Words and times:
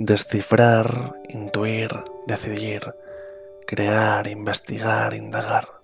Descifrar, 0.00 1.16
intuir, 1.28 1.90
decidir, 2.28 2.94
crear, 3.66 4.28
investigar, 4.28 5.12
indagar. 5.12 5.80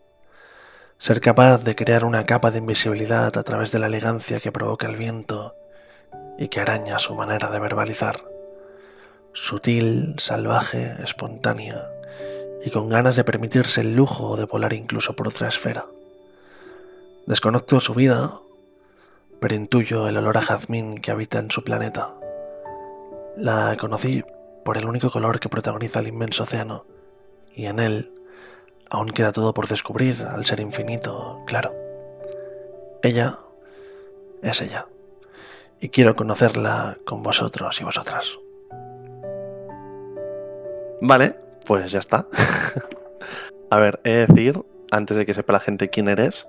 Ser 0.99 1.21
capaz 1.21 1.65
de 1.65 1.75
crear 1.75 2.05
una 2.05 2.25
capa 2.25 2.53
de 2.53 2.59
invisibilidad 2.59 3.37
a 3.37 3.43
través 3.43 3.73
de 3.73 3.81
la 3.81 3.89
elegancia 3.89 4.39
que 4.39 4.53
provoca 4.53 4.89
el 4.89 4.97
viento 4.97 5.57
y 6.39 6.47
que 6.47 6.61
araña 6.61 7.01
su 7.01 7.17
manera 7.17 7.51
de 7.51 7.59
verbalizar. 7.59 8.25
Sutil, 9.33 10.15
salvaje, 10.19 10.95
espontánea 11.03 11.85
y 12.65 12.71
con 12.71 12.89
ganas 12.89 13.17
de 13.17 13.25
permitirse 13.25 13.81
el 13.81 13.97
lujo 13.97 14.37
de 14.37 14.45
volar 14.45 14.75
incluso 14.75 15.17
por 15.17 15.27
otra 15.27 15.49
esfera. 15.49 15.87
Desconozco 17.27 17.81
su 17.81 17.95
vida, 17.95 18.33
pero 19.41 19.57
intuyo 19.57 20.07
el 20.09 20.17
olor 20.19 20.39
a 20.39 20.43
jazmín 20.43 20.99
que 20.99 21.11
habita 21.11 21.41
en 21.41 21.51
su 21.51 21.65
planeta. 21.65 22.15
La 23.37 23.77
conocí 23.79 24.25
por 24.65 24.79
el 24.79 24.87
único 24.87 25.11
color 25.11 25.41
que 25.41 25.49
protagoniza 25.49 26.01
el 26.01 26.09
inmenso 26.09 26.45
océano, 26.45 26.87
y 27.55 27.67
en 27.67 27.81
él 27.81 28.13
aún 28.91 29.09
queda 29.09 29.33
todo 29.33 29.53
por 29.53 29.67
descubrir 29.67 30.23
al 30.23 30.45
ser 30.45 30.61
infinito, 30.61 31.43
claro. 31.47 31.75
Ella 33.03 33.39
es 34.43 34.61
ella, 34.61 34.87
y 35.81 35.89
quiero 35.89 36.15
conocerla 36.15 36.97
con 37.05 37.23
vosotros 37.23 37.81
y 37.81 37.85
vosotras. 37.85 38.39
Vale, 41.01 41.37
pues 41.67 41.91
ya 41.91 41.99
está. 41.99 42.27
A 43.71 43.79
ver, 43.79 44.01
he 44.05 44.11
de 44.11 44.27
decir, 44.27 44.63
antes 44.91 45.17
de 45.17 45.27
que 45.27 45.35
sepa 45.35 45.55
la 45.55 45.61
gente 45.61 45.91
quién 45.91 46.09
eres, 46.09 46.47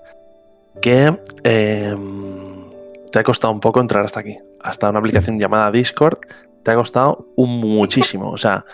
que 0.82 1.20
em, 1.44 2.70
te 3.12 3.20
ha 3.20 3.24
costado 3.24 3.52
un 3.52 3.60
poco 3.60 3.82
entrar 3.82 4.06
hasta 4.06 4.20
aquí. 4.20 4.38
Hasta 4.62 4.90
una 4.90 5.00
aplicación 5.00 5.40
llamada 5.40 5.72
Discord 5.72 6.20
te 6.66 6.72
ha 6.72 6.76
costado 6.76 7.28
un 7.38 7.60
muchísimo. 7.60 8.32
O 8.32 8.38
sea, 8.38 8.66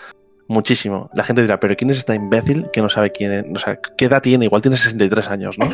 muchísimo. 0.48 1.10
La 1.14 1.22
gente 1.22 1.42
dirá, 1.42 1.60
pero 1.60 1.76
¿quién 1.76 1.90
es 1.90 1.98
esta 1.98 2.14
imbécil 2.14 2.68
que 2.72 2.82
no 2.82 2.88
sabe 2.88 3.12
quién 3.12 3.30
es? 3.32 3.44
O 3.54 3.58
sea, 3.58 3.76
¿qué 3.76 4.06
edad 4.06 4.22
tiene? 4.22 4.46
Igual 4.46 4.62
tiene 4.62 4.76
63 4.76 5.28
años, 5.28 5.58
¿no? 5.58 5.68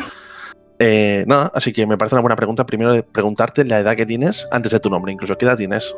Eh, 0.79 1.23
nada, 1.27 1.51
así 1.55 1.73
que 1.73 1.85
me 1.87 1.97
parece 1.97 2.15
una 2.15 2.21
buena 2.21 2.35
pregunta 2.35 2.65
primero 2.65 2.93
de 2.93 3.03
preguntarte 3.03 3.65
la 3.65 3.79
edad 3.79 3.95
que 3.95 4.05
tienes 4.05 4.47
antes 4.51 4.71
de 4.71 4.79
tu 4.79 4.89
nombre, 4.89 5.11
incluso. 5.11 5.37
¿Qué 5.37 5.45
edad 5.45 5.57
tienes? 5.57 5.95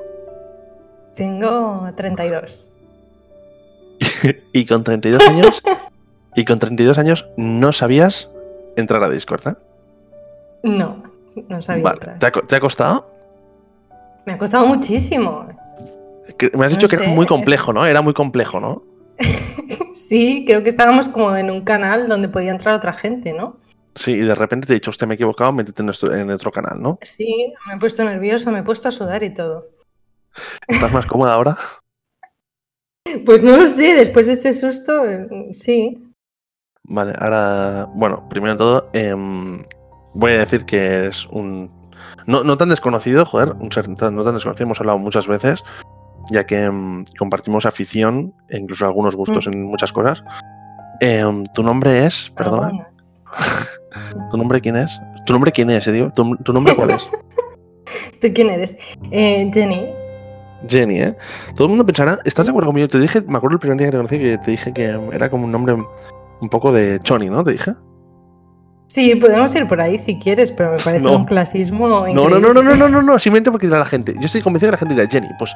Tengo 1.16 1.90
32. 1.98 2.70
y 4.54 4.66
con 4.66 4.84
32 4.84 5.28
años, 5.28 5.62
y 6.36 6.46
con 6.46 6.60
32 6.60 6.98
años 6.98 7.28
no 7.38 7.72
sabías 7.72 8.30
entrar 8.76 9.04
a 9.04 9.10
Discord, 9.10 9.48
¿eh? 9.48 9.54
No, 10.64 11.04
no 11.50 11.62
sabía 11.62 11.84
Vale. 11.84 11.96
entrar. 11.98 12.20
¿Te 12.20 12.26
ha, 12.28 12.32
co- 12.32 12.42
te 12.42 12.56
ha 12.56 12.60
costado? 12.60 13.08
Me 14.26 14.34
ha 14.34 14.38
costado 14.38 14.66
muchísimo. 14.68 15.48
Que- 16.38 16.52
Me 16.58 16.66
has 16.66 16.72
dicho 16.72 16.86
No 16.86 16.90
que 16.90 16.96
era 16.98 17.06
sé, 17.06 17.12
muy 17.12 17.24
es- 17.26 17.30
complejo, 17.30 17.74
¿no? 17.74 17.86
Era 17.86 18.02
muy 18.02 18.14
complejo, 18.14 18.60
¿no? 18.60 18.84
Sí, 19.94 20.44
creo 20.48 20.64
que 20.64 20.70
estábamos 20.70 21.10
como 21.10 21.36
en 21.36 21.52
un 21.52 21.62
canal 21.62 22.08
donde 22.08 22.28
podía 22.30 22.52
entrar 22.52 22.74
otra 22.74 22.94
gente, 22.94 23.34
¿no? 23.34 23.58
Sí, 23.94 24.14
y 24.14 24.20
de 24.22 24.34
repente 24.36 24.66
te 24.68 24.74
he 24.74 24.76
dicho, 24.76 24.90
usted 24.90 25.06
me 25.06 25.14
he 25.14 25.16
equivocado, 25.16 25.52
métete 25.52 25.82
en, 25.84 26.30
otro 26.32 26.52
canal, 26.52 26.82
¿no? 26.82 26.98
Sí, 27.02 27.54
me 27.68 27.74
he 27.76 27.78
puesto 27.78 28.04
nerviosa, 28.06 28.52
me 28.52 28.60
he 28.60 28.64
puesto 28.64 28.88
a 28.88 28.92
sudar 28.92 29.22
y 29.24 29.34
todo. 29.34 29.68
¿Estás 30.68 30.94
más 30.94 31.06
cómoda 31.06 31.34
ahora? 31.34 31.58
Pues 33.26 33.44
no 33.44 33.58
lo 33.58 33.66
sé, 33.68 33.96
después 33.96 34.28
de 34.28 34.34
este 34.34 34.54
susto, 34.54 35.04
sí. 35.54 35.98
Vale, 36.84 37.14
ahora, 37.20 37.88
bueno, 37.94 38.30
primero 38.30 38.54
de 38.54 38.58
todo, 38.58 38.90
em, 38.94 39.66
voy 40.14 40.32
a 40.32 40.38
decir 40.40 40.66
que 40.66 41.08
es 41.08 41.26
un... 41.28 41.72
No, 42.28 42.44
no 42.44 42.58
tan 42.58 42.70
desconocido, 42.70 43.26
joder, 43.26 43.54
un 43.60 43.72
ser 43.72 43.90
no 43.90 43.96
tan 44.24 44.34
desconocido, 44.36 44.64
hemos 44.66 44.80
hablado 44.80 45.00
muchas 45.00 45.28
veces, 45.28 45.64
ya 46.32 46.46
que 46.46 46.64
em, 46.64 47.04
compartimos 47.20 47.66
afición 47.68 48.34
e 48.50 48.58
incluso 48.58 48.86
algunos 48.86 49.16
gustos 49.16 49.48
Mm. 49.48 49.52
en 49.54 49.64
muchas 49.66 49.92
cosas. 49.94 50.24
Em, 51.00 51.44
tu 51.54 51.62
nombre 51.64 52.06
es, 52.06 52.32
perdona, 52.36 52.68
Algunas. 52.68 53.16
¿tu 54.32 54.38
nombre 54.38 54.62
quién 54.62 54.78
es? 54.78 55.00
¿Tu 55.26 55.34
nombre 55.34 55.52
quién 55.52 55.70
es, 55.70 55.88
eh, 55.88 55.92
digo? 55.92 56.12
¿Tu, 56.12 56.36
tu 56.38 56.54
nombre 56.54 56.76
cuál 56.76 56.92
es? 56.92 57.08
¿Tú 58.22 58.28
quién 58.34 58.50
eres? 58.50 58.76
Eh, 59.12 59.50
Jenny. 59.54 59.86
Jenny, 60.68 61.00
¿eh? 61.02 61.18
Todo 61.56 61.66
el 61.66 61.70
mundo 61.70 61.86
pensará, 61.86 62.20
¿estás 62.24 62.46
de 62.46 62.52
acuerdo 62.52 62.68
conmigo? 62.70 62.88
Te 62.88 63.00
dije, 63.00 63.22
me 63.22 63.38
acuerdo 63.38 63.56
el 63.56 63.60
primer 63.60 63.78
día 63.78 63.88
que 63.88 63.92
te 63.92 63.98
conocí 63.98 64.20
que 64.20 64.38
te 64.38 64.52
dije 64.52 64.72
que 64.74 65.00
era 65.12 65.30
como 65.30 65.46
un 65.46 65.52
nombre 65.52 65.74
un 65.74 66.50
poco 66.50 66.72
de 66.72 67.00
Choni, 67.00 67.30
¿no? 67.30 67.44
Te 67.44 67.52
dije. 67.54 67.74
Sí, 68.88 69.16
podemos 69.16 69.56
ir 69.56 69.68
por 69.68 69.80
ahí 69.82 69.98
si 69.98 70.20
quieres, 70.20 70.52
pero 70.52 70.72
me 70.72 70.78
parece 70.78 71.04
No. 71.06 71.16
un 71.16 71.26
clasismo 71.26 71.88
No, 71.88 72.06
no, 72.30 72.30
no, 72.40 72.54
no, 72.54 72.62
no, 72.62 72.76
no, 72.76 72.90
no, 72.90 73.02
no, 73.02 73.18
simplemente 73.20 73.50
porque 73.50 73.68
dirá 73.68 73.80
la 73.80 73.86
gente. 73.86 74.14
Yo 74.20 74.26
estoy 74.26 74.42
convencido 74.42 74.70
que 74.70 74.74
la 74.74 74.78
gente 74.80 74.96
dirá, 74.96 75.08
Jenny, 75.10 75.30
pues 75.40 75.56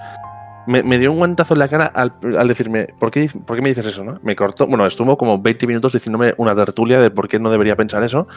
me, 0.68 0.84
me 0.84 0.98
dio 0.98 1.12
un 1.12 1.18
guantazo 1.18 1.54
en 1.54 1.60
la 1.60 1.68
cara 1.68 1.86
al, 1.86 2.14
al 2.38 2.48
decirme, 2.48 2.88
¿por 3.00 3.12
qué, 3.12 3.30
¿por 3.46 3.56
qué 3.56 3.62
me 3.62 3.70
dices 3.70 3.86
eso? 3.86 4.04
¿no? 4.04 4.20
Me 4.24 4.36
cortó, 4.36 4.68
bueno, 4.68 4.86
estuvo 4.86 5.18
como 5.18 5.42
20 5.42 5.68
minutos 5.68 5.94
diciéndome 5.94 6.34
una 6.38 6.56
tertulia 6.56 7.00
de 7.00 7.12
por 7.12 7.28
qué 7.28 7.40
no 7.40 7.50
debería 7.50 7.76
pensar 7.76 8.04
eso. 8.04 8.28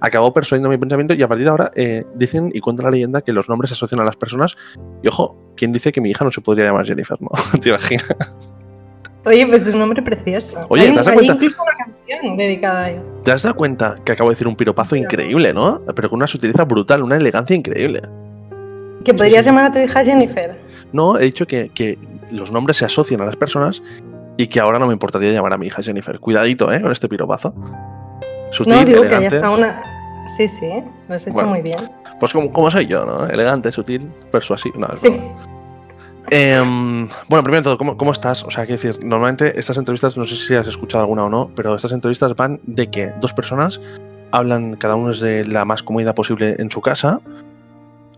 Acabó 0.00 0.32
persuadiendo 0.32 0.68
mi 0.68 0.78
pensamiento 0.78 1.14
y 1.14 1.22
a 1.22 1.28
partir 1.28 1.44
de 1.44 1.50
ahora 1.50 1.70
eh, 1.76 2.04
dicen 2.14 2.50
y 2.52 2.60
cuenta 2.60 2.82
la 2.82 2.90
leyenda 2.90 3.22
que 3.22 3.32
los 3.32 3.48
nombres 3.48 3.70
se 3.70 3.74
asocian 3.74 4.00
a 4.00 4.04
las 4.04 4.16
personas. 4.16 4.56
Y 5.02 5.08
ojo, 5.08 5.36
¿quién 5.56 5.72
dice 5.72 5.92
que 5.92 6.00
mi 6.00 6.10
hija 6.10 6.24
no 6.24 6.30
se 6.32 6.40
podría 6.40 6.64
llamar 6.64 6.86
Jennifer? 6.86 7.16
¿No? 7.20 7.30
¿Te 7.60 7.68
imaginas? 7.68 8.34
Oye, 9.24 9.46
pues 9.46 9.68
es 9.68 9.74
un 9.74 9.80
nombre 9.80 10.02
precioso. 10.02 10.66
Oye, 10.68 10.90
¿te 10.90 10.98
has 10.98 11.06
dado 11.06 11.14
cuenta? 11.14 11.34
incluso 11.34 11.62
una 11.62 11.72
canción 11.76 12.36
dedicada 12.36 12.84
a 12.84 12.90
él. 12.90 13.02
¿Te 13.22 13.30
has 13.30 13.42
dado 13.42 13.54
cuenta 13.54 13.94
que 14.04 14.10
acabo 14.10 14.30
de 14.30 14.34
decir 14.34 14.48
un 14.48 14.56
piropazo 14.56 14.96
increíble, 14.96 15.54
¿no? 15.54 15.78
Pero 15.94 16.10
con 16.10 16.16
una 16.16 16.26
sutileza 16.26 16.64
brutal, 16.64 17.04
una 17.04 17.16
elegancia 17.16 17.54
increíble. 17.54 18.02
Que 19.04 19.14
podrías 19.14 19.44
sí. 19.44 19.50
llamar 19.50 19.66
a 19.66 19.72
tu 19.72 19.78
hija 19.78 20.04
Jennifer. 20.04 20.58
No, 20.92 21.18
he 21.18 21.24
dicho 21.24 21.46
que, 21.46 21.70
que 21.70 21.98
los 22.30 22.52
nombres 22.52 22.76
se 22.76 22.84
asocian 22.84 23.20
a 23.20 23.24
las 23.24 23.36
personas 23.36 23.82
y 24.36 24.46
que 24.46 24.60
ahora 24.60 24.78
no 24.78 24.86
me 24.86 24.92
importaría 24.92 25.32
llamar 25.32 25.52
a 25.52 25.58
mi 25.58 25.66
hija 25.66 25.82
Jennifer. 25.82 26.18
Cuidadito, 26.18 26.72
¿eh? 26.72 26.80
Con 26.80 26.92
este 26.92 27.08
piropazo. 27.08 27.54
Sutil, 28.50 28.74
no, 28.74 28.84
digo 28.84 29.02
que 29.02 29.26
estado 29.26 29.54
una. 29.54 29.82
Sí, 30.36 30.46
sí, 30.46 30.70
lo 31.08 31.14
has 31.14 31.26
hecho 31.26 31.34
Bueno. 31.34 31.50
muy 31.50 31.62
bien. 31.62 31.78
Pues 32.20 32.32
como, 32.32 32.52
como 32.52 32.70
soy 32.70 32.86
yo, 32.86 33.04
¿no? 33.04 33.26
Elegante, 33.26 33.72
sutil, 33.72 34.08
persuasivo. 34.30 34.78
No, 34.78 34.88
Sí. 34.96 35.20
Em, 36.30 37.08
bueno, 37.28 37.42
primero 37.42 37.60
de 37.60 37.62
todo, 37.64 37.78
¿cómo, 37.78 37.96
cómo 37.96 38.12
estás? 38.12 38.44
O 38.44 38.50
sea, 38.50 38.64
quiero 38.64 38.80
decir, 38.80 39.04
normalmente 39.04 39.58
estas 39.58 39.76
entrevistas, 39.76 40.16
no 40.16 40.24
sé 40.24 40.36
si 40.36 40.54
has 40.54 40.66
escuchado 40.66 41.02
alguna 41.02 41.24
o 41.24 41.28
no, 41.28 41.50
pero 41.54 41.74
estas 41.74 41.92
entrevistas 41.92 42.34
van 42.36 42.60
de 42.64 42.88
que 42.88 43.12
dos 43.20 43.34
personas 43.34 43.80
hablan, 44.30 44.76
cada 44.76 44.94
uno 44.94 45.10
es 45.10 45.20
de 45.20 45.44
la 45.44 45.64
más 45.64 45.82
comodidad 45.82 46.14
posible 46.14 46.56
en 46.58 46.70
su 46.70 46.80
casa, 46.80 47.20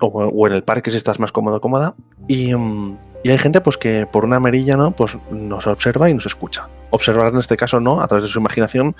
o, 0.01 0.07
o 0.07 0.47
en 0.47 0.53
el 0.53 0.63
parque 0.63 0.91
si 0.91 0.97
estás 0.97 1.19
más 1.19 1.33
cómodo 1.33 1.61
cómoda, 1.61 1.95
y, 2.29 2.51
em, 2.51 2.97
y 3.23 3.31
hay 3.31 3.39
gente 3.39 3.61
pues 3.61 3.77
que 3.77 4.07
por 4.07 4.25
una 4.25 4.41
merilla, 4.41 4.77
¿no? 4.77 4.91
Pues 4.91 5.17
nos 5.31 5.67
observa 5.67 6.09
y 6.11 6.15
nos 6.15 6.27
escucha. 6.27 6.69
Observar 6.91 7.29
en 7.29 7.39
este 7.39 7.57
caso 7.57 7.81
no, 7.81 8.01
a 8.01 8.07
través 8.07 8.25
de 8.25 8.29
su 8.29 8.39
imaginación, 8.39 8.95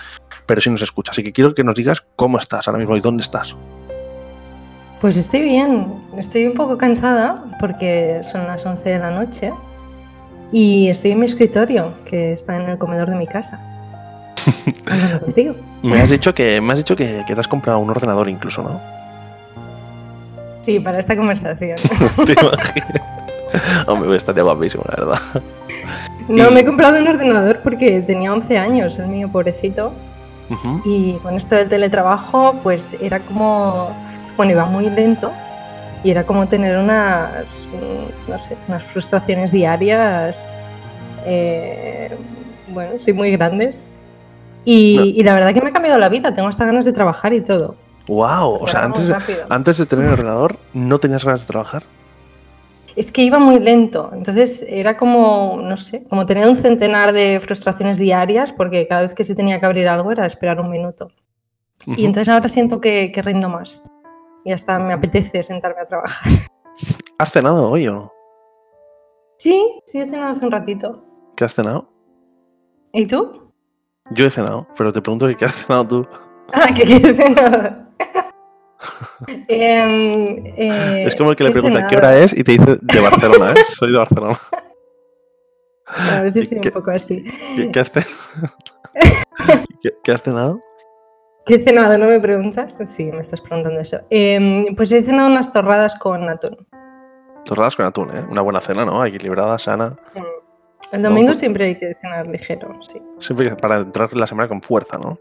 pero 0.47 0.61
sí 0.61 0.71
nos 0.71 0.83
escucha. 0.83 1.13
Así 1.13 1.23
que 1.23 1.33
quiero 1.33 1.55
que 1.55 1.65
nos 1.65 1.75
digas 1.75 2.05
cómo 2.17 2.39
estás 2.39 2.67
ahora 2.67 2.79
mismo 2.79 2.97
y 2.97 3.01
dónde 3.01 3.23
estás. 3.23 3.57
Pues 5.01 5.17
estoy 5.17 5.43
bien. 5.43 5.93
Estoy 6.17 6.47
un 6.47 6.55
poco 6.55 6.79
cansada 6.79 7.35
porque 7.61 8.21
son 8.25 8.47
las 8.47 8.65
11 8.65 8.89
de 8.89 8.99
la 8.99 9.11
noche. 9.11 9.53
Y 10.51 10.89
estoy 10.89 11.13
en 11.13 11.21
mi 11.21 11.27
escritorio, 11.27 11.93
que 12.05 12.33
está 12.33 12.57
en 12.57 12.71
el 12.71 12.79
comedor 12.79 13.11
de 13.11 13.17
mi 13.17 13.27
casa. 13.27 13.61
Hablando 14.91 15.21
contigo. 15.21 15.55
Me 15.83 16.01
has 16.01 16.11
dicho 16.11 16.35
que, 16.35 16.61
me 16.61 16.73
has 16.73 16.79
dicho 16.79 16.97
que, 16.97 17.25
que 17.27 17.35
te 17.35 17.41
has 17.41 17.49
comprado 17.49 17.79
un 17.79 17.91
ordenador 17.91 18.29
incluso, 18.29 18.63
¿no? 18.63 18.81
Sí, 20.65 20.81
para 20.81 20.99
esta 20.99 21.15
conversación. 21.17 21.77
¿Te 22.27 22.33
imaginas? 22.33 23.03
Hombre, 23.87 24.17
estaría 24.17 24.43
guapísimo, 24.43 24.83
la 24.89 24.97
verdad. 25.05 25.43
No, 26.29 26.51
Y- 26.51 26.55
me 26.55 26.61
he 26.61 26.65
comprado 26.65 26.99
un 26.99 27.07
ordenador 27.07 27.61
porque 27.63 28.01
tenía 28.01 28.33
11 28.33 28.57
años, 28.59 28.99
el 28.99 29.07
mío 29.09 29.29
pobrecito. 29.31 29.93
Ujú. 30.51 30.81
Y 30.85 31.15
con 31.23 31.35
esto 31.35 31.55
del 31.55 31.69
teletrabajo, 31.69 32.57
pues 32.63 32.97
era 33.01 33.21
como, 33.21 33.91
bueno, 34.37 34.53
iba 34.53 34.65
muy 34.67 34.89
lento 34.91 35.31
y 36.03 36.11
era 36.11 36.25
como 36.25 36.47
tener 36.49 36.77
unas, 36.79 37.31
no 38.29 38.39
sé, 38.39 38.57
unas 38.69 38.83
frustraciones 38.85 39.53
diarias, 39.53 40.47
eh, 41.27 42.11
bueno, 42.69 42.93
sí, 42.99 43.13
muy 43.13 43.31
grandes. 43.31 43.87
Y, 44.67 44.97
No. 44.97 45.05
y 45.05 45.23
la 45.23 45.35
verdad 45.35 45.53
que 45.55 45.61
me 45.63 45.71
ha 45.71 45.73
cambiado 45.73 45.99
la 45.99 46.09
vida, 46.09 46.33
tengo 46.35 46.49
hasta 46.49 46.65
ganas 46.67 46.85
de 46.85 46.93
trabajar 46.93 47.33
y 47.35 47.41
todo. 47.43 47.77
Wow, 48.07 48.63
o 48.63 48.67
sea, 48.67 48.85
antes 48.85 49.09
de, 49.09 49.15
rápido. 49.15 49.47
antes 49.49 49.79
de 49.79 49.87
tener 49.87 50.07
el 50.07 50.13
ordenador, 50.13 50.59
¿no 50.75 50.99
tenías 50.99 51.25
ganas 51.25 51.43
de 51.43 51.47
trabajar? 51.47 51.85
Es 52.97 53.11
que 53.11 53.23
iba 53.23 53.39
muy 53.39 53.59
lento, 53.59 54.11
entonces 54.13 54.65
era 54.69 54.97
como, 54.97 55.59
no 55.61 55.77
sé, 55.77 56.05
como 56.05 56.27
tener 56.27 56.47
un 56.47 56.57
centenar 56.57 57.13
de 57.13 57.41
frustraciones 57.41 57.99
diarias, 57.99 58.53
porque 58.53 58.87
cada 58.87 59.03
vez 59.03 59.15
que 59.15 59.25
se 59.25 59.35
tenía 59.35 59.59
que 59.59 59.67
abrir 59.67 59.89
algo 59.89 60.13
era 60.13 60.27
esperar 60.27 60.61
un 60.61 60.71
minuto. 60.71 61.09
Y 61.87 62.07
entonces 62.07 62.29
ahora 62.29 62.49
siento 62.49 62.81
que, 62.81 63.11
que 63.13 63.21
rindo 63.21 63.49
más. 63.49 63.83
Y 64.45 64.53
hasta 64.53 64.79
me 64.79 64.95
apetece 64.95 65.43
sentarme 65.43 65.83
a 65.83 65.87
trabajar. 65.87 66.33
¿Has 67.19 67.33
cenado 67.33 67.71
hoy 67.71 67.89
o 67.89 67.95
no? 67.95 68.13
Sí, 69.39 69.81
sí, 69.87 69.99
he 69.99 70.07
cenado 70.07 70.33
hace 70.33 70.45
un 70.45 70.53
ratito. 70.53 71.05
¿Qué 71.37 71.45
has 71.45 71.55
cenado? 71.55 71.91
¿Y 72.93 73.07
tú? 73.07 73.53
Yo 74.13 74.25
he 74.25 74.31
cenado, 74.31 74.67
pero 74.77 74.93
te 74.93 75.03
pregunto 75.03 75.27
que 75.27 75.37
qué 75.37 75.47
has 75.47 75.55
cenado 75.55 75.87
tú. 75.87 76.07
Ah, 76.53 76.69
que 76.75 76.85
qué 76.85 77.15
cenado. 77.15 77.84
Em, 79.49 80.37
eh, 80.57 81.05
es 81.07 81.17
como 81.17 81.31
el 81.31 81.37
que 81.37 81.45
le 81.45 81.53
¿qué 81.53 81.59
he 81.59 81.63
pregunta 81.63 81.87
qué 81.89 81.97
hora 81.97 82.17
es 82.19 82.33
y 82.37 82.43
te 82.45 82.53
dice 82.53 82.79
de 82.81 83.01
Barcelona, 83.01 83.53
¿eh? 83.53 83.65
Soy 83.73 83.93
de 83.93 83.99
Barcelona. 83.99 84.39
A 85.87 86.23
veces 86.23 86.49
¿Qué- 86.61 86.69
un 86.69 86.75
poco 86.75 86.91
así. 86.91 87.25
¿Qué, 87.57 87.71
qué 87.71 87.81
has, 87.81 87.91
¿Qué- 89.83 89.95
qué 90.03 90.13
has 90.13 90.23
cenado? 90.23 90.61
¿Qué 91.47 91.57
he 91.57 91.63
cenado? 91.63 91.99
¿No 91.99 92.07
me 92.07 92.19
preguntas? 92.21 92.79
Sí, 92.87 93.05
me 93.05 93.21
estás 93.21 93.41
preguntando 93.43 93.79
eso. 93.81 93.99
Em, 94.09 94.75
pues 94.75 94.91
he 94.93 95.03
cenado 95.03 95.29
unas 95.31 95.53
torradas 95.53 95.95
con 95.97 96.27
atún. 96.29 96.67
Torradas 97.45 97.77
con 97.77 97.85
atún, 97.85 98.09
¿eh? 98.17 98.25
Una 98.31 98.41
buena 98.41 98.61
cena, 98.61 98.87
¿no? 98.87 99.05
Equilibrada, 99.05 99.59
sana. 99.59 99.95
El 100.91 101.03
domingo 101.03 101.35
siempre 101.35 101.67
hay 101.67 101.79
que 101.79 101.95
cenar 102.01 102.27
ligero, 102.29 102.79
sí. 102.81 103.03
Siempre 103.19 103.55
para 103.57 103.81
entrar 103.81 104.09
en 104.13 104.21
la 104.21 104.27
semana 104.27 104.49
con 104.49 104.63
fuerza, 104.63 104.97
¿no? 104.97 105.19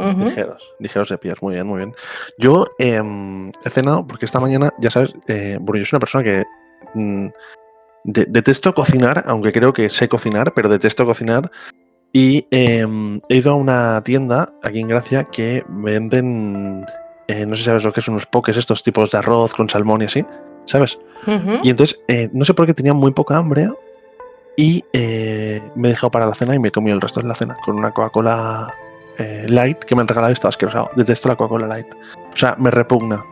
Ujú. 0.00 0.24
Ligeros, 0.24 0.62
ligeros 0.78 1.08
de 1.10 1.18
pies, 1.18 1.42
muy 1.42 1.54
bien, 1.54 1.66
muy 1.66 1.78
bien. 1.78 1.94
Yo 2.38 2.66
em, 2.78 3.50
he 3.64 3.70
cenado 3.70 4.06
porque 4.06 4.24
esta 4.24 4.40
mañana, 4.40 4.70
ya 4.80 4.90
sabes, 4.90 5.12
eh, 5.28 5.58
bueno, 5.60 5.78
yo 5.80 5.84
soy 5.86 5.96
una 5.96 6.00
persona 6.00 6.24
que 6.24 6.44
mm, 6.94 7.26
de- 8.04 8.26
detesto 8.26 8.72
cocinar, 8.74 9.22
aunque 9.26 9.52
creo 9.52 9.72
que 9.72 9.90
sé 9.90 10.08
cocinar, 10.08 10.52
pero 10.54 10.68
detesto 10.68 11.04
cocinar. 11.04 11.50
Y 12.12 12.46
em, 12.50 13.20
he 13.28 13.36
ido 13.36 13.52
a 13.52 13.54
una 13.54 14.02
tienda 14.02 14.48
aquí 14.62 14.80
en 14.80 14.88
Gracia 14.88 15.24
que 15.24 15.64
venden, 15.68 16.84
eh, 17.28 17.46
no 17.46 17.54
sé 17.54 17.60
si 17.62 17.66
sabes 17.66 17.84
lo 17.84 17.92
que 17.92 18.00
son 18.00 18.14
unos 18.14 18.26
pokés, 18.26 18.56
estos 18.56 18.82
tipos 18.82 19.10
de 19.10 19.18
arroz 19.18 19.54
con 19.54 19.68
salmón 19.70 20.02
y 20.02 20.06
así, 20.06 20.24
¿sabes? 20.64 20.98
Ujú. 21.26 21.60
Y 21.62 21.70
entonces, 21.70 22.02
eh, 22.08 22.28
no 22.32 22.44
sé 22.44 22.54
por 22.54 22.66
qué 22.66 22.74
tenía 22.74 22.94
muy 22.94 23.12
poca 23.12 23.36
hambre 23.36 23.68
y 24.56 24.84
eh, 24.92 25.62
me 25.76 25.88
he 25.88 25.90
dejado 25.92 26.10
para 26.10 26.26
la 26.26 26.32
cena 26.32 26.54
y 26.54 26.58
me 26.58 26.68
he 26.68 26.72
comido 26.72 26.96
el 26.96 27.00
resto 27.00 27.20
de 27.20 27.28
la 27.28 27.34
cena 27.36 27.56
con 27.64 27.76
una 27.78 27.92
Coca-Cola 27.92 28.74
eh, 29.18 29.46
Light 29.48 29.78
que 29.84 29.94
me 29.94 30.00
han 30.02 30.08
regalado 30.08 30.32
estaba 30.32 30.50
asqueroso. 30.50 30.90
Detesto 30.96 31.28
la 31.28 31.36
Coca-Cola 31.36 31.66
Light. 31.66 31.86
O 32.32 32.36
sea, 32.36 32.56
me 32.58 32.70
repugna. 32.70 33.24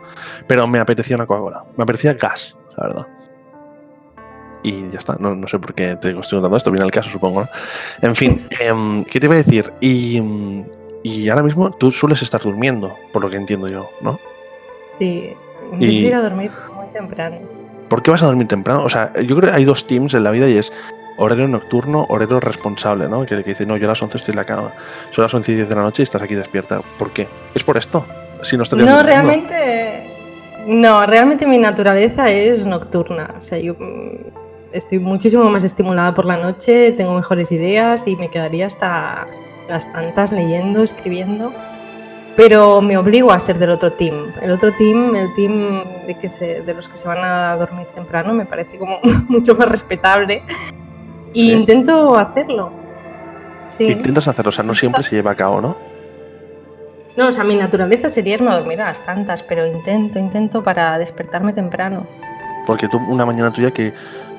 Pero 0.47 0.67
me 0.67 0.79
apetecía 0.79 1.17
una 1.17 1.27
Coca-Cola. 1.27 1.65
Me 1.77 1.83
apetecía 1.85 2.15
gas, 2.15 2.57
la 2.77 2.85
verdad. 2.85 3.07
Y 4.63 4.91
ya 4.91 4.99
está. 4.99 5.17
No, 5.19 5.35
no 5.35 5.47
sé 5.49 5.59
por 5.59 5.75
qué 5.75 5.97
te 5.97 6.11
estoy 6.11 6.15
contando 6.15 6.57
esto. 6.57 6.71
Viene 6.71 6.85
al 6.85 6.91
caso, 6.91 7.11
supongo. 7.11 7.43
¿no? 7.43 7.49
En 8.03 8.17
fin, 8.17 8.45
em, 8.61 9.05
¿qué 9.05 9.21
te 9.21 9.27
iba 9.27 9.35
a 9.35 9.39
decir? 9.39 9.73
Y, 9.81 10.21
y 11.03 11.29
ahora 11.29 11.43
mismo 11.43 11.71
tú 11.71 11.93
sueles 11.93 12.23
estar 12.23 12.41
durmiendo, 12.41 12.95
por 13.13 13.23
lo 13.23 13.31
que 13.31 13.37
entiendo 13.37 13.69
yo, 13.69 13.89
¿no? 14.01 14.19
Sí, 14.99 15.33
Y- 15.79 16.11
a 16.13 16.21
dormir 16.21 16.51
muy 16.75 16.87
temprano. 16.89 17.37
¿Por 17.89 18.03
qué 18.03 18.11
vas 18.11 18.23
a 18.23 18.27
dormir 18.27 18.49
temprano? 18.49 18.83
O 18.85 18.89
sea, 18.91 19.13
yo 19.15 19.37
creo 19.37 19.51
que 19.51 19.57
hay 19.57 19.65
dos 19.65 19.87
teams 19.87 20.13
en 20.13 20.25
la 20.25 20.31
vida 20.31 20.47
y 20.49 20.59
es 20.59 20.73
horario 21.19 21.47
nocturno, 21.49 22.07
horario 22.09 22.41
responsable, 22.41 23.09
¿no? 23.09 23.27
Que, 23.27 23.37
que 23.43 23.51
dice, 23.51 23.67
no, 23.67 23.77
yo 23.77 23.87
a 23.87 23.89
las 23.89 24.03
11 24.03 24.17
estoy 24.17 24.33
en 24.33 24.37
la 24.37 24.45
cama. 24.45 24.73
Son 25.11 25.23
las 25.23 25.35
11 25.35 25.53
y 25.53 25.55
10 25.57 25.69
de 25.69 25.75
la 25.75 25.83
noche 25.83 26.03
y 26.03 26.05
estás 26.05 26.23
aquí 26.23 26.35
despierta. 26.35 26.81
¿Por 26.99 27.11
qué? 27.11 27.29
¿Es 27.55 27.63
por 27.63 27.77
esto? 27.77 28.07
Si 28.43 28.57
no 28.57 28.63
estarías 28.63 28.89
No, 28.89 29.03
realmente. 29.03 30.15
No, 30.67 31.07
realmente 31.07 31.47
mi 31.47 31.59
naturaleza 31.59 32.31
es 32.31 32.65
nocturna. 32.65 33.35
O 33.41 33.45
sea, 33.45 33.59
yo 33.59 33.75
mm, 33.75 34.73
estoy 34.73 34.99
muchísimo 34.99 35.45
más 35.45 35.65
estimulada 35.65 36.15
por 36.15 36.25
la 36.25 36.37
noche, 36.37 36.93
tengo 36.93 37.15
mejores 37.15 37.51
ideas 37.53 38.07
y 38.07 38.17
me 38.17 38.29
quedaría 38.29 38.67
hasta 38.67 39.27
las 39.69 39.91
tantas 39.93 40.33
leyendo, 40.33 40.83
escribiendo. 40.83 41.53
Pero 42.37 42.81
me 42.81 42.97
obligo 42.97 43.33
a 43.33 43.41
ser 43.41 43.59
del 43.59 43.71
otro 43.71 43.93
team. 43.93 44.33
El 44.41 44.53
otro 44.53 44.73
team, 44.73 45.17
el 45.17 45.35
team 45.35 45.83
de, 46.07 46.17
que 46.17 46.29
se, 46.29 46.63
de 46.63 46.75
los 46.75 46.89
que 46.89 46.97
se 46.97 47.09
van 47.09 47.25
a 47.25 47.57
dormir 47.57 47.87
temprano, 47.89 48.33
me 48.33 48.47
parece 48.47 48.79
como 48.79 49.01
mucho 49.29 49.57
más 49.57 49.69
respetable. 49.69 50.43
Y 51.33 51.49
Sí. 51.49 51.53
intento 51.53 52.17
hacerlo. 52.17 52.71
Sí. 53.71 53.85
Intentas 53.89 54.27
hacerlo, 54.29 54.49
o 54.49 54.53
sea, 54.53 54.65
no 54.65 54.75
siempre 54.75 55.03
se 55.03 55.17
lleva 55.17 55.33
a 55.33 55.35
cabo, 55.35 55.61
¿no? 55.61 55.77
No, 57.17 57.29
o 57.29 57.33
sea, 57.33 57.45
mi 57.45 57.57
naturaleza 57.57 58.11
sería 58.11 58.39
no 58.39 58.55
dormir 58.57 58.81
a 58.81 58.87
las 58.87 59.05
tantas, 59.05 59.43
pero 59.43 59.67
intento, 59.67 60.19
intento 60.19 60.63
para 60.63 60.99
despertarme 60.99 61.53
temprano. 61.53 62.07
Porque 62.67 62.89
tú, 62.89 62.99
una 63.09 63.27
mañana 63.27 63.53
tuya 63.53 63.73
que, 63.73 63.93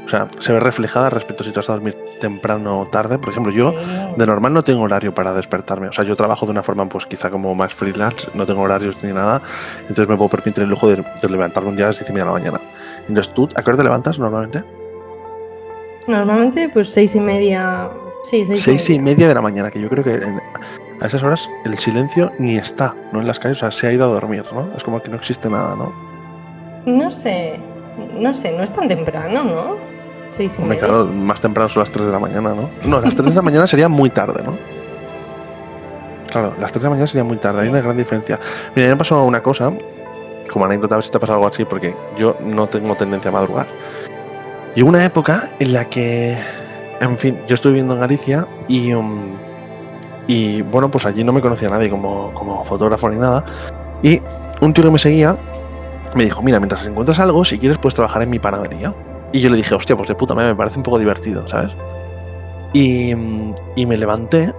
o 0.05 0.09
sea, 0.09 0.27
se 0.39 0.53
ve 0.53 0.59
reflejada 0.59 1.09
respecto 1.09 1.43
a 1.43 1.45
si 1.45 1.51
te 1.51 1.59
vas 1.59 1.69
a 1.69 1.73
dormir 1.73 1.97
temprano 2.21 2.79
o 2.79 2.85
tarde. 2.87 3.17
Por 3.19 3.29
ejemplo, 3.29 3.51
yo 3.51 3.71
Sí. 3.71 3.77
de 4.17 4.25
normal 4.25 4.53
no 4.53 4.63
tengo 4.63 4.83
horario 4.83 5.13
para 5.13 5.33
despertarme. 5.33 5.87
O 5.89 5.93
sea, 5.93 6.05
yo 6.05 6.15
trabajo 6.15 6.45
de 6.45 6.51
una 6.53 6.63
forma, 6.63 6.87
pues 6.87 7.05
quizá 7.05 7.29
como 7.29 7.53
más 7.53 7.73
freelance, 7.73 8.29
no 8.33 8.45
tengo 8.45 8.61
horarios 8.61 8.97
ni 9.03 9.11
nada. 9.11 9.41
Entonces 9.81 10.07
me 10.07 10.15
puedo 10.15 10.29
permitir 10.29 10.63
el 10.63 10.69
lujo 10.69 10.87
de, 10.87 10.97
de 11.21 11.29
levantarme 11.29 11.69
un 11.69 11.75
día 11.75 11.85
a 11.85 11.89
las 11.89 11.99
10 11.99 12.09
y 12.09 12.13
media 12.13 12.25
de 12.25 12.31
la 12.31 12.37
mañana. 12.39 12.61
Entonces, 13.07 13.33
¿tú 13.33 13.47
a 13.55 13.61
qué 13.61 13.69
hora 13.69 13.77
te 13.77 13.83
levantas 13.83 14.19
normalmente? 14.19 14.63
Normalmente, 16.09 16.69
pues 16.69 16.89
seis 16.91 17.15
y 17.15 17.19
media. 17.19 17.89
Sí, 18.23 18.45
seis, 18.45 18.61
Seis 18.63 18.89
y 18.89 18.93
y 18.95 18.99
media. 18.99 19.13
media 19.15 19.27
de 19.29 19.33
la 19.35 19.41
mañana, 19.41 19.71
que 19.71 19.79
yo 19.79 19.89
creo 19.89 20.03
que 20.03 20.15
en- 20.15 20.41
a 21.01 21.05
esas 21.07 21.23
horas 21.23 21.49
el 21.65 21.77
silencio 21.77 22.31
ni 22.39 22.57
está, 22.57 22.95
¿no? 23.13 23.21
En 23.21 23.27
las 23.27 23.39
calles, 23.39 23.57
o 23.57 23.59
sea, 23.61 23.71
se 23.71 23.87
ha 23.87 23.91
ido 23.93 24.03
a 24.05 24.07
dormir, 24.07 24.43
¿no? 24.53 24.67
Es 24.75 24.83
como 24.83 25.01
que 25.01 25.07
no 25.09 25.15
existe 25.15 25.49
nada, 25.49 25.75
¿no? 25.75 25.93
No 26.85 27.11
sé, 27.11 27.59
no 28.19 28.33
sé, 28.33 28.51
no 28.51 28.63
es 28.63 28.71
tan 28.71 28.87
temprano, 28.87 29.43
¿no? 29.43 29.75
Seis 30.31 30.55
y 30.57 30.61
Hombre, 30.61 30.77
media. 30.77 30.89
claro, 30.89 31.05
más 31.05 31.39
temprano 31.41 31.69
son 31.69 31.81
las 31.81 31.91
3 31.91 32.05
de 32.07 32.11
la 32.11 32.19
mañana, 32.19 32.53
¿no? 32.53 32.69
No, 32.83 32.99
las 32.99 33.15
3 33.15 33.29
de 33.29 33.35
la 33.35 33.41
mañana 33.41 33.67
sería 33.67 33.87
muy 33.87 34.09
tarde, 34.09 34.43
¿no? 34.43 34.57
Claro, 36.31 36.53
las 36.59 36.71
3 36.71 36.81
de 36.83 36.85
la 36.87 36.89
mañana 36.91 37.07
sería 37.07 37.23
muy 37.23 37.37
tarde, 37.37 37.61
hay 37.61 37.69
una 37.69 37.81
gran 37.81 37.97
diferencia. 37.97 38.39
Mira, 38.75 38.89
me 38.89 38.97
pasó 38.97 39.23
una 39.23 39.41
cosa, 39.41 39.71
como 40.51 40.65
anécdota, 40.65 40.95
a 40.95 40.97
ver 40.97 41.05
si 41.05 41.11
te 41.11 41.17
ha 41.17 41.19
pasado 41.19 41.37
algo 41.37 41.47
así, 41.49 41.65
porque 41.65 41.95
yo 42.17 42.35
no 42.43 42.67
tengo 42.67 42.95
tendencia 42.95 43.29
a 43.29 43.31
madrugar. 43.33 43.67
Hubo 44.81 44.89
una 44.89 45.03
época 45.03 45.51
en 45.59 45.73
la 45.73 45.89
que, 45.89 46.37
en 47.01 47.17
fin, 47.17 47.37
yo 47.47 47.55
estuve 47.55 47.73
viviendo 47.73 47.95
en 47.95 47.99
Galicia 47.99 48.47
y, 48.69 48.93
um, 48.93 49.35
y 50.25 50.61
bueno, 50.61 50.89
pues 50.89 51.05
allí 51.05 51.23
no 51.23 51.33
me 51.33 51.41
conocía 51.41 51.69
nadie 51.69 51.89
como, 51.89 52.31
como 52.33 52.63
fotógrafo 52.63 53.09
ni 53.09 53.17
nada. 53.17 53.43
Y 54.01 54.21
un 54.61 54.73
tío 54.73 54.85
que 54.85 54.91
me 54.91 54.99
seguía 54.99 55.37
me 56.15 56.23
dijo, 56.23 56.41
mira, 56.41 56.59
mientras 56.59 56.85
encuentras 56.85 57.19
algo, 57.19 57.43
si 57.43 57.59
quieres 57.59 57.77
puedes 57.77 57.93
trabajar 57.95 58.21
en 58.21 58.29
mi 58.29 58.39
panadería. 58.39 58.95
Y 59.33 59.41
yo 59.41 59.49
le 59.49 59.57
dije, 59.57 59.75
hostia, 59.75 59.97
pues 59.97 60.07
de 60.07 60.15
puta 60.15 60.33
madre, 60.33 60.49
me 60.49 60.55
parece 60.55 60.77
un 60.77 60.83
poco 60.83 60.97
divertido, 60.97 61.45
¿sabes? 61.47 61.71
Y, 62.71 63.13
mm, 63.13 63.53
y 63.75 63.85
me 63.85 63.97
levanté. 63.97 64.53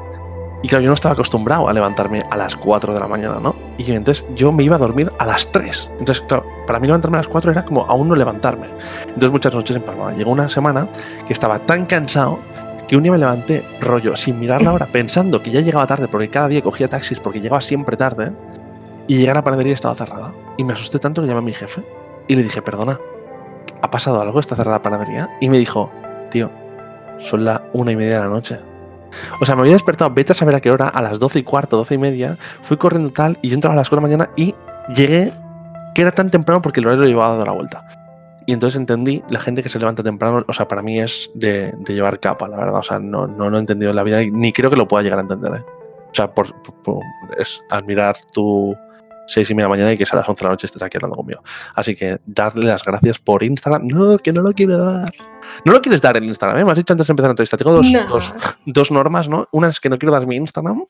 Y 0.63 0.69
claro, 0.69 0.83
yo 0.83 0.89
no 0.89 0.95
estaba 0.95 1.15
acostumbrado 1.15 1.69
a 1.69 1.73
levantarme 1.73 2.23
a 2.31 2.37
las 2.37 2.55
4 2.55 2.93
de 2.93 3.01
la 3.01 3.09
mañana, 3.09 3.41
¿no? 3.41 3.57
Y 3.79 3.91
entonces 3.93 4.27
yo 4.35 4.53
me 4.53 4.63
iba 4.63 4.77
a 4.77 4.79
dormir 4.79 5.11
a 5.19 5.25
las 5.25 5.51
3. 5.53 5.91
Entonces, 5.99 6.23
claro, 6.27 6.45
para 6.67 6.79
mí 6.79 6.87
levantarme 6.87 7.17
a 7.17 7.21
las 7.21 7.29
4 7.29 7.51
era 7.51 7.65
como 7.65 7.83
aún 7.87 8.09
no 8.09 8.15
levantarme. 8.15 8.69
Entonces 9.07 9.31
muchas 9.31 9.55
noches 9.55 9.77
en 9.77 9.83
Palma. 9.83 10.13
Llegó 10.13 10.31
una 10.31 10.49
semana 10.49 10.89
que 11.27 11.33
estaba 11.33 11.59
tan 11.61 11.87
cansado 11.87 12.41
que 12.87 12.97
un 12.97 13.03
día 13.03 13.13
me 13.13 13.19
levanté 13.19 13.65
rollo 13.81 14.17
sin 14.17 14.39
mirar 14.39 14.63
la 14.63 14.73
hora, 14.73 14.87
pensando 14.93 15.43
que 15.43 15.51
ya 15.51 15.61
llegaba 15.61 15.87
tarde, 15.87 16.09
porque 16.09 16.29
cada 16.29 16.49
día 16.49 16.61
cogía 16.61 16.89
taxis 16.89 17.21
porque 17.21 17.41
llegaba 17.41 17.61
siempre 17.61 17.97
tarde. 17.97 18.33
Y 19.07 19.17
llegué 19.17 19.31
a 19.31 19.35
la 19.35 19.43
panadería 19.43 19.73
y 19.73 19.75
estaba 19.75 19.95
cerrada. 19.95 20.33
Y 20.57 20.65
me 20.65 20.75
asusté 20.75 20.99
tanto 20.99 21.23
que 21.23 21.29
llamé 21.29 21.39
a 21.41 21.43
mi 21.43 21.53
jefe 21.53 21.83
y 22.29 22.37
le 22.37 22.43
dije, 22.43 22.61
perdona, 22.63 23.01
¿ha 23.81 23.91
pasado 23.91 24.21
algo? 24.21 24.39
¿Está 24.39 24.57
cerrada 24.57 24.77
la 24.77 24.83
panadería? 24.83 25.31
Y 25.41 25.49
me 25.49 25.59
dijo, 25.59 25.91
tío, 26.31 26.51
son 27.19 27.45
las 27.45 27.63
una 27.73 27.93
y 27.93 27.97
media 27.97 28.15
de 28.15 28.21
la 28.21 28.29
noche. 28.29 28.61
O 29.41 29.45
sea, 29.45 29.55
me 29.57 29.63
había 29.63 29.75
despertado, 29.75 30.11
vete 30.13 30.33
a 30.33 30.35
saber 30.35 30.55
a 30.55 30.61
qué 30.61 30.71
hora, 30.71 30.89
a 30.89 31.03
las 31.03 31.19
doce 31.19 31.39
y 31.41 31.43
cuarto, 31.43 31.77
doce 31.77 31.95
y 31.95 31.99
media, 31.99 32.37
fui 32.63 32.77
corriendo 32.77 33.11
tal, 33.11 33.39
y 33.43 33.49
yo 33.49 33.55
entraba 33.55 33.75
a 33.75 33.77
las 33.77 33.89
4 33.89 34.07
de 34.09 34.17
la 34.17 34.19
mañana 34.19 34.35
y 34.37 34.55
llegué, 34.95 35.33
que 35.95 36.03
era 36.03 36.13
tan 36.13 36.31
temprano 36.31 36.63
porque 36.63 36.81
el 36.81 36.87
horario 36.87 37.05
lo 37.05 37.09
llevaba 37.09 37.31
dando 37.31 37.47
la 37.47 37.53
vuelta. 37.53 37.85
Y 38.47 38.53
entonces 38.53 38.81
entendí, 38.81 39.23
la 39.29 39.39
gente 39.39 39.63
que 39.63 39.69
se 39.69 39.79
levanta 39.79 40.03
temprano, 40.03 40.45
o 40.47 40.53
sea, 40.53 40.67
para 40.67 40.83
mí 40.83 40.99
es 40.99 41.31
de, 41.35 41.73
llevar 41.87 42.19
capa, 42.19 42.49
la 42.49 42.57
verdad. 42.57 42.77
O 42.77 42.83
sea, 42.83 42.99
no, 42.99 43.27
no 43.27 43.49
lo 43.49 43.57
he 43.57 43.61
entendido 43.61 43.91
en 43.91 43.97
la 43.97 44.03
vida 44.03 44.19
ni 44.23 44.53
creo 44.53 44.71
que 44.71 44.77
lo 44.77 44.89
pueda 44.89 45.03
llegar 45.05 45.19
a 45.19 45.23
entender. 45.23 45.55
¿eh? 45.55 45.65
O 46.11 46.15
sea, 46.15 46.33
por- 46.33 46.53
es 47.39 47.63
admirar 47.71 48.17
tu 48.33 48.75
seis 49.27 49.49
y 49.51 49.55
media 49.55 49.67
de 49.67 49.69
la 49.71 49.77
mañana 49.77 49.93
y 49.93 49.97
que 49.97 50.05
sea 50.07 50.19
a 50.19 50.21
las 50.23 50.29
11 50.29 50.41
de 50.41 50.45
la 50.45 50.51
noche 50.53 50.67
estés 50.67 50.83
aquí 50.83 50.97
hablando 50.97 51.17
conmigo. 51.17 51.41
Así 51.75 51.95
que 51.95 52.19
darle 52.27 52.67
las 52.67 52.83
gracias 52.83 53.19
por 53.19 53.43
Instagram. 53.43 53.87
No, 53.87 54.19
que 54.19 54.33
no 54.33 54.43
lo 54.43 54.53
quiero 54.53 54.79
dar. 54.79 55.13
No 55.65 55.73
lo 55.73 55.81
quieres 55.81 56.01
dar 56.01 56.17
en 56.17 56.25
Instagram, 56.25 56.59
¿eh? 56.59 56.65
Me 56.65 56.73
has 56.73 56.79
dicho 56.79 56.93
antes 56.93 57.07
de 57.07 57.13
empezar 57.13 57.29
la 57.29 57.33
entrevista. 57.33 57.57
Tengo 57.57 57.73
dos, 57.73 57.87
No. 57.91 58.07
dos, 58.09 58.35
dos 58.67 58.91
normas, 58.91 59.29
¿no? 59.29 59.47
Una 59.53 59.69
es 59.69 59.81
que 59.81 59.89
no 59.89 59.99
quiero 59.99 60.13
dar 60.13 60.27
mi 60.27 60.37
Instagram. 60.37 60.85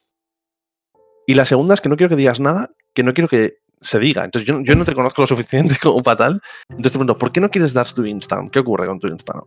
Y 1.27 1.35
la 1.35 1.45
segunda 1.45 1.73
es 1.73 1.81
que 1.81 1.89
no 1.89 1.95
quiero 1.97 2.09
que 2.09 2.15
digas 2.15 2.39
nada 2.39 2.71
que 2.93 3.03
no 3.03 3.13
quiero 3.13 3.27
que 3.27 3.59
se 3.79 3.99
diga. 3.99 4.23
Entonces 4.25 4.47
yo, 4.47 4.59
yo 4.61 4.75
no 4.75 4.85
te 4.85 4.93
conozco 4.93 5.21
lo 5.21 5.27
suficiente 5.27 5.75
como 5.81 6.01
para 6.03 6.17
tal. 6.17 6.41
Entonces 6.69 6.91
te 6.93 6.97
pregunto, 6.97 7.17
¿por 7.17 7.31
qué 7.31 7.39
no 7.41 7.49
quieres 7.49 7.73
dar 7.73 7.91
tu 7.91 8.05
Instagram? 8.05 8.49
¿Qué 8.49 8.59
ocurre 8.59 8.85
con 8.87 8.99
tu 8.99 9.07
Instagram? 9.07 9.45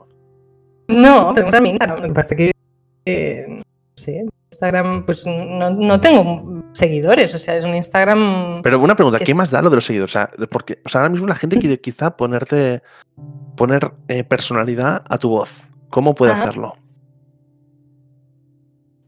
No, 0.88 1.32
pregunta 1.34 1.60
mi 1.60 1.70
Instagram. 1.70 2.00
Lo 2.00 2.08
que 2.08 2.14
pasa 2.14 2.34
es 2.34 2.38
que. 2.38 2.52
eh, 3.06 3.62
sé, 3.96 4.24
Instagram, 4.54 5.04
pues 5.04 5.26
no, 5.26 5.70
no 5.70 6.00
tengo 6.00 6.62
seguidores. 6.72 7.34
O 7.34 7.38
sea, 7.38 7.56
es 7.56 7.64
un 7.64 7.74
Instagram. 7.74 8.62
Pero 8.62 8.80
una 8.80 8.94
pregunta, 8.96 9.18
Es- 9.18 9.26
¿qué 9.26 9.34
más 9.34 9.50
da 9.50 9.60
lo 9.62 9.70
de 9.70 9.76
los 9.76 9.84
seguidores? 9.84 10.10
O 10.14 10.18
sea, 10.18 10.30
porque 10.50 10.80
o 10.84 10.88
sea, 10.88 11.00
ahora 11.02 11.10
mismo 11.10 11.26
la 11.26 11.34
gente 11.34 11.58
quiere 11.58 11.80
quizá 11.80 12.16
ponerte 12.16 12.82
poner 13.56 13.92
eh, 14.08 14.24
personalidad 14.24 15.02
a 15.08 15.18
tu 15.18 15.28
voz. 15.30 15.68
¿Cómo 15.90 16.14
puede 16.14 16.32
Ajá. 16.32 16.44
hacerlo? 16.44 16.76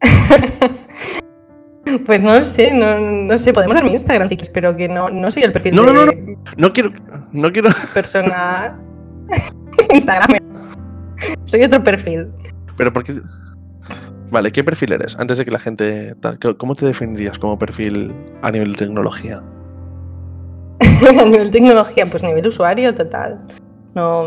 Pues 2.04 2.20
no 2.20 2.42
sé, 2.42 2.72
no, 2.74 2.98
no 2.98 3.38
sé, 3.38 3.52
podemos 3.52 3.74
dar 3.76 3.84
mi 3.84 3.90
Instagram, 3.92 4.28
sí 4.28 4.36
que 4.36 4.42
espero 4.42 4.76
que 4.76 4.88
no, 4.88 5.08
no 5.08 5.30
soy 5.30 5.44
el 5.44 5.52
perfil 5.52 5.72
No, 5.76 5.84
de 5.84 5.92
no, 5.94 6.04
no, 6.06 6.12
No 6.56 6.72
quiero, 6.72 6.90
no 7.30 7.52
quiero. 7.52 7.70
persona 7.94 8.76
Instagram. 9.94 10.36
Soy 11.44 11.62
otro 11.62 11.82
perfil. 11.84 12.28
Pero 12.76 12.92
porque. 12.92 13.14
Vale, 14.30 14.50
¿qué 14.52 14.64
perfil 14.64 14.92
eres? 14.92 15.16
Antes 15.18 15.38
de 15.38 15.44
que 15.44 15.50
la 15.50 15.58
gente. 15.58 16.14
¿Cómo 16.58 16.74
te 16.74 16.84
definirías 16.86 17.38
como 17.38 17.58
perfil 17.58 18.12
a 18.42 18.50
nivel 18.50 18.72
de 18.72 18.78
tecnología? 18.78 19.42
A 21.20 21.24
nivel 21.24 21.50
tecnología, 21.50 22.06
pues 22.06 22.22
nivel 22.22 22.46
usuario 22.46 22.94
total. 22.94 23.40
No, 23.94 24.20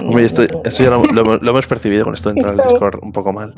Hombre, 0.00 0.24
esto, 0.24 0.42
esto 0.64 0.82
ya 0.82 0.90
lo, 0.90 1.04
lo- 1.04 1.36
lo 1.36 1.50
hemos 1.50 1.66
percibido 1.66 2.04
con 2.04 2.14
esto 2.14 2.30
de 2.32 2.38
entrar 2.40 2.58
al 2.60 2.66
Discord 2.68 3.00
un 3.02 3.12
poco 3.12 3.32
mal. 3.32 3.54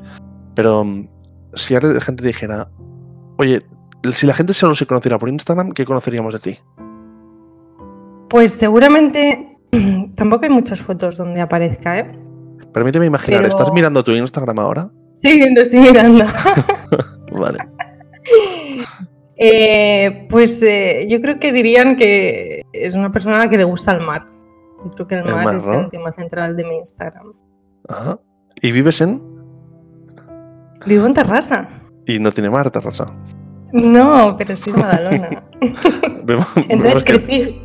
Pero 0.54 0.84
mm, 0.84 1.08
si 1.54 1.74
ahora 1.74 1.88
la 1.92 2.00
gente 2.00 2.26
dijera, 2.26 2.68
oye, 3.38 3.62
si 4.12 4.26
la 4.26 4.34
gente 4.34 4.52
solo 4.52 4.74
se 4.74 4.86
conociera 4.86 5.18
por 5.18 5.28
Instagram, 5.28 5.72
¿qué 5.72 5.84
conoceríamos 5.84 6.32
de 6.34 6.40
ti? 6.40 6.58
Pues 8.28 8.52
seguramente 8.52 9.58
tampoco 10.16 10.44
hay 10.44 10.50
muchas 10.50 10.80
fotos 10.80 11.16
donde 11.16 11.40
aparezca, 11.40 11.98
¿eh? 11.98 12.18
Permíteme 12.72 13.06
imaginar, 13.06 13.42
Pero- 13.42 13.48
¿estás 13.48 13.72
mirando 13.72 14.02
tu 14.02 14.12
Instagram 14.12 14.58
ahora? 14.58 14.90
Sí, 15.24 15.54
lo 15.54 15.62
estoy 15.62 15.78
mirando. 15.80 16.26
Vale. 17.32 17.58
Eh, 19.36 20.26
pues 20.30 20.62
eh, 20.62 21.06
yo 21.08 21.20
creo 21.20 21.38
que 21.40 21.50
dirían 21.52 21.96
que 21.96 22.62
es 22.72 22.94
una 22.94 23.10
persona 23.10 23.36
a 23.36 23.38
la 23.40 23.48
que 23.48 23.56
le 23.56 23.64
gusta 23.64 23.92
el 23.92 24.00
mar. 24.00 24.26
Yo 24.84 24.90
creo 24.90 25.06
que 25.06 25.14
el 25.16 25.26
El 25.26 25.34
mar, 25.34 25.44
mar, 25.46 25.56
es 25.56 25.66
¿no? 25.66 25.80
el 25.80 25.90
tema 25.90 26.12
central 26.12 26.56
de 26.56 26.64
mi 26.64 26.76
Instagram. 26.76 27.32
Ajá. 27.88 28.18
¿Y 28.60 28.70
vives 28.70 29.00
en? 29.00 29.22
Vivo 30.86 31.06
en 31.06 31.14
Terrassa. 31.14 31.68
Y 32.06 32.18
no 32.18 32.30
tiene 32.30 32.50
mar, 32.50 32.70
Terrassa. 32.70 33.06
No, 33.72 34.36
pero 34.36 34.54
sí 34.54 34.70
en 34.70 34.76
Badalona. 34.76 35.42
Entonces 36.68 37.02
crecí, 37.02 37.62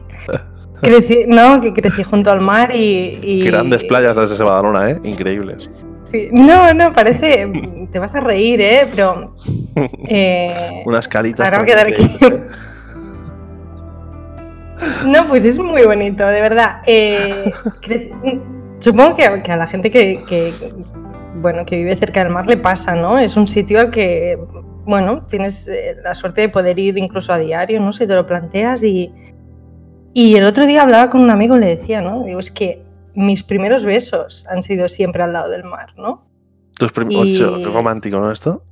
crecí, 0.81 1.25
no, 1.27 1.59
que 1.61 1.73
crecí 1.73 2.03
junto 2.03 2.31
al 2.31 2.39
mar 2.41 2.73
y, 2.73 3.19
y- 3.21 3.41
grandes 3.45 3.83
playas 3.83 4.15
las 4.15 4.35
de 4.37 4.43
Badalona, 4.43 4.91
¿eh? 4.91 4.99
Increíbles. 5.03 5.85
Sí, 6.09 6.29
No, 6.31 6.73
no, 6.73 6.91
parece, 6.93 7.51
te 7.91 7.99
vas 7.99 8.15
a 8.15 8.19
reír, 8.19 8.61
¿eh? 8.61 8.87
Pero 8.89 9.33
eh, 10.07 10.81
Unas 10.85 11.07
calitas. 11.07 11.45
ahora 11.45 11.59
voy 11.59 11.69
a 11.69 11.71
quedar 11.71 11.87
aquí. 11.87 12.35
No, 15.07 15.27
pues 15.27 15.43
es 15.45 15.59
muy 15.59 15.83
bonito, 15.83 16.25
de 16.25 16.41
verdad. 16.41 16.77
Eh, 16.87 17.51
supongo 18.79 19.15
que, 19.15 19.25
a- 19.25 19.43
que 19.43 19.51
a 19.51 19.57
la 19.57 19.67
gente 19.67 19.91
que, 19.91 20.19
que, 20.27 20.53
bueno, 21.35 21.65
que 21.65 21.77
vive 21.77 21.95
cerca 21.95 22.23
del 22.23 22.31
mar 22.33 22.47
le 22.47 22.57
pasa, 22.57 22.95
¿no? 22.95 23.19
Es 23.19 23.35
un 23.35 23.45
sitio 23.45 23.79
al 23.81 23.91
que, 23.91 24.37
bueno, 24.85 25.25
tienes 25.27 25.67
eh, 25.67 25.97
la 26.01 26.13
suerte 26.13 26.41
de 26.41 26.49
poder 26.49 26.79
ir 26.79 26.97
incluso 26.97 27.33
a 27.33 27.37
diario, 27.37 27.79
¿no? 27.81 27.91
Si 27.91 28.07
te 28.07 28.15
lo 28.15 28.25
planteas 28.25 28.81
y, 28.83 29.13
y 30.13 30.35
el 30.37 30.45
otro 30.45 30.65
día 30.65 30.81
hablaba 30.83 31.09
con 31.09 31.21
un 31.21 31.29
amigo 31.29 31.57
y 31.57 31.59
le 31.59 31.65
decía, 31.75 32.01
¿no? 32.01 32.23
Digo, 32.23 32.39
es 32.39 32.49
que 32.49 32.81
mis 33.15 33.43
primeros 33.43 33.85
besos 33.85 34.45
han 34.49 34.63
sido 34.63 34.87
siempre 34.87 35.23
al 35.23 35.33
lado 35.33 35.49
del 35.49 35.63
mar, 35.63 35.93
¿no? 35.97 36.27
Tus 36.77 36.91
Y- 37.09 37.15
Ocho, 37.15 37.57
qué 37.57 37.65
romántico, 37.65 38.19
¿no? 38.19 38.31
Esto. 38.31 38.63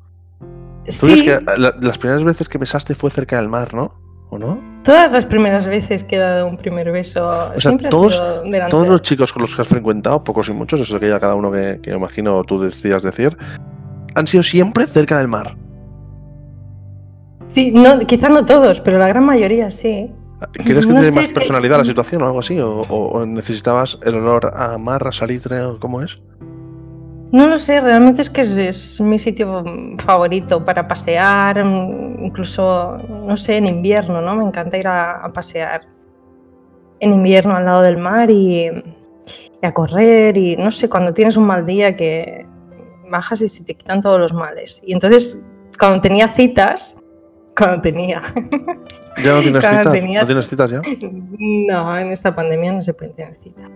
Tú 0.86 0.92
Sí, 1.08 1.26
que 1.26 1.40
la- 1.58 1.76
las 1.82 1.98
primeras 1.98 2.24
veces 2.24 2.48
que 2.48 2.58
besaste 2.58 2.96
fue 2.96 3.10
cerca 3.10 3.38
del 3.40 3.50
mar, 3.50 3.74
¿no? 3.74 3.94
¿O 4.30 4.38
no? 4.38 4.60
todas 4.84 5.12
las 5.12 5.26
primeras 5.26 5.68
veces 5.68 6.04
que 6.06 6.16
he 6.16 6.20
dado 6.20 6.48
un 6.48 6.56
primer 6.58 6.92
beso 6.94 7.50
sea, 7.52 7.58
siempre 7.60 7.90
todos- 7.90 8.14
ha 8.14 8.16
sido 8.16 8.44
delante 8.44 8.72
Todos 8.72 8.88
los 8.88 9.02
chicos 9.02 9.34
con 9.34 9.42
los 9.42 9.54
que 9.56 9.62
has 9.62 9.68
frecuentado, 9.68 10.24
pocos 10.24 10.48
y 10.48 10.54
muchos, 10.54 10.80
eso 10.80 10.98
que 11.00 11.10
ya 11.10 11.20
cada 11.20 11.36
uno 11.36 11.52
que, 11.52 11.80
que 11.82 11.92
imagino 11.94 12.42
tú 12.46 12.58
decías 12.60 13.04
decir, 13.04 13.38
han 14.16 14.28
sido 14.28 14.44
siempre 14.44 14.86
cerca 14.88 15.18
del 15.20 15.28
mar. 15.28 15.58
Sí, 17.48 17.72
no, 17.72 18.00
quizás 18.00 18.30
no 18.30 18.46
todos, 18.46 18.80
pero 18.82 18.98
la 18.98 19.08
gran 19.08 19.26
mayoría 19.26 19.70
sí. 19.72 20.12
¿Crees 20.52 20.86
que 20.86 20.94
No 20.94 21.02
tiene 21.02 21.16
más 21.16 21.28
que 21.30 21.34
personalidad 21.34 21.78
la 21.80 21.86
situación 21.86 22.22
o 22.22 22.26
algo 22.28 22.40
así? 22.40 22.60
¿O, 22.60 22.82
o- 22.82 23.08
o 23.10 23.26
necesitabas 23.26 24.00
el 24.04 24.16
olor 24.16 24.52
a 24.56 24.78
mar, 24.78 25.08
a 25.08 25.12
salitre? 25.12 25.62
o 25.62 25.80
¿Cómo 25.80 26.02
es? 26.02 26.22
No 27.32 27.46
lo 27.48 27.58
sé, 27.58 27.82
realmente 27.82 28.22
es 28.22 28.30
que 28.30 28.42
es, 28.42 28.56
es 28.58 29.02
mi 29.02 29.20
sitio 29.20 29.64
favorito 29.98 30.64
para 30.64 30.88
pasear, 30.88 31.64
mm, 31.66 32.24
incluso, 32.26 32.98
no 32.98 33.36
sé, 33.36 33.58
en 33.58 33.68
invierno, 33.68 34.22
¿no? 34.22 34.36
Me 34.36 34.46
encanta 34.46 34.78
ir 34.78 34.88
a, 34.88 35.20
a 35.26 35.34
pasear 35.34 35.82
en 37.00 37.14
invierno 37.14 37.56
al 37.56 37.66
lado 37.66 37.82
del 37.82 37.98
mar 37.98 38.30
y, 38.32 38.68
y 38.68 39.66
a 39.66 39.72
correr 39.74 40.38
y 40.38 40.56
no 40.56 40.72
sé, 40.72 40.88
cuando 40.88 41.14
tienes 41.14 41.36
un 41.36 41.46
mal 41.46 41.66
día 41.66 41.94
que 41.94 42.46
bajas 43.10 43.42
y 43.42 43.50
se 43.50 43.64
te 43.64 43.74
quitan 43.76 44.02
todos 44.02 44.20
los 44.20 44.34
males. 44.34 44.80
Y 44.84 44.94
entonces, 44.94 45.44
cuando 45.78 46.00
tenía 46.02 46.28
citas, 46.30 46.96
cuando 47.58 47.82
tenía, 47.82 48.22
¿Ya 49.24 49.34
no 49.34 49.42
tienes 49.42 49.66
citas? 49.68 49.92
tenía- 49.92 50.22
¿No 50.22 50.28
tienes 50.28 50.48
citas 50.48 50.70
ya? 50.72 50.82
no, 51.02 51.98
en 51.98 52.12
esta 52.12 52.36
pandemia 52.36 52.72
no 52.74 52.82
se 52.82 52.94
pueden 52.94 53.16
tener 53.16 53.36
citas. 53.38 53.70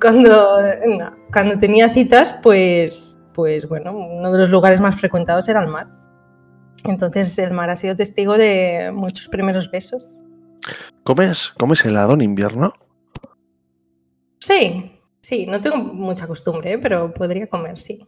Cuando, 0.00 0.58
no, 0.98 1.12
cuando 1.32 1.58
tenía 1.58 1.92
citas, 1.92 2.34
pues, 2.42 3.18
pues 3.34 3.68
bueno, 3.68 3.92
uno 3.96 4.32
de 4.32 4.38
los 4.38 4.50
lugares 4.50 4.80
más 4.80 4.98
frecuentados 4.98 5.48
era 5.48 5.60
el 5.60 5.68
mar. 5.68 5.88
Entonces 6.84 7.38
el 7.38 7.52
mar 7.52 7.68
ha 7.70 7.76
sido 7.76 7.94
testigo 7.96 8.38
de 8.38 8.90
muchos 8.94 9.28
primeros 9.28 9.70
besos. 9.70 10.16
¿Comes, 11.04 11.48
¿Comes 11.58 11.84
helado 11.84 12.14
en 12.14 12.20
invierno? 12.22 12.72
Sí, 14.38 14.92
sí, 15.20 15.46
no 15.46 15.60
tengo 15.60 15.76
mucha 15.76 16.26
costumbre, 16.26 16.72
¿eh? 16.74 16.78
pero 16.78 17.12
podría 17.12 17.46
comer, 17.48 17.76
sí. 17.78 18.06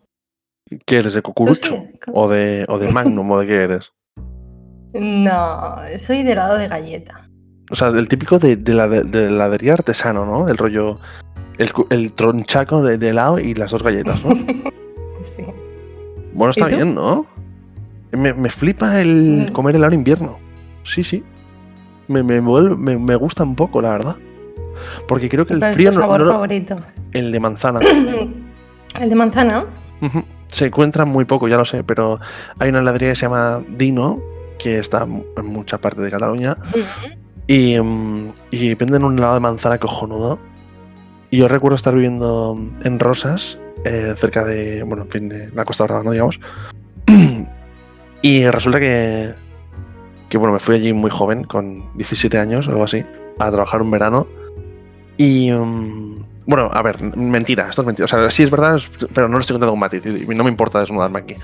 ¿Qué 0.87 0.99
eres? 0.99 1.15
¿De 1.15 1.21
¿Tú 1.23 1.33
cucurucho? 1.33 1.73
sí? 1.75 1.99
¿O 2.13 2.29
de, 2.29 2.65
¿O 2.69 2.79
de 2.79 2.93
magnum? 2.93 3.31
¿O 3.31 3.41
de 3.41 3.47
qué 3.47 3.55
eres? 3.63 3.93
No, 4.99 5.77
soy 5.97 6.23
de 6.23 6.33
helado 6.33 6.57
de 6.57 6.69
galleta. 6.69 7.29
O 7.71 7.75
sea, 7.77 7.89
el 7.89 8.09
típico 8.09 8.39
de, 8.39 8.57
de 8.57 8.75
la 8.75 8.89
de, 8.89 9.03
de 9.05 9.27
heladería 9.27 9.75
artesano, 9.75 10.25
¿no? 10.25 10.49
El 10.49 10.57
rollo. 10.57 10.99
El, 11.91 12.13
tronchaco 12.13 12.83
de, 12.83 13.09
helado 13.09 13.39
y 13.41 13.53
las 13.55 13.73
dos 13.73 13.83
galletas, 13.83 14.25
¿no? 14.25 14.31
sí. 15.23 15.43
Bueno, 16.33 16.51
está 16.51 16.69
bien, 16.69 16.95
¿no? 16.95 17.27
Me, 18.13 18.33
me 18.33 18.49
flipa 18.49 19.01
el 19.01 19.49
Mm. 19.51 19.53
comer 19.53 19.75
helado 19.77 19.93
en 19.93 19.99
invierno. 20.01 20.39
Sí, 20.85 21.03
sí. 21.03 21.25
Me, 22.07 22.23
me, 22.23 22.41
vuelve- 22.41 22.77
me, 22.77 22.97
me 22.97 23.17
gusta 23.17 23.43
un 23.43 23.57
poco, 23.57 23.83
la 23.83 23.91
verdad. 23.91 24.17
Porque 25.09 25.29
creo 25.29 25.47
que 25.47 25.55
el 25.55 25.59
¿Cuál 25.61 25.71
es 25.71 25.77
frío 25.77 25.91
tu 25.91 25.97
no- 25.97 26.01
sabor 26.03 26.21
no 26.21 26.27
lo- 26.27 26.33
favorito? 26.33 26.77
el 27.13 27.33
de 27.33 27.41
manzana. 27.41 27.81
El 29.01 29.11
de 29.11 29.15
manzana. 29.15 29.65
Se 30.49 30.67
encuentra 30.67 31.05
muy 31.05 31.25
poco, 31.25 31.47
ya 31.47 31.57
lo 31.57 31.65
sé, 31.65 31.85
pero 31.85 32.19
hay 32.59 32.71
una 32.71 32.79
heladería 32.81 33.11
que 33.11 33.17
se 33.17 33.23
llama 33.27 33.63
Dino, 33.77 34.21
que 34.59 34.79
está 34.79 35.05
en 35.05 35.47
mucha 35.47 35.79
parte 35.79 36.03
de 36.03 36.11
Cataluña, 36.11 36.57
y, 37.47 37.81
mm, 37.81 38.29
y 38.51 38.75
venden 38.75 39.05
un 39.05 39.19
helado 39.19 39.35
de 39.35 39.41
manzana 39.41 39.79
cojonudo. 39.79 40.39
Y 41.31 41.39
yo 41.39 41.49
recuerdo 41.49 41.77
estar 41.77 41.95
viviendo 41.95 42.59
en 42.85 42.99
Rosas, 42.99 43.59
eh, 43.85 44.15
cerca 44.17 44.45
de, 44.45 44.83
bueno, 44.83 45.05
en 45.05 45.11
fin, 45.11 45.29
de 45.29 45.51
la 45.53 45.65
Costa 45.65 45.85
Brava, 45.85 46.03
¿no? 46.03 46.13
Digamos. 46.13 46.41
y 48.23 48.47
resulta 48.47 48.81
que, 48.81 49.35
que, 50.29 50.39
bueno, 50.39 50.53
me 50.53 50.59
fui 50.59 50.75
allí 50.75 50.93
muy 50.93 51.11
joven, 51.11 51.45
con 51.45 51.97
17 51.97 52.39
años 52.39 52.69
o 52.69 52.71
algo 52.71 52.85
así, 52.85 53.05
a 53.39 53.51
trabajar 53.51 53.83
un 53.83 53.91
verano. 53.91 54.27
Y, 55.17 55.51
mm, 55.53 56.25
bueno, 56.47 56.71
a 56.73 56.83
ver, 56.83 56.97
mentira, 57.17 57.69
esto 57.69 57.83
es 57.83 57.87
mentira. 57.87 58.05
O 58.07 58.09
sea, 58.09 58.31
sí 58.31 58.43
es 58.43 58.51
verdad, 58.51 58.81
pero 59.13 59.29
no 59.29 59.35
lo 59.35 59.41
estoy 59.41 59.55
contando 59.55 59.73
con 59.73 59.81
matiz, 59.81 60.03
y 60.07 60.35
no 60.35 60.45
me 60.45 60.51
importa 60.51 60.81
desnudarme 60.81 61.19
aquí. 61.19 61.37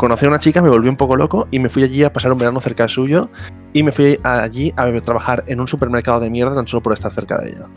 Conocí 0.00 0.24
a 0.24 0.28
una 0.28 0.38
chica, 0.38 0.62
me 0.62 0.70
volví 0.70 0.88
un 0.88 0.96
poco 0.96 1.14
loco 1.14 1.46
y 1.50 1.58
me 1.58 1.68
fui 1.68 1.82
allí 1.82 2.04
a 2.04 2.10
pasar 2.10 2.32
un 2.32 2.38
verano 2.38 2.58
cerca 2.62 2.88
suyo 2.88 3.28
y 3.74 3.82
me 3.82 3.92
fui 3.92 4.16
allí 4.22 4.72
a 4.74 4.90
trabajar 5.02 5.44
en 5.46 5.60
un 5.60 5.68
supermercado 5.68 6.20
de 6.20 6.30
mierda 6.30 6.54
tan 6.54 6.66
solo 6.66 6.82
por 6.82 6.94
estar 6.94 7.12
cerca 7.12 7.36
de 7.36 7.50
ella. 7.50 7.68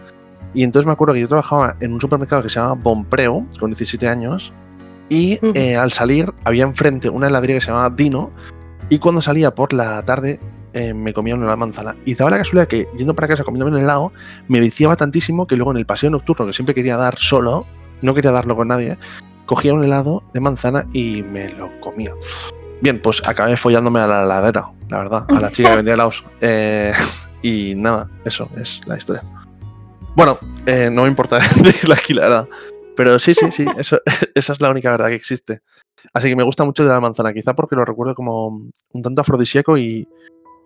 Y 0.54 0.64
entonces 0.64 0.88
me 0.88 0.94
acuerdo 0.94 1.16
que 1.16 1.20
yo 1.20 1.28
trabajaba 1.28 1.76
en 1.82 1.92
un 1.92 2.00
supermercado 2.00 2.42
que 2.42 2.50
se 2.50 2.62
llama 2.62 2.76
Bompreo, 2.76 3.46
con 3.60 3.72
17 3.72 4.08
años, 4.08 4.54
y 5.10 5.38
eh, 5.54 5.76
al 5.76 5.92
salir 5.92 6.32
había 6.46 6.64
enfrente 6.64 7.10
una 7.10 7.28
heladería 7.28 7.58
que 7.58 7.62
se 7.62 7.68
llamaba 7.68 7.90
Dino, 7.90 8.32
y 8.88 9.00
cuando 9.00 9.22
salía 9.22 9.54
por 9.54 9.74
la 9.74 10.02
tarde 10.06 10.40
eh, 10.72 10.94
me 10.94 11.12
comía 11.12 11.36
una 11.36 11.54
manzana. 11.58 11.98
Y 12.06 12.16
daba 12.16 12.32
la 12.32 12.38
casualidad 12.38 12.70
que 12.70 12.88
yendo 12.96 13.16
para 13.16 13.28
casa 13.28 13.44
comiéndome 13.44 13.76
un 13.76 13.84
helado, 13.84 14.14
me 14.48 14.62
viciaba 14.62 14.96
tantísimo 14.96 15.46
que 15.46 15.58
luego 15.58 15.72
en 15.72 15.78
el 15.78 15.86
paseo 15.86 16.10
nocturno, 16.10 16.46
que 16.46 16.54
siempre 16.54 16.74
quería 16.74 16.96
dar 16.96 17.18
solo, 17.18 17.66
no 18.02 18.14
quería 18.14 18.32
darlo 18.32 18.56
con 18.56 18.70
nadie, 18.70 18.98
cogía 19.46 19.74
un 19.74 19.84
helado 19.84 20.24
de 20.34 20.40
manzana 20.40 20.88
y 20.94 21.24
me 21.24 21.50
lo 21.50 21.70
comía. 21.80 22.14
Bien, 22.82 23.02
pues 23.02 23.22
acabé 23.28 23.56
follándome 23.58 24.00
a 24.00 24.08
la 24.08 24.24
heladera, 24.24 24.72
la 24.90 24.98
verdad, 24.98 25.26
a 25.30 25.40
la 25.40 25.52
chica 25.52 25.70
que 25.72 25.76
vendía 25.78 25.94
helados. 25.94 26.24
Eh, 26.42 26.94
y 27.42 27.74
nada, 27.76 28.10
eso 28.26 28.50
es 28.58 28.82
la 28.88 28.98
historia. 28.98 29.24
Bueno, 30.16 30.38
eh, 30.66 30.90
no 30.92 31.04
me 31.04 31.08
importa 31.10 31.40
decirla 31.64 31.96
aquí, 31.96 32.14
la 32.14 32.24
verdad. 32.24 32.50
Pero 32.96 33.18
sí, 33.20 33.34
sí, 33.34 33.52
sí, 33.52 33.66
eso, 33.78 34.00
esa 34.36 34.54
es 34.54 34.62
la 34.62 34.70
única 34.70 34.92
verdad 34.92 35.08
que 35.08 35.16
existe. 35.16 35.62
Así 36.14 36.30
que 36.30 36.36
me 36.36 36.44
gusta 36.44 36.64
mucho 36.66 36.84
de 36.84 36.90
la 36.90 37.00
manzana, 37.00 37.34
quizá 37.34 37.54
porque 37.56 37.76
lo 37.76 37.86
recuerdo 37.86 38.14
como 38.16 38.48
un 38.48 39.02
tanto 39.02 39.22
afrodisíaco 39.22 39.78
y, 39.78 40.08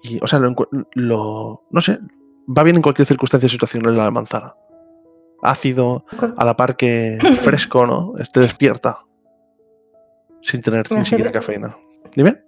y, 0.04 0.20
o 0.22 0.28
sea, 0.28 0.40
lo, 0.40 0.54
lo- 0.94 1.64
no 1.70 1.82
sé, 1.82 2.00
va 2.48 2.64
bien 2.64 2.76
en 2.78 2.82
cualquier 2.82 3.08
circunstancia 3.08 3.48
o 3.48 3.50
situación 3.50 3.84
la 3.96 4.10
manzana. 4.12 4.54
Ácido, 5.42 6.06
a 6.38 6.46
la 6.46 6.56
par 6.56 6.76
que 6.76 7.18
fresco, 7.42 7.86
¿no? 7.86 8.14
Te 8.34 8.40
despierta. 8.40 9.00
Sin 10.42 10.62
tener 10.62 10.86
Me 10.92 11.00
ni 11.00 11.06
siquiera 11.06 11.32
cafeína. 11.32 11.76
Dime. 12.16 12.42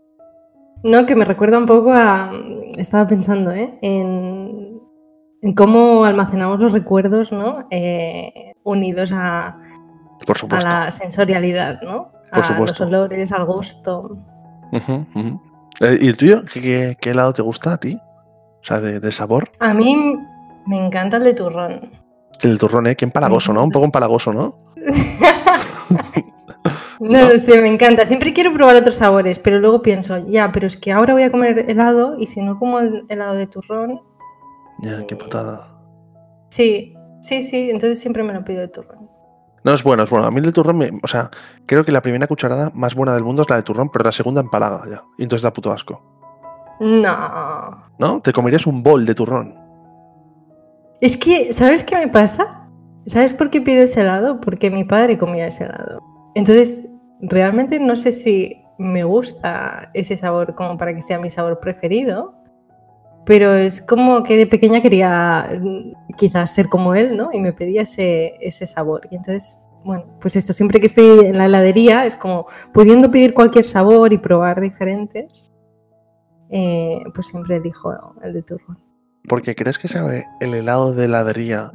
No, 0.83 1.05
que 1.05 1.15
me 1.15 1.25
recuerda 1.25 1.57
un 1.57 1.65
poco 1.65 1.91
a. 1.93 2.31
Estaba 2.77 3.05
pensando, 3.07 3.51
¿eh? 3.51 3.77
En, 3.81 4.79
en 5.41 5.53
cómo 5.53 6.05
almacenamos 6.05 6.59
los 6.59 6.71
recuerdos, 6.71 7.31
¿no? 7.31 7.67
Eh, 7.69 8.53
unidos 8.63 9.11
a, 9.13 9.57
Por 10.25 10.37
a 10.37 10.39
supuesto. 10.39 10.69
la 10.69 10.89
sensorialidad, 10.91 11.81
¿no? 11.81 12.11
Por 12.31 12.39
a 12.39 12.43
supuesto. 12.43 12.85
los 12.85 12.93
olores, 12.93 13.31
al 13.33 13.45
gusto. 13.45 14.17
Eh, 14.71 15.97
¿Y 16.01 16.07
el 16.07 16.17
tuyo? 16.17 16.43
¿Qué, 16.51 16.61
qué, 16.61 16.97
qué 17.01 17.09
helado 17.09 17.33
te 17.33 17.41
gusta 17.41 17.73
a 17.73 17.77
ti? 17.77 17.99
O 18.61 18.63
sea, 18.63 18.79
de, 18.79 18.99
de 18.99 19.11
sabor. 19.11 19.51
A 19.59 19.73
mí 19.73 20.17
me 20.65 20.77
encanta 20.85 21.17
el 21.17 21.23
de 21.23 21.33
turrón. 21.33 21.91
El 22.41 22.57
turrón, 22.57 22.87
¿eh? 22.87 22.95
Qué 22.95 23.05
empalagoso, 23.05 23.53
¿no? 23.53 23.63
Un 23.63 23.71
poco 23.71 23.85
empalagoso, 23.85 24.33
¿no? 24.33 24.55
No 26.99 27.29
lo 27.29 27.37
sé, 27.39 27.61
me 27.61 27.69
encanta. 27.69 28.03
Siempre 28.03 28.33
quiero 28.33 28.51
probar 28.53 28.75
otros 28.75 28.95
sabores, 28.95 29.39
pero 29.39 29.57
luego 29.59 29.81
pienso, 29.81 30.17
ya, 30.27 30.51
pero 30.51 30.67
es 30.67 30.75
que 30.75 30.91
ahora 30.91 31.13
voy 31.13 31.23
a 31.23 31.31
comer 31.31 31.65
helado 31.69 32.17
y 32.19 32.25
si 32.25 32.41
no 32.41 32.59
como 32.59 32.79
el 32.79 33.05
helado 33.07 33.35
de 33.35 33.47
turrón. 33.47 34.01
Ya, 34.79 35.07
qué 35.07 35.15
putada. 35.15 35.69
Sí, 36.49 36.93
sí, 37.21 37.41
sí, 37.41 37.69
entonces 37.69 38.01
siempre 38.01 38.21
me 38.23 38.33
lo 38.33 38.43
pido 38.43 38.59
de 38.59 38.67
turrón. 38.67 39.09
No, 39.63 39.73
es 39.73 39.81
bueno, 39.81 40.03
es 40.03 40.09
bueno. 40.09 40.25
A 40.27 40.31
mí 40.31 40.41
el 40.41 40.51
turrón, 40.51 40.77
me- 40.77 40.91
o 41.01 41.07
sea, 41.07 41.29
creo 41.65 41.85
que 41.85 41.93
la 41.93 42.01
primera 42.01 42.27
cucharada 42.27 42.69
más 42.73 42.95
buena 42.95 43.13
del 43.13 43.23
mundo 43.23 43.43
es 43.43 43.49
la 43.49 43.55
de 43.55 43.63
turrón, 43.63 43.89
pero 43.89 44.03
la 44.03 44.11
segunda 44.11 44.41
empalaga 44.41 44.81
ya. 44.89 45.03
Y 45.17 45.23
entonces 45.23 45.43
da 45.43 45.53
puto 45.53 45.71
asco. 45.71 46.01
No. 46.81 47.83
¿No? 47.97 48.19
Te 48.21 48.33
comerías 48.33 48.67
un 48.67 48.83
bol 48.83 49.05
de 49.05 49.15
turrón. 49.15 49.55
Es 51.01 51.15
que, 51.15 51.53
¿sabes 51.53 51.83
qué 51.83 51.95
me 51.95 52.07
pasa? 52.09 52.67
¿Sabes 53.05 53.33
por 53.33 53.49
qué 53.49 53.61
pido 53.61 53.83
ese 53.83 54.01
helado? 54.01 54.41
Porque 54.41 54.69
mi 54.69 54.83
padre 54.83 55.17
comía 55.17 55.47
ese 55.47 55.63
helado. 55.63 56.01
Entonces, 56.35 56.87
realmente 57.21 57.79
no 57.79 57.95
sé 57.95 58.11
si 58.11 58.63
me 58.77 59.03
gusta 59.03 59.91
ese 59.93 60.17
sabor 60.17 60.55
como 60.55 60.77
para 60.77 60.93
que 60.93 61.01
sea 61.01 61.19
mi 61.19 61.29
sabor 61.29 61.59
preferido, 61.59 62.33
pero 63.25 63.53
es 63.53 63.81
como 63.81 64.23
que 64.23 64.37
de 64.37 64.47
pequeña 64.47 64.81
quería 64.81 65.59
mm, 65.61 66.15
quizás 66.17 66.53
ser 66.53 66.67
como 66.67 66.93
él, 66.95 67.15
¿no? 67.15 67.29
Y 67.31 67.39
me 67.39 67.53
pedía 67.53 67.83
ese, 67.83 68.65
sabor. 68.67 69.01
Y 69.11 69.15
entonces, 69.15 69.63
bueno, 69.85 70.05
pues 70.19 70.35
esto, 70.35 70.51
siempre 70.51 70.79
que 70.79 70.87
estoy 70.87 71.25
en 71.25 71.37
la 71.37 71.45
heladería 71.45 72.05
es 72.05 72.15
como 72.15 72.47
pudiendo 72.73 73.09
pedir 73.09 73.33
cualquier 73.33 73.63
sabor 73.63 74.11
y 74.11 74.17
probar 74.17 74.59
diferentes, 74.59 75.51
eh, 76.49 77.01
pues 77.13 77.27
siempre 77.27 77.57
elijo 77.57 77.93
el 78.21 78.33
de 78.33 78.43
turrón. 78.43 78.88
Porque 79.27 79.55
crees 79.55 79.77
que 79.77 79.87
sabe 79.87 80.25
el 80.39 80.53
helado 80.53 80.93
de 80.93 81.05
heladería 81.05 81.71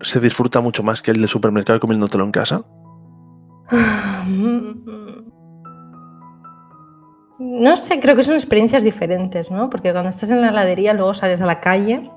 se 0.00 0.20
disfruta 0.20 0.60
mucho 0.60 0.82
más 0.82 1.02
que 1.02 1.10
el 1.10 1.22
de 1.22 1.28
supermercado 1.28 1.80
comiéndotelo 1.80 2.24
en 2.24 2.32
casa. 2.32 2.64
No 7.38 7.76
sé, 7.76 8.00
creo 8.00 8.16
que 8.16 8.22
son 8.22 8.34
experiencias 8.34 8.82
diferentes, 8.82 9.50
¿no? 9.50 9.68
Porque 9.68 9.92
cuando 9.92 10.08
estás 10.08 10.30
en 10.30 10.40
la 10.40 10.48
heladería 10.48 10.94
luego 10.94 11.12
sales 11.12 11.42
a 11.42 11.46
la 11.46 11.60
calle 11.60 12.10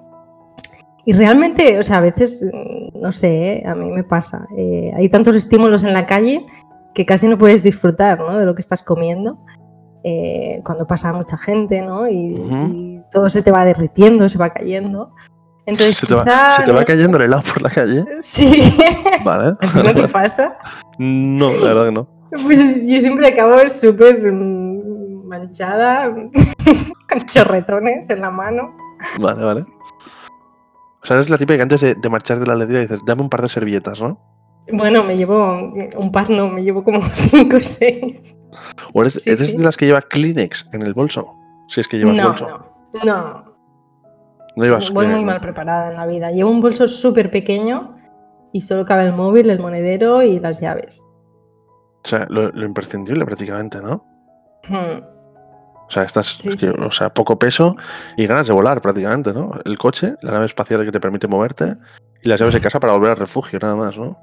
y 1.06 1.14
realmente, 1.14 1.80
o 1.80 1.84
sea, 1.84 1.98
a 1.98 2.02
veces, 2.02 2.46
mm, 2.54 3.00
no 3.02 3.12
sé, 3.12 3.54
¿eh? 3.54 3.64
a 3.66 3.76
mí 3.76 3.90
me 3.92 4.04
pasa, 4.04 4.48
eh, 4.58 4.92
hay 4.96 5.10
tantos 5.10 5.36
estímulos 5.36 5.84
en 5.84 5.94
la 5.94 6.06
calle 6.06 6.46
que 6.94 7.06
casi 7.06 7.28
no 7.28 7.38
puedes 7.38 7.64
disfrutar, 7.64 8.20
¿no? 8.20 8.38
De 8.38 8.46
lo 8.46 8.56
que 8.56 8.62
estás 8.62 8.84
comiendo. 8.84 9.40
eh, 10.04 10.62
cuando 10.64 10.88
pasa 10.88 11.12
mucha 11.12 11.38
gente, 11.38 11.82
¿no? 11.82 12.08
Y, 12.08 12.34
todo 13.12 13.30
se 13.30 13.42
te 13.42 13.51
va 13.51 13.66
derritiendo, 13.66 14.28
se 14.30 14.38
va 14.38 14.50
cayendo. 14.51 15.13
Entonces, 15.66 15.98
Se 15.98 16.08
te 16.08 16.16
va, 16.16 16.50
se 16.51 16.63
te 16.63 16.72
va 16.72 16.84
cayendo 16.84 17.18
el 17.18 17.24
helado 17.25 17.44
por 17.44 17.62
la 17.62 17.70
calle. 17.70 18.04
Sí. 18.24 18.75
Vale. 19.24 19.56
¿A 19.62 19.72
ti 19.72 19.84
no 19.84 19.94
te 19.94 20.08
pasa? 20.08 20.58
No, 20.98 21.51
la 21.51 21.68
verdad 21.74 21.86
que 21.86 21.92
no. 21.92 22.08
Pues 22.44 22.60
yo 22.88 23.00
siempre 23.00 23.28
acabo 23.28 23.56
súper 23.68 24.32
mm, 24.32 25.28
manchada, 25.28 26.12
con 27.10 27.20
chorretones 27.25 28.10
en 28.10 28.22
la 28.22 28.30
mano. 28.32 28.75
Vale, 29.20 29.44
vale. 29.44 29.66
O 31.01 31.06
sea, 31.06 31.18
eres 31.18 31.30
la 31.30 31.38
típica 31.38 31.58
que 31.58 31.63
antes 31.63 31.82
de, 31.82 31.96
de 31.96 32.10
marchar 32.10 32.39
de 32.39 32.46
la 32.48 32.54
heladería 32.54 32.82
dices, 32.82 33.00
dame 33.06 33.22
un 33.22 33.30
par 33.30 33.42
de 33.42 33.50
servilletas, 33.50 34.01
¿no? 34.01 34.20
Bueno, 34.72 35.04
me 35.04 35.18
llevo 35.18 35.72
un 35.98 36.12
par, 36.12 36.30
no, 36.30 36.50
me 36.50 36.62
llevo 36.63 36.84
como 36.84 37.01
cinco 37.13 37.58
o 37.58 37.62
seis. 37.62 38.36
O 38.94 39.01
eres, 39.01 39.13
Sí, 39.16 39.30
eres 39.30 39.51
sí. 39.51 39.58
de 39.58 39.63
las 39.63 39.78
que 39.78 39.86
lleva 39.86 40.01
Kleenex 40.01 40.68
en 40.74 40.82
el 40.84 40.94
bolso. 40.94 41.34
Si 41.70 41.80
es 41.82 41.88
que 41.88 41.98
llevas 41.98 42.16
No, 42.16 42.28
bolso. 42.30 42.50
no, 42.50 42.66
no. 43.05 43.43
No 44.55 44.63
llevas 44.63 44.89
Voy 44.91 45.08
muy 45.08 45.24
mal 45.24 45.39
preparada 45.39 45.89
en 45.91 45.96
la 45.98 46.05
vida. 46.05 46.31
Llevo 46.31 46.50
un 46.50 46.62
bolso 46.62 46.88
súper 46.88 47.31
pequeño 47.31 47.96
y 48.51 48.62
solo 48.62 48.84
cabe 48.86 49.03
el 49.05 49.13
móvil, 49.13 49.50
el 49.50 49.60
monedero 49.60 50.22
y 50.24 50.39
las 50.39 50.60
llaves. 50.60 51.03
O 52.04 52.08
sea, 52.08 52.25
lo, 52.30 52.49
lo 52.52 52.65
imprescindible 52.65 53.25
prácticamente, 53.25 53.82
¿no? 53.82 54.04
Hmm. 54.67 55.02
O 55.88 55.91
sea, 55.91 56.04
estás, 56.04 56.28
Sí, 56.39 56.56
sí. 56.56 56.67
o 56.67 56.91
sea, 56.91 57.12
poco 57.13 57.39
peso 57.39 57.75
y 58.15 58.28
ganas 58.28 58.47
de 58.47 58.54
volar 58.54 58.80
prácticamente, 58.82 59.34
¿no? 59.34 59.52
El 59.65 59.78
coche, 59.78 60.15
la 60.21 60.32
nave 60.34 60.45
espacial 60.45 60.86
que 60.86 60.91
te 60.91 60.99
permite 60.99 61.28
moverte 61.28 61.75
y 62.21 62.30
las 62.30 62.39
llaves 62.39 62.54
de 62.54 62.62
casa 62.62 62.80
para 62.80 62.93
volver 62.93 63.12
al 63.12 63.17
refugio, 63.17 63.58
nada 63.60 63.75
más, 63.75 63.97
¿no? 63.97 64.17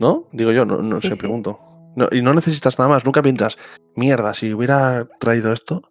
¿No? 0.00 0.24
Digo 0.32 0.50
yo, 0.50 0.64
no, 0.64 0.78
no 0.78 1.00
Sí, 1.00 1.10
sí. 1.10 1.16
pregunto. 1.16 1.60
No, 1.96 2.08
y 2.10 2.22
no 2.22 2.34
necesitas 2.34 2.76
nada 2.78 2.88
más, 2.90 3.04
nunca 3.04 3.22
piensas, 3.22 3.56
mierda, 3.94 4.34
si 4.34 4.52
hubiera 4.52 5.06
traído 5.20 5.52
esto, 5.52 5.82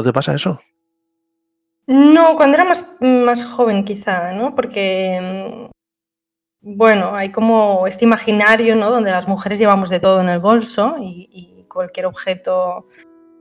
¿no 0.00 0.04
te 0.04 0.12
pasa 0.12 0.34
eso? 0.34 0.60
No, 1.86 2.36
cuando 2.36 2.54
era 2.54 2.64
más, 2.64 2.94
más 3.00 3.44
joven 3.44 3.84
quizá, 3.84 4.32
¿no? 4.32 4.54
Porque, 4.54 5.68
mm, 6.62 6.76
bueno, 6.76 7.14
hay 7.14 7.30
como 7.30 7.86
este 7.86 8.04
imaginario, 8.04 8.76
¿no? 8.76 8.90
Donde 8.90 9.10
las 9.10 9.28
mujeres 9.28 9.58
llevamos 9.58 9.90
de 9.90 10.00
todo 10.00 10.20
en 10.20 10.28
el 10.28 10.38
bolso 10.38 10.96
y, 11.00 11.28
y 11.30 11.64
cualquier 11.64 12.06
objeto, 12.06 12.86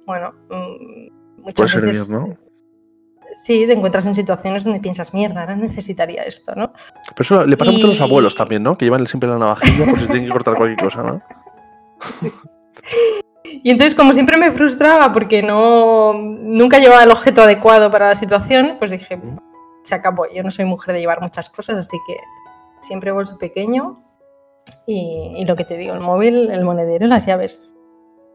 bueno, 0.05 0.33
mm, 0.49 1.41
muchas 1.41 1.55
Puede 1.55 1.69
servir, 1.69 1.89
veces... 1.89 2.09
¿no? 2.09 2.37
Sí, 3.31 3.67
te 3.67 3.73
encuentras 3.73 4.07
en 4.07 4.15
situaciones 4.15 4.63
donde 4.63 4.79
piensas, 4.79 5.13
mierda, 5.13 5.41
ahora 5.41 5.55
necesitaría 5.55 6.23
esto, 6.23 6.55
¿no? 6.55 6.73
Pero 7.15 7.21
eso 7.21 7.45
le 7.45 7.55
pasa 7.55 7.71
mucho 7.71 7.85
a 7.85 7.89
los 7.89 8.01
abuelos 8.01 8.35
también, 8.35 8.63
¿no? 8.63 8.75
Que 8.75 8.85
llevan 8.85 9.05
siempre 9.05 9.29
la 9.29 9.37
navajilla 9.37 9.85
por 9.85 9.99
si 9.99 10.05
tienen 10.07 10.25
que 10.25 10.31
cortar 10.31 10.55
cualquier 10.55 10.79
cosa, 10.79 11.03
¿no? 11.03 11.21
Y 13.63 13.71
entonces, 13.71 13.95
como 13.95 14.13
siempre 14.13 14.37
me 14.37 14.51
frustraba 14.51 15.11
porque 15.11 15.41
no 15.41 16.13
nunca 16.13 16.79
llevaba 16.79 17.03
el 17.03 17.11
objeto 17.11 17.41
adecuado 17.41 17.89
para 17.91 18.09
la 18.09 18.15
situación, 18.15 18.75
pues 18.77 18.91
dije, 18.91 19.19
se 19.83 19.95
acabó. 19.95 20.25
Yo 20.33 20.43
no 20.43 20.51
soy 20.51 20.65
mujer 20.65 20.93
de 20.93 21.01
llevar 21.01 21.21
muchas 21.21 21.49
cosas, 21.49 21.77
así 21.77 21.97
que 22.07 22.17
siempre 22.81 23.11
bolso 23.11 23.37
pequeño 23.37 24.03
y, 24.85 25.33
y 25.37 25.45
lo 25.45 25.55
que 25.55 25.65
te 25.65 25.77
digo, 25.77 25.93
el 25.93 25.99
móvil, 25.99 26.49
el 26.51 26.63
monedero 26.63 27.07
las 27.07 27.25
llaves. 27.25 27.75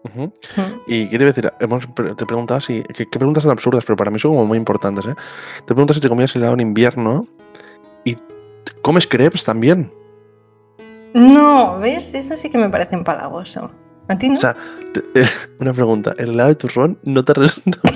Ujú. 0.05 0.25
Mm. 0.25 0.81
Y 0.87 1.09
quiero 1.09 1.25
decir, 1.25 1.51
hemos, 1.61 1.89
te 1.95 2.27
preguntaba 2.27 2.61
si. 2.61 2.83
¿qué, 2.83 3.07
preguntas 3.07 3.45
tan 3.45 3.53
absurdas, 3.53 3.85
pero 3.85 3.97
para 3.97 4.11
mí 4.11 4.19
son 4.19 4.33
como 4.33 4.47
muy 4.47 4.59
importantes, 4.59 5.07
¿eh? 5.07 5.15
Te 5.59 5.75
preguntas 5.75 5.97
si 5.97 6.03
te 6.03 6.09
comías 6.09 6.35
helado 6.37 6.55
en 6.55 6.61
invierno 6.61 7.27
y 8.05 8.15
comes 8.83 9.07
crepes 9.07 9.45
también. 9.45 9.93
No, 11.15 11.79
¿ves? 11.79 12.13
Eso 12.15 12.37
sí 12.37 12.51
que 12.51 12.59
me 12.59 12.69
parece 12.69 12.95
empalagoso. 12.97 13.71
¿A 14.09 14.19
ti 14.19 14.29
no? 14.29 14.35
O 14.39 14.41
sea, 14.41 14.57
eh, 15.15 15.25
una 15.61 15.73
pregunta: 15.73 16.15
¿el 16.19 16.31
helado 16.31 16.49
de 16.51 16.55
turrón 16.57 16.99
no 17.05 17.25
te 17.25 17.33
resulta. 17.35 17.79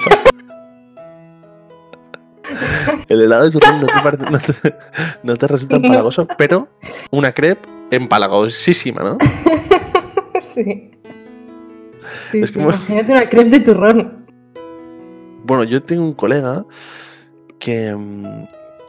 el 3.09 3.21
helado 3.23 3.45
de 3.45 3.51
turrón 3.51 3.81
no 3.81 3.87
te, 3.87 3.93
parece- 4.03 4.31
no 4.31 4.39
te- 4.39 4.75
no 5.23 5.37
te 5.37 5.47
resulta 5.47 5.79
No. 5.79 5.85
empalagoso, 5.87 6.27
pero 6.37 6.69
una 7.11 7.33
crepe 7.33 7.69
empalagosísima, 7.91 9.03
¿no? 9.03 9.19
sí. 10.41 10.91
Sí, 12.31 12.41
Es 12.41 12.51
sí, 12.51 12.55
como- 12.55 12.71
Imagínate 12.71 13.13
una 13.13 13.29
crepe 13.29 13.51
de 13.51 13.61
turrón. 13.61 14.27
Bueno, 15.45 15.65
yo 15.65 15.83
tengo 15.83 16.03
un 16.05 16.15
colega 16.15 16.65
que, 17.59 17.95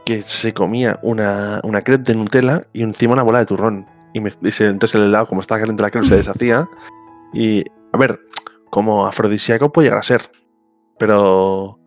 que 0.04 0.22
se 0.26 0.52
comía 0.54 0.98
una, 1.02 1.60
una 1.64 1.82
crepe 1.82 2.12
de 2.12 2.16
Nutella 2.16 2.62
y 2.72 2.82
encima 2.82 3.12
una 3.14 3.22
bola 3.22 3.38
de 3.40 3.46
turrón. 3.46 3.86
Y, 4.12 4.20
me, 4.20 4.32
y 4.42 4.50
se- 4.50 4.66
entonces 4.66 4.94
el 4.96 5.06
helado, 5.08 5.26
como 5.26 5.40
estaba 5.40 5.60
caliente 5.60 5.82
la 5.82 5.90
crepe, 5.90 6.08
se 6.08 6.16
deshacía. 6.16 6.68
Y, 7.32 7.64
a 7.92 7.98
ver, 7.98 8.20
como 8.70 9.06
afrodisíaco 9.06 9.70
puede 9.72 9.86
llegar 9.86 10.00
a 10.00 10.04
ser. 10.04 10.30
Pero. 10.98 11.78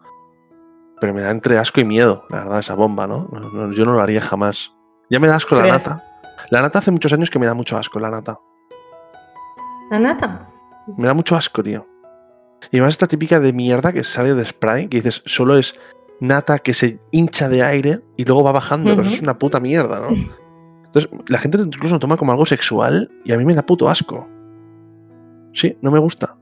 Pero 0.99 1.13
me 1.13 1.21
da 1.21 1.31
entre 1.31 1.57
asco 1.57 1.81
y 1.81 1.85
miedo, 1.85 2.25
la 2.29 2.39
verdad, 2.39 2.59
esa 2.59 2.75
bomba, 2.75 3.07
¿no? 3.07 3.27
No- 3.31 3.49
no, 3.51 3.71
yo 3.73 3.83
no 3.85 3.93
lo 3.93 4.01
haría 4.01 4.21
jamás. 4.21 4.71
Ya 5.09 5.19
me 5.19 5.27
da 5.27 5.35
asco 5.35 5.55
la 5.55 5.67
nata. 5.67 6.03
La 6.49 6.61
nata 6.61 6.79
hace 6.79 6.91
muchos 6.91 7.11
años 7.13 7.29
que 7.29 7.39
me 7.39 7.45
da 7.45 7.53
mucho 7.53 7.77
asco, 7.77 7.99
la 7.99 8.09
nata. 8.09 8.39
¿La 9.91 9.99
nata? 9.99 10.47
Me 10.97 11.07
da 11.07 11.13
mucho 11.13 11.35
asco, 11.35 11.61
tío. 11.61 11.85
Y 12.71 12.77
además 12.77 12.93
esta 12.93 13.07
típica 13.07 13.39
de 13.41 13.51
mierda 13.53 13.91
que 13.91 14.03
sale 14.03 14.33
de 14.33 14.45
spray, 14.45 14.87
que 14.87 14.97
dices, 14.97 15.21
solo 15.25 15.57
es 15.57 15.77
nata 16.21 16.59
que 16.59 16.73
se 16.73 16.99
hincha 17.11 17.49
de 17.49 17.63
aire 17.63 18.01
y 18.15 18.23
luego 18.23 18.43
va 18.43 18.53
bajando, 18.53 18.91
pero 18.91 19.01
eso 19.01 19.09
Ujú. 19.09 19.15
es 19.17 19.21
una 19.23 19.37
puta 19.37 19.59
mierda, 19.59 19.99
¿no? 19.99 20.07
Entonces, 20.85 21.09
la 21.27 21.37
gente 21.37 21.57
incluso 21.57 21.95
lo 21.95 21.99
toma 21.99 22.15
como 22.17 22.31
algo 22.31 22.45
sexual 22.45 23.11
y 23.25 23.33
a 23.33 23.37
mí 23.37 23.43
me 23.45 23.53
da 23.53 23.63
puto 23.65 23.89
asco. 23.89 24.27
Sí, 25.53 25.77
no 25.81 25.91
me 25.91 25.99
gusta. 25.99 26.35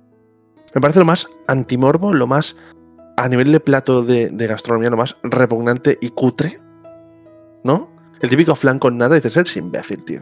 Me 0.73 0.81
parece 0.81 0.99
lo 0.99 1.05
más 1.05 1.27
antimorbo, 1.47 2.13
lo 2.13 2.27
más, 2.27 2.57
a 3.17 3.27
nivel 3.27 3.51
de 3.51 3.59
plato 3.59 4.03
de, 4.03 4.29
de 4.29 4.47
gastronomía, 4.47 4.89
lo 4.89 4.97
más 4.97 5.17
repugnante 5.23 5.97
y 6.01 6.09
cutre. 6.09 6.59
¿No? 7.63 7.89
El 8.21 8.29
típico 8.29 8.55
flan 8.55 8.79
con 8.79 8.97
nada, 8.97 9.15
dices, 9.15 9.35
eres 9.35 9.57
imbécil, 9.57 10.03
tío. 10.03 10.21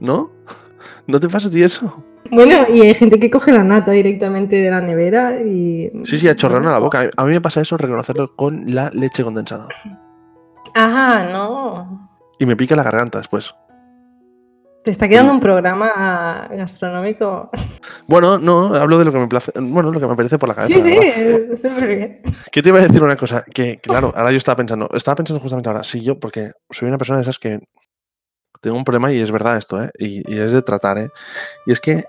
¿No? 0.00 0.30
¿No 1.06 1.20
te 1.20 1.28
pasa 1.28 1.48
a 1.48 1.50
ti 1.50 1.62
eso? 1.62 2.04
Bueno, 2.30 2.66
y 2.68 2.80
hay 2.82 2.94
gente 2.94 3.18
que 3.18 3.30
coge 3.30 3.52
la 3.52 3.64
nata 3.64 3.90
directamente 3.92 4.56
de 4.56 4.70
la 4.70 4.80
nevera 4.80 5.40
y. 5.40 5.90
Sí, 6.04 6.18
sí, 6.18 6.28
a 6.28 6.36
chorrarme 6.36 6.68
a 6.68 6.72
la 6.72 6.78
boca. 6.78 7.10
A 7.16 7.24
mí 7.24 7.32
me 7.32 7.40
pasa 7.40 7.60
eso 7.60 7.76
reconocerlo 7.76 8.34
con 8.36 8.74
la 8.74 8.90
leche 8.90 9.24
condensada. 9.24 9.68
Ah, 10.74 11.28
no. 11.30 12.08
Y 12.38 12.46
me 12.46 12.56
pica 12.56 12.76
la 12.76 12.84
garganta 12.84 13.18
después. 13.18 13.54
Te 14.82 14.90
está 14.90 15.08
quedando 15.08 15.32
un 15.32 15.40
programa 15.40 16.48
gastronómico. 16.50 17.50
Bueno, 18.06 18.38
no, 18.38 18.74
hablo 18.74 18.98
de 18.98 19.04
lo 19.04 19.12
que 19.12 19.18
me 19.18 19.28
place, 19.28 19.52
bueno, 19.60 19.90
lo 19.90 19.98
que 19.98 20.06
me 20.06 20.16
parece 20.16 20.38
por 20.38 20.48
la 20.48 20.54
cabeza. 20.54 20.74
Sí, 20.74 20.82
sí, 20.82 21.56
súper 21.56 21.88
bien. 21.88 22.20
¿Qué 22.50 22.62
te 22.62 22.68
iba 22.68 22.78
a 22.78 22.82
decir 22.82 23.02
una 23.02 23.16
cosa? 23.16 23.42
Que, 23.42 23.78
claro, 23.78 24.12
ahora 24.14 24.30
yo 24.32 24.36
estaba 24.36 24.56
pensando, 24.56 24.88
estaba 24.92 25.16
pensando 25.16 25.40
justamente 25.40 25.68
ahora, 25.68 25.82
sí, 25.82 26.02
yo, 26.02 26.18
porque 26.18 26.52
soy 26.70 26.88
una 26.88 26.98
persona 26.98 27.18
de 27.18 27.22
esas 27.22 27.38
que 27.38 27.60
tengo 28.60 28.76
un 28.76 28.84
problema 28.84 29.12
y 29.12 29.20
es 29.20 29.30
verdad 29.30 29.56
esto, 29.56 29.82
¿eh? 29.82 29.90
Y, 29.98 30.30
y 30.30 30.38
es 30.38 30.52
de 30.52 30.62
tratar, 30.62 30.98
¿eh? 30.98 31.10
Y 31.64 31.72
es 31.72 31.80
que 31.80 32.04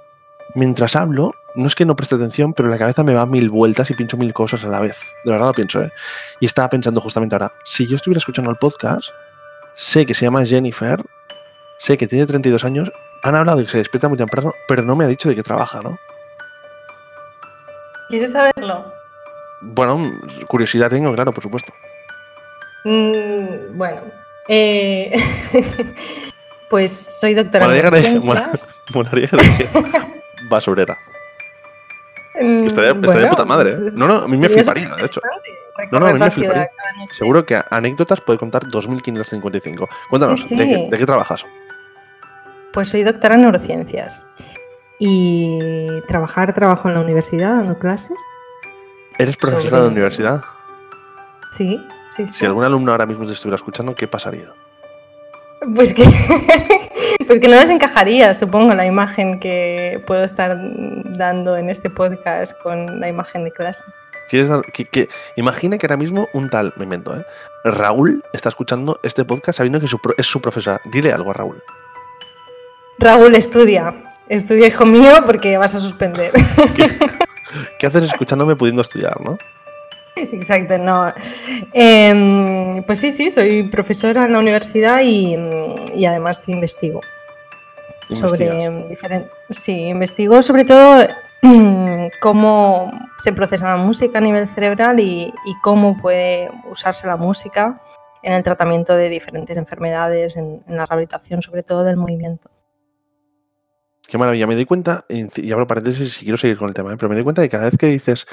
mientras 0.56 0.96
hablo, 0.96 1.34
no 1.56 1.68
es 1.68 1.76
que 1.76 1.86
no 1.86 1.96
preste 1.96 2.16
atención, 2.16 2.54
pero 2.54 2.70
la 2.70 2.78
cabeza 2.78 3.04
me 3.04 3.14
va 3.14 3.26
mil 3.26 3.50
vueltas 3.50 3.90
y 3.92 3.94
pincho 3.94 4.18
mil 4.18 4.34
cosas 4.34 4.66
a 4.66 4.68
la 4.68 4.80
vez. 4.80 4.98
De 5.24 5.32
verdad 5.32 5.48
lo 5.48 5.54
pienso, 5.54 5.82
¿eh? 5.82 5.92
Y 6.40 6.46
estaba 6.46 6.70
pensando 6.70 7.00
justamente 7.02 7.36
ahora, 7.36 7.52
si 7.64 7.88
yo 7.88 7.96
estuviera 7.96 8.18
escuchando 8.18 8.52
el 8.52 8.58
podcast, 8.58 9.10
sé 9.76 10.06
que 10.06 10.14
se 10.14 10.26
llama 10.26 10.46
Jennifer, 10.46 11.02
sé 11.78 11.98
que 11.98 12.08
tiene 12.08 12.26
32 12.26 12.64
años, 12.66 12.92
han 13.24 13.36
hablado 13.36 13.60
de 13.60 13.66
que 13.66 13.72
se 13.72 13.78
despierta 13.80 14.10
muy 14.10 14.18
temprano, 14.18 14.54
pero 14.68 14.82
no 14.84 14.96
me 14.96 15.06
ha 15.06 15.08
dicho 15.08 15.30
de 15.30 15.36
qué 15.36 15.44
trabaja, 15.44 15.82
¿no? 15.82 15.98
¿Quieres 18.10 18.32
saberlo? 18.32 18.94
Bueno, 19.62 20.20
curiosidad 20.48 20.90
tengo, 20.90 21.14
claro, 21.14 21.34
por 21.34 21.42
supuesto. 21.44 21.74
Mm, 22.84 23.78
bueno, 23.78 24.02
eh, 24.50 25.12
pues 26.70 26.92
soy 27.22 27.34
doctora 27.34 27.66
Molaría 27.66 27.88
en 27.88 28.20
neurociencias. 28.22 28.76
Molaría 28.94 29.30
basurera. 30.50 30.98
Mm, 32.42 32.66
Estaría, 32.68 32.90
estaría 32.92 32.92
de 32.92 32.94
bueno, 33.08 33.30
puta 33.30 33.46
madre. 33.46 33.76
pues 33.78 33.94
¿eh? 33.94 33.96
No, 33.98 34.08
no, 34.08 34.16
a 34.16 34.28
mí 34.28 34.36
me 34.38 34.50
fliparía, 34.50 34.90
de 34.96 35.06
hecho. 35.06 35.22
No, 35.92 36.00
no, 36.00 36.08
a 36.08 36.14
mí 36.14 36.20
me 36.20 36.30
fliparía. 36.32 36.70
Seguro 37.12 37.46
que 37.46 37.62
anécdotas 37.70 38.20
puede 38.22 38.38
contar 38.38 38.64
2.555. 38.64 39.88
Cuéntanos, 40.10 40.42
Sí, 40.42 40.56
¿de, 40.58 40.68
qué, 40.68 40.76
sí. 40.76 40.88
de 40.90 40.98
qué 40.98 41.06
trabajas? 41.06 41.46
Pues 42.74 42.90
soy 42.90 43.04
doctora 43.04 43.36
en 43.36 43.42
neurociencias. 43.42 44.28
Y 45.00 46.02
trabajar, 46.08 46.54
trabajo 46.54 46.88
en 46.88 46.96
la 46.96 47.02
universidad 47.02 47.58
dando 47.58 47.78
clases. 47.78 48.18
¿Eres 49.18 49.38
profesora 49.38 49.70
Sobre- 49.78 49.82
de 49.84 49.88
universidad? 49.90 50.42
Sí, 51.52 51.86
sí, 52.10 52.26
sí. 52.26 52.34
Si 52.34 52.46
algún 52.46 52.64
alumno 52.64 52.92
ahora 52.92 53.06
mismo 53.06 53.26
te 53.26 53.34
estuviera 53.34 53.56
escuchando, 53.56 53.96
¿qué 53.96 54.08
pasaría? 54.08 54.48
Pues 55.76 55.94
que, 55.94 56.04
pues 57.28 57.40
que 57.40 57.48
no 57.48 57.56
les 57.56 57.70
encajaría, 57.70 58.34
supongo, 58.34 58.74
la 58.74 58.86
imagen 58.86 59.40
que 59.40 60.04
puedo 60.08 60.24
estar 60.24 60.58
dando 61.06 61.56
en 61.58 61.70
este 61.70 61.90
podcast 61.90 62.60
con 62.62 63.00
la 63.00 63.08
imagen 63.08 63.44
de 63.44 63.52
clase. 63.52 63.84
¿Quieres 64.30 64.50
dar- 64.50 64.64
que, 64.72 64.86
que- 64.86 65.10
imagina 65.36 65.78
que 65.78 65.86
ahora 65.86 65.98
mismo 65.98 66.28
un 66.34 66.50
tal, 66.50 66.74
me 66.78 66.86
invento, 66.86 67.16
¿eh? 67.16 67.26
Raúl 67.66 68.24
está 68.34 68.50
escuchando 68.50 69.00
este 69.04 69.26
podcast 69.26 69.58
sabiendo 69.58 69.80
que 69.80 69.88
su 69.88 70.00
es 70.18 70.26
su 70.26 70.42
profesora. 70.42 70.82
Dile 70.86 71.12
algo 71.14 71.30
a 71.32 71.34
Raúl. 71.34 71.62
Raúl, 73.00 73.36
estudia. 73.36 73.94
Estudia, 74.30 74.68
hijo 74.68 74.86
mío, 74.86 75.12
porque 75.26 75.58
vas 75.58 75.76
a 75.76 75.80
suspender. 75.80 76.32
¿Qué 77.80 77.88
haces 77.88 78.06
escuchándome 78.06 78.56
pudiendo 78.56 78.82
estudiar, 78.82 79.20
no? 79.22 79.38
Exacto, 80.16 80.78
no. 80.78 81.14
Em, 81.74 82.84
pues 82.84 83.00
sí, 83.00 83.12
sí, 83.12 83.32
soy 83.32 83.70
profesora 83.70 84.26
en 84.26 84.34
la 84.34 84.40
universidad 84.40 85.02
y, 85.02 85.36
y 85.94 86.06
además 86.06 86.48
investigo. 86.48 87.02
Sobre 88.12 88.70
diferentes. 88.90 89.32
Sí, 89.50 89.72
investigo 89.72 90.42
sobre 90.42 90.66
todo 90.66 91.08
mm, 91.42 92.08
cómo 92.20 92.92
se 93.18 93.32
procesa 93.32 93.70
la 93.70 93.78
música 93.78 94.18
a 94.18 94.22
nivel 94.22 94.48
cerebral 94.48 95.00
y, 95.00 95.34
y 95.46 95.60
cómo 95.62 95.98
puede 95.98 96.52
usarse 96.70 97.08
la 97.08 97.16
música 97.16 97.82
en 98.22 98.34
el 98.34 98.44
tratamiento 98.44 98.96
de 98.96 99.10
diferentes 99.10 99.58
enfermedades, 99.58 100.36
en, 100.36 100.64
en 100.68 100.78
la 100.78 100.86
rehabilitación 100.86 101.42
sobre 101.42 101.64
todo 101.64 101.84
del 101.84 101.98
movimiento. 101.98 102.50
Qué 104.08 104.18
maravilla. 104.18 104.48
Me 104.48 104.56
doy 104.56 104.66
cuenta, 104.66 105.06
y 105.10 105.52
abro 105.52 105.66
paréntesis 105.68 106.14
si 106.14 106.24
quiero 106.24 106.38
seguir 106.38 106.58
con 106.58 106.68
el 106.68 106.74
tema, 106.74 106.92
¿eh? 106.92 106.96
pero 106.98 107.10
me 107.10 107.16
doy 107.16 107.24
cuenta 107.24 107.42
que 107.42 107.50
cada 107.50 107.66
vez 107.66 107.78
que 107.78 107.88
dices. 107.88 108.28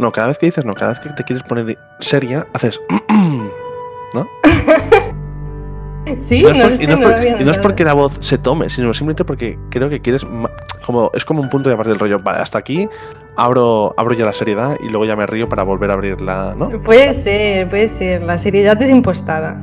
No, 0.00 0.10
cada 0.10 0.26
vez 0.28 0.38
que 0.38 0.46
dices, 0.46 0.64
no, 0.64 0.74
cada 0.74 0.90
vez 0.90 1.00
que 1.00 1.10
te 1.10 1.22
quieres 1.22 1.44
poner 1.44 1.78
seria, 2.00 2.46
haces. 2.52 2.80
¿No? 4.14 4.28
Sí, 6.18 6.42
no 6.42 6.48
es, 6.50 6.56
no 6.56 6.62
por- 6.62 6.70
lo 6.70 6.76
sé, 6.76 6.84
y 6.84 6.86
no 6.86 6.92
es 6.94 7.00
por- 7.00 7.40
y 7.40 7.44
no 7.44 7.52
porque 7.62 7.84
la 7.84 7.92
voz 7.94 8.18
se 8.20 8.36
tome, 8.38 8.68
sino 8.70 8.92
simplemente 8.92 9.24
porque 9.24 9.58
creo 9.70 9.88
que 9.88 10.00
quieres. 10.00 10.26
Como, 10.84 11.10
es 11.14 11.24
como 11.24 11.40
un 11.40 11.48
punto 11.48 11.68
de 11.70 11.74
aparte 11.74 11.90
del 11.90 11.98
rollo. 11.98 12.18
Vale, 12.18 12.38
hasta 12.40 12.58
aquí 12.58 12.88
abro, 13.36 13.94
abro 13.96 14.14
ya 14.14 14.24
la 14.26 14.32
seriedad 14.32 14.76
y 14.84 14.88
luego 14.90 15.06
ya 15.06 15.16
me 15.16 15.26
río 15.26 15.48
para 15.48 15.62
volver 15.62 15.90
a 15.90 15.94
abrirla, 15.94 16.54
¿no? 16.58 16.68
Puede 16.82 17.14
ser, 17.14 17.68
puede 17.68 17.88
ser. 17.88 18.22
La 18.22 18.36
seriedad 18.36 18.80
es 18.82 18.90
impostada. 18.90 19.60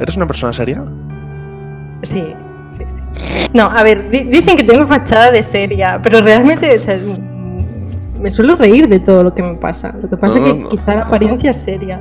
¿Eres 0.00 0.16
una 0.16 0.26
persona 0.26 0.52
seria? 0.52 0.84
Sí, 2.02 2.34
sí, 2.72 2.82
sí. 2.86 2.97
No, 3.54 3.64
a 3.64 3.82
ver, 3.82 4.10
di- 4.10 4.24
dicen 4.24 4.56
que 4.56 4.62
tengo 4.64 4.86
fachada 4.86 5.30
de 5.30 5.42
seria, 5.42 6.00
pero 6.02 6.20
realmente 6.20 6.74
o 6.76 6.80
sea, 6.80 6.98
me 8.20 8.30
suelo 8.30 8.56
reír 8.56 8.88
de 8.88 9.00
todo 9.00 9.22
lo 9.22 9.34
que 9.34 9.42
me 9.42 9.54
pasa. 9.56 9.94
Lo 10.00 10.08
que 10.08 10.16
pasa 10.16 10.38
No, 10.38 10.46
es 10.46 10.52
que 10.52 10.58
no. 10.60 10.68
quizá 10.68 10.94
la 10.96 11.02
apariencia 11.02 11.50
es 11.50 11.60
seria. 11.60 12.00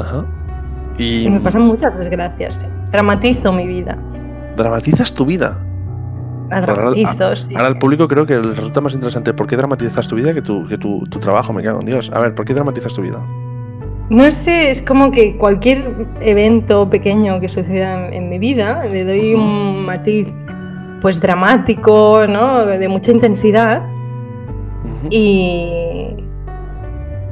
Ajá. 0.00 0.24
Y, 0.98 1.26
Y 1.26 1.30
me 1.30 1.40
pasan 1.40 1.62
muchas 1.62 1.98
desgracias. 1.98 2.60
sí. 2.60 2.66
Dramatizo 2.90 3.52
mi 3.52 3.66
vida. 3.66 3.98
dramatizas 4.56 5.12
tu 5.12 5.26
vida. 5.26 5.58
La 6.50 6.58
Ahora- 6.58 6.74
dramatizo, 6.74 7.34
sí. 7.36 7.54
Ahora 7.56 7.68
al 7.68 7.78
público 7.78 8.06
creo 8.06 8.24
que 8.26 8.34
les 8.34 8.56
resulta 8.56 8.80
más 8.80 8.92
interesante 8.92 9.32
por 9.34 9.46
qué 9.48 9.56
dramatizas 9.56 10.06
tu 10.06 10.14
vida 10.14 10.32
que 10.34 10.42
tu, 10.42 10.66
que 10.68 10.78
tu, 10.78 11.00
tu 11.10 11.18
trabajo, 11.18 11.52
me 11.52 11.62
cago 11.62 11.80
en 11.80 11.86
Dios. 11.86 12.12
A 12.14 12.20
ver, 12.20 12.34
¿por 12.34 12.44
qué 12.44 12.54
dramatizas 12.54 12.94
tu 12.94 13.02
vida? 13.02 13.18
No 14.10 14.30
sé, 14.30 14.70
es 14.70 14.82
como 14.82 15.10
que 15.10 15.36
cualquier 15.36 16.08
evento 16.20 16.90
pequeño 16.90 17.40
que 17.40 17.48
suceda 17.48 18.08
en, 18.08 18.14
en 18.14 18.28
mi 18.28 18.38
vida 18.38 18.84
le 18.84 19.04
doy 19.04 19.34
un 19.34 19.84
matiz 19.86 20.28
pues 21.00 21.20
dramático, 21.20 22.26
¿no? 22.28 22.66
De 22.66 22.88
mucha 22.88 23.12
intensidad 23.12 23.82
y 25.10 25.84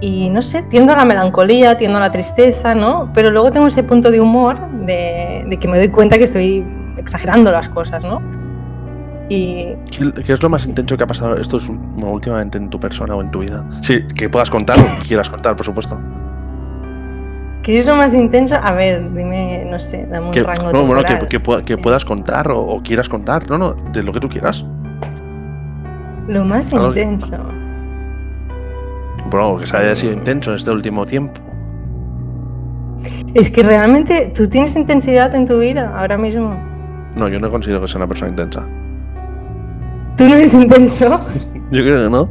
y 0.02 0.28
no 0.30 0.42
sé, 0.42 0.62
tiendo 0.64 0.92
a 0.92 0.96
la 0.96 1.04
melancolía, 1.04 1.76
tiendo 1.76 1.98
a 1.98 2.00
la 2.00 2.10
tristeza, 2.10 2.74
¿no? 2.74 3.10
Pero 3.14 3.30
luego 3.30 3.52
tengo 3.52 3.68
ese 3.68 3.84
punto 3.84 4.10
de 4.10 4.20
humor 4.20 4.58
de, 4.84 5.44
de 5.48 5.56
que 5.58 5.68
me 5.68 5.78
doy 5.78 5.88
cuenta 5.90 6.18
que 6.18 6.24
estoy 6.24 6.64
exagerando 6.98 7.52
las 7.52 7.68
cosas, 7.68 8.04
¿no? 8.04 8.20
Y 9.28 9.76
¿Qué, 9.96 10.32
es 10.32 10.42
lo 10.42 10.48
más 10.48 10.66
intenso 10.66 10.96
que 10.96 11.04
ha 11.04 11.06
pasado 11.06 11.36
esto 11.36 11.58
es, 11.58 11.68
últimamente 11.68 12.58
en 12.58 12.68
tu 12.68 12.80
persona 12.80 13.14
o 13.14 13.22
en 13.22 13.30
tu 13.30 13.38
vida? 13.38 13.64
Sí, 13.80 14.04
que 14.16 14.28
puedas 14.28 14.50
contar 14.50 14.76
o 14.76 15.00
que 15.00 15.06
quieras 15.06 15.30
contar, 15.30 15.54
por 15.54 15.64
supuesto. 15.64 16.00
¿Qué 17.62 17.78
es 17.78 17.86
lo 17.86 17.96
más 17.96 18.14
intenso? 18.14 18.56
A 18.62 18.72
ver, 18.72 19.12
dime, 19.14 19.64
no 19.68 19.78
sé, 19.78 20.06
dame 20.10 20.26
un 20.26 20.32
Que, 20.32 20.42
rango 20.42 20.72
no, 20.72 20.86
bueno, 20.86 21.02
que, 21.04 21.18
que 21.28 21.64
que 21.64 21.78
puedas 21.78 22.04
contar 22.04 22.50
o, 22.50 22.60
o 22.60 22.82
quieras 22.82 23.08
contar. 23.08 23.48
No, 23.48 23.58
no, 23.58 23.72
de 23.72 24.02
lo 24.02 24.12
que 24.12 24.20
tú 24.20 24.28
quieras. 24.28 24.64
Lo 26.28 26.44
más 26.44 26.72
Algo 26.72 26.88
intenso. 26.88 27.36
Bueno, 29.30 29.58
que 29.58 29.66
se 29.66 29.76
haya 29.76 29.96
sido 29.96 30.12
intenso 30.12 30.50
en 30.50 30.56
este 30.56 30.70
último 30.70 31.06
tiempo. 31.06 31.40
Es 33.34 33.50
que 33.50 33.62
realmente 33.62 34.30
tú 34.34 34.48
tienes 34.48 34.76
intensidad 34.76 35.34
en 35.34 35.46
tu 35.46 35.58
vida 35.58 35.98
ahora 35.98 36.18
mismo. 36.18 36.54
No, 37.16 37.28
yo 37.28 37.40
no 37.40 37.50
considero 37.50 37.80
que 37.80 37.88
sea 37.88 37.98
una 37.98 38.08
persona 38.08 38.30
intensa. 38.30 38.62
¿Tú 40.16 40.28
no 40.28 40.34
eres 40.34 40.54
intenso? 40.54 41.20
Yo 41.70 41.82
creo 41.82 42.04
que 42.04 42.10
no. 42.10 42.28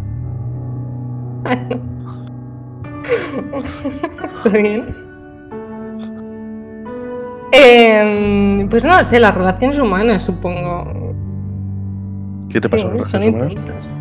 Está 4.23 4.49
bien. 4.49 5.00
Em, 7.51 8.69
pues 8.69 8.85
no 8.85 9.01
sé, 9.03 9.19
las 9.19 9.35
relaciones 9.35 9.77
humanas, 9.79 10.23
supongo. 10.23 11.13
¿Qué 12.49 12.59
te 12.61 12.67
Sí, 12.67 12.71
pasa 12.73 12.83
con 12.87 12.97
las 12.97 13.11
relaciones 13.11 13.33
humanas? 13.33 13.51
intensas. 13.51 13.93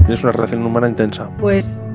Tienes 0.00 0.22
una 0.24 0.32
relación 0.32 0.64
humana 0.66 0.88
intensa. 0.88 1.30
Pues. 1.38 1.88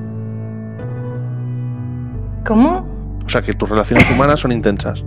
¿Cómo? 2.46 2.86
O 3.24 3.28
sea, 3.28 3.42
que 3.42 3.54
tus 3.54 3.68
relaciones 3.68 4.10
humanas 4.14 4.40
son 4.40 4.52
intensas. 4.52 5.04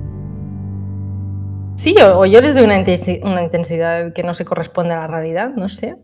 Sí, 1.78 1.96
o, 2.02 2.20
o 2.20 2.26
yo 2.26 2.42
les 2.42 2.54
doy 2.54 2.64
una, 2.64 2.80
intensi- 2.80 3.20
una 3.24 3.44
intensidad 3.44 4.14
que 4.14 4.24
no 4.24 4.34
se 4.34 4.46
corresponde 4.46 4.94
a 4.94 5.00
la 5.00 5.08
realidad, 5.08 5.52
no 5.56 5.68
sé. 5.70 5.98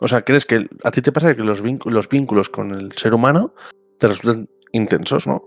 O 0.00 0.08
sea, 0.08 0.22
¿crees 0.22 0.46
que 0.46 0.66
a 0.84 0.90
ti 0.90 1.02
te 1.02 1.12
pasa 1.12 1.34
que 1.36 1.42
los, 1.42 1.60
los 1.84 2.08
vínculos 2.08 2.48
con 2.48 2.70
el 2.70 2.92
ser 2.92 3.12
humano 3.14 3.52
te 3.98 4.06
resultan 4.08 4.48
intensos, 4.72 5.26
no? 5.26 5.42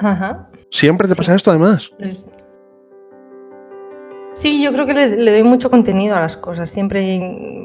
Ajá. 0.00 0.50
¿Siempre 0.74 1.06
te 1.06 1.14
Sí. 1.14 1.18
pasa 1.18 1.36
esto 1.36 1.50
además? 1.52 1.92
Sí, 4.34 4.60
yo 4.60 4.72
creo 4.72 4.86
que 4.86 4.92
le, 4.92 5.16
le 5.16 5.30
doy 5.30 5.44
mucho 5.44 5.70
contenido 5.70 6.16
a 6.16 6.20
las 6.20 6.36
cosas. 6.36 6.68
Siempre, 6.68 7.20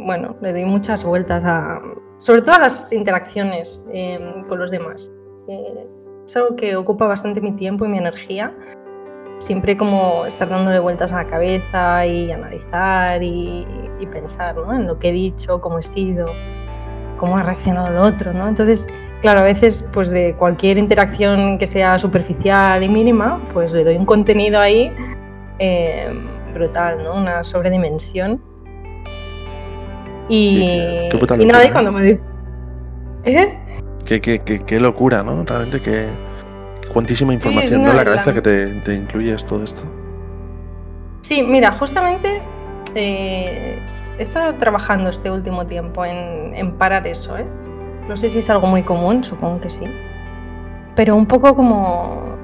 bueno, 0.05 0.35
le 0.41 0.53
doy 0.53 0.65
muchas 0.65 1.03
vueltas 1.03 1.43
a. 1.43 1.81
Sobre 2.19 2.43
todo 2.43 2.53
a 2.55 2.59
las 2.59 2.93
interacciones 2.93 3.83
eh, 3.91 4.19
con 4.47 4.59
los 4.59 4.69
demás. 4.69 5.11
Eh, 5.47 5.87
es 6.23 6.37
algo 6.37 6.55
que 6.55 6.75
ocupa 6.75 7.07
bastante 7.07 7.41
mi 7.41 7.53
tiempo 7.53 7.85
y 7.85 7.87
mi 7.89 7.97
energía. 7.97 8.55
Siempre 9.39 9.75
como 9.75 10.25
estar 10.27 10.47
dándole 10.47 10.77
vueltas 10.79 11.11
a 11.11 11.23
la 11.23 11.25
cabeza 11.25 12.05
y 12.05 12.31
analizar 12.31 13.23
y, 13.23 13.65
y 13.99 14.05
pensar 14.05 14.55
¿no? 14.55 14.71
en 14.75 14.85
lo 14.85 14.99
que 14.99 15.09
he 15.09 15.11
dicho, 15.13 15.59
cómo 15.61 15.79
he 15.79 15.81
sido, 15.81 16.27
cómo 17.19 17.37
ha 17.37 17.43
reaccionado 17.43 17.87
el 17.89 17.97
otro. 17.97 18.33
¿no? 18.33 18.47
Entonces, 18.47 18.87
claro, 19.21 19.41
a 19.41 19.43
veces 19.43 19.87
pues 19.91 20.09
de 20.09 20.33
cualquier 20.35 20.77
interacción 20.77 21.57
que 21.57 21.67
sea 21.67 21.97
superficial 21.99 22.81
y 22.81 22.89
mínima, 22.89 23.41
pues 23.53 23.73
le 23.73 23.83
doy 23.83 23.97
un 23.97 24.05
contenido 24.05 24.59
ahí 24.59 24.91
eh, 25.59 26.09
brutal, 26.53 27.03
¿no? 27.03 27.15
una 27.15 27.43
sobredimensión. 27.43 28.41
Y, 30.29 30.55
Qué- 30.59 31.09
qué 31.11 31.17
puta 31.17 31.35
y 31.37 31.45
nada, 31.45 31.65
y 31.65 31.71
cuando 31.71 31.91
me 31.91 32.03
di... 32.03 32.19
¿Eh? 33.25 33.57
Qué, 34.05 34.21
qué- 34.21 34.39
qué- 34.39 34.59
qué 34.63 34.79
locura, 34.79 35.23
¿no? 35.23 35.43
Realmente 35.43 35.81
que 35.81 36.07
cuantísima 36.93 37.33
información, 37.33 37.83
¿no? 37.83 37.89
una- 37.89 37.91
En 37.91 37.97
la 37.97 38.05
cabeza 38.05 38.33
que 38.33 38.41
te, 38.41 38.75
te 38.81 38.93
incluyes 38.95 39.45
todo 39.45 39.63
esto. 39.63 39.81
Sí, 41.21 41.43
mira, 41.43 41.71
justamente 41.73 42.41
eh, 42.95 43.79
he 44.19 44.21
estado 44.21 44.53
trabajando 44.55 45.09
este 45.09 45.31
último 45.31 45.65
tiempo 45.65 46.05
en, 46.05 46.53
en 46.55 46.77
parar 46.77 47.07
eso, 47.07 47.37
¿eh? 47.37 47.47
No 48.07 48.15
sé 48.15 48.29
si 48.29 48.39
es 48.39 48.49
algo 48.49 48.67
muy 48.67 48.83
común, 48.83 49.23
supongo 49.23 49.59
que 49.61 49.69
sí. 49.69 49.85
Pero 50.95 51.15
un 51.15 51.25
poco 51.25 51.55
como 51.55 52.35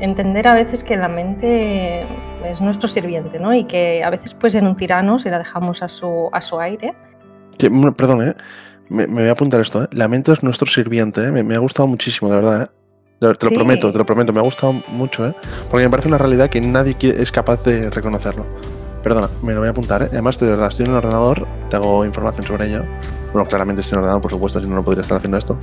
entender 0.00 0.46
a 0.46 0.54
veces 0.54 0.84
que 0.84 0.96
la 0.96 1.08
mente 1.08 2.02
es 2.44 2.60
nuestro 2.60 2.86
sirviente, 2.86 3.38
¿no? 3.38 3.54
Y 3.54 3.64
que 3.64 4.04
a 4.04 4.10
veces 4.10 4.34
puede 4.34 4.50
ser 4.52 4.64
un 4.64 4.74
tirano 4.76 5.18
si 5.18 5.30
la 5.30 5.38
dejamos 5.38 5.82
a 5.82 5.88
su, 5.88 6.28
a 6.32 6.40
su 6.40 6.60
aire. 6.60 6.94
Mm, 7.70 7.90
perdón, 7.92 8.22
¿eh? 8.22 8.34
Me, 8.88 9.06
me 9.06 9.22
voy 9.22 9.28
a 9.28 9.32
apuntar 9.32 9.60
esto, 9.60 9.84
¿eh? 9.84 9.88
La 9.92 10.06
mente 10.08 10.32
es 10.32 10.42
nuestro 10.42 10.66
sirviente, 10.66 11.24
¿eh? 11.26 11.32
Me, 11.32 11.42
me 11.42 11.54
ha 11.54 11.58
gustado 11.58 11.86
muchísimo, 11.88 12.30
de 12.30 12.36
verdad, 12.36 12.62
¿eh? 12.62 12.66
Te 13.18 13.26
lo 13.26 13.34
Sí. 13.48 13.54
prometo, 13.54 13.90
te 13.90 13.96
lo 13.98 14.04
prometo. 14.04 14.32
Me 14.34 14.40
ha 14.40 14.42
gustado 14.42 14.74
mucho, 14.88 15.26
¿eh? 15.26 15.34
Porque 15.70 15.84
me 15.84 15.90
parece 15.90 16.08
una 16.08 16.18
realidad 16.18 16.50
que 16.50 16.60
nadie 16.60 16.94
es 17.00 17.32
capaz 17.32 17.64
de 17.64 17.88
reconocerlo. 17.88 18.44
Perdona, 19.06 19.30
me 19.40 19.52
lo 19.54 19.60
voy 19.60 19.68
a 19.68 19.70
apuntar, 19.70 20.02
¿eh? 20.02 20.08
Además, 20.10 20.36
de 20.40 20.50
verdad, 20.50 20.66
estoy 20.66 20.86
en 20.86 20.90
el 20.90 20.96
ordenador, 20.96 21.46
te 21.70 21.76
hago 21.76 22.04
información 22.04 22.44
sobre 22.44 22.66
ello. 22.66 22.82
Bueno, 23.32 23.46
claramente 23.46 23.80
estoy 23.80 23.94
en 23.94 23.98
el 23.98 24.00
ordenador, 24.00 24.20
por 24.22 24.32
supuesto, 24.32 24.60
si 24.60 24.68
no, 24.68 24.74
no 24.74 24.82
podría 24.82 25.02
estar 25.02 25.16
haciendo 25.18 25.38
esto. 25.38 25.56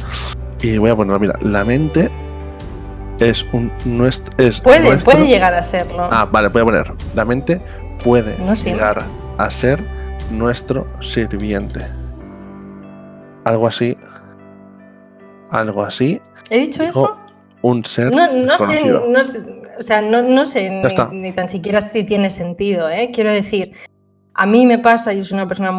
Y 0.61 0.77
voy 0.77 0.91
a 0.91 0.95
ponerlo, 0.95 1.19
mira, 1.19 1.37
la 1.41 1.65
mente 1.65 2.09
es 3.19 3.43
un... 3.51 3.69
nuest- 3.85 4.29
es 4.37 4.61
Puede, 4.61 4.79
nuestro- 4.79 5.11
puede 5.11 5.27
llegar 5.27 5.53
a 5.53 5.61
serlo. 5.61 6.07
Ah, 6.09 6.23
vale, 6.31 6.47
voy 6.47 6.61
a 6.61 6.63
poner. 6.63 6.93
La 7.15 7.25
mente 7.25 7.61
puede 8.01 8.37
No 8.39 8.53
llegar 8.53 9.03
a 9.37 9.49
ser 9.49 9.83
nuestro 10.31 10.87
sirviente. 11.01 11.85
Algo 13.43 13.67
así. 13.67 13.97
Algo 15.51 15.83
así. 15.83 16.21
¿He 16.49 16.59
dicho 16.59 16.81
dijo 16.81 17.03
eso? 17.03 17.17
Un 17.63 17.83
ser 17.85 18.13
No, 18.13 18.29
no 18.29 18.57
sé, 18.57 18.85
no 18.85 19.23
sé, 19.23 19.41
o 19.79 19.81
sea, 19.81 20.01
no, 20.01 20.21
no 20.21 20.43
sé 20.43 20.69
ni, 20.69 21.21
ni 21.21 21.31
tan 21.31 21.47
siquiera 21.47 21.79
si 21.79 22.03
tiene 22.03 22.29
sentido, 22.29 22.89
¿eh? 22.89 23.09
Quiero 23.13 23.31
decir, 23.31 23.71
a 24.33 24.45
mí 24.45 24.65
me 24.67 24.79
pasa, 24.79 25.13
yo 25.13 25.23
soy 25.23 25.35
una 25.35 25.47
persona, 25.47 25.71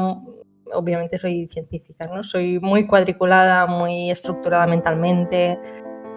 obviamente 0.73 1.19
soy 1.19 1.47
científica, 1.47 2.07
¿no? 2.07 2.23
Soy 2.23 2.59
muy 2.59 2.87
cuadriculada, 2.87 3.67
muy 3.67 4.11
estructurada 4.11 4.67
mentalmente, 4.67 5.59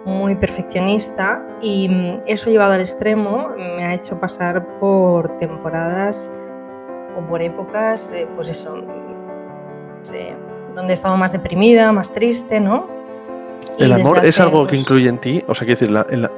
muy 0.06 0.36
perfeccionista 0.36 1.46
y 1.60 1.88
mm, 1.90 2.20
eso 2.26 2.48
llevado 2.48 2.72
al 2.72 2.80
extremo 2.80 3.50
me 3.54 3.84
ha 3.84 3.94
hecho 3.94 4.18
pasar 4.18 4.78
por 4.80 5.36
temporadas 5.36 6.30
o 7.14 7.26
por 7.28 7.42
épocas, 7.42 8.10
eh, 8.12 8.26
pues 8.34 8.48
eso, 8.48 8.82
sí, 10.00 10.28
donde 10.74 10.92
he 10.92 10.94
estado 10.94 11.18
más 11.18 11.32
deprimida, 11.32 11.92
más 11.92 12.10
triste, 12.10 12.58
¿no? 12.58 12.97
El 13.78 13.92
amor 13.92 14.24
es 14.24 14.40
algo 14.40 14.66
que 14.66 14.76
incluye 14.76 15.08
en 15.08 15.18
ti. 15.18 15.42
O 15.46 15.54
sea, 15.54 15.66
quiero 15.66 15.78
decir, 15.80 15.90
la- 15.90 16.30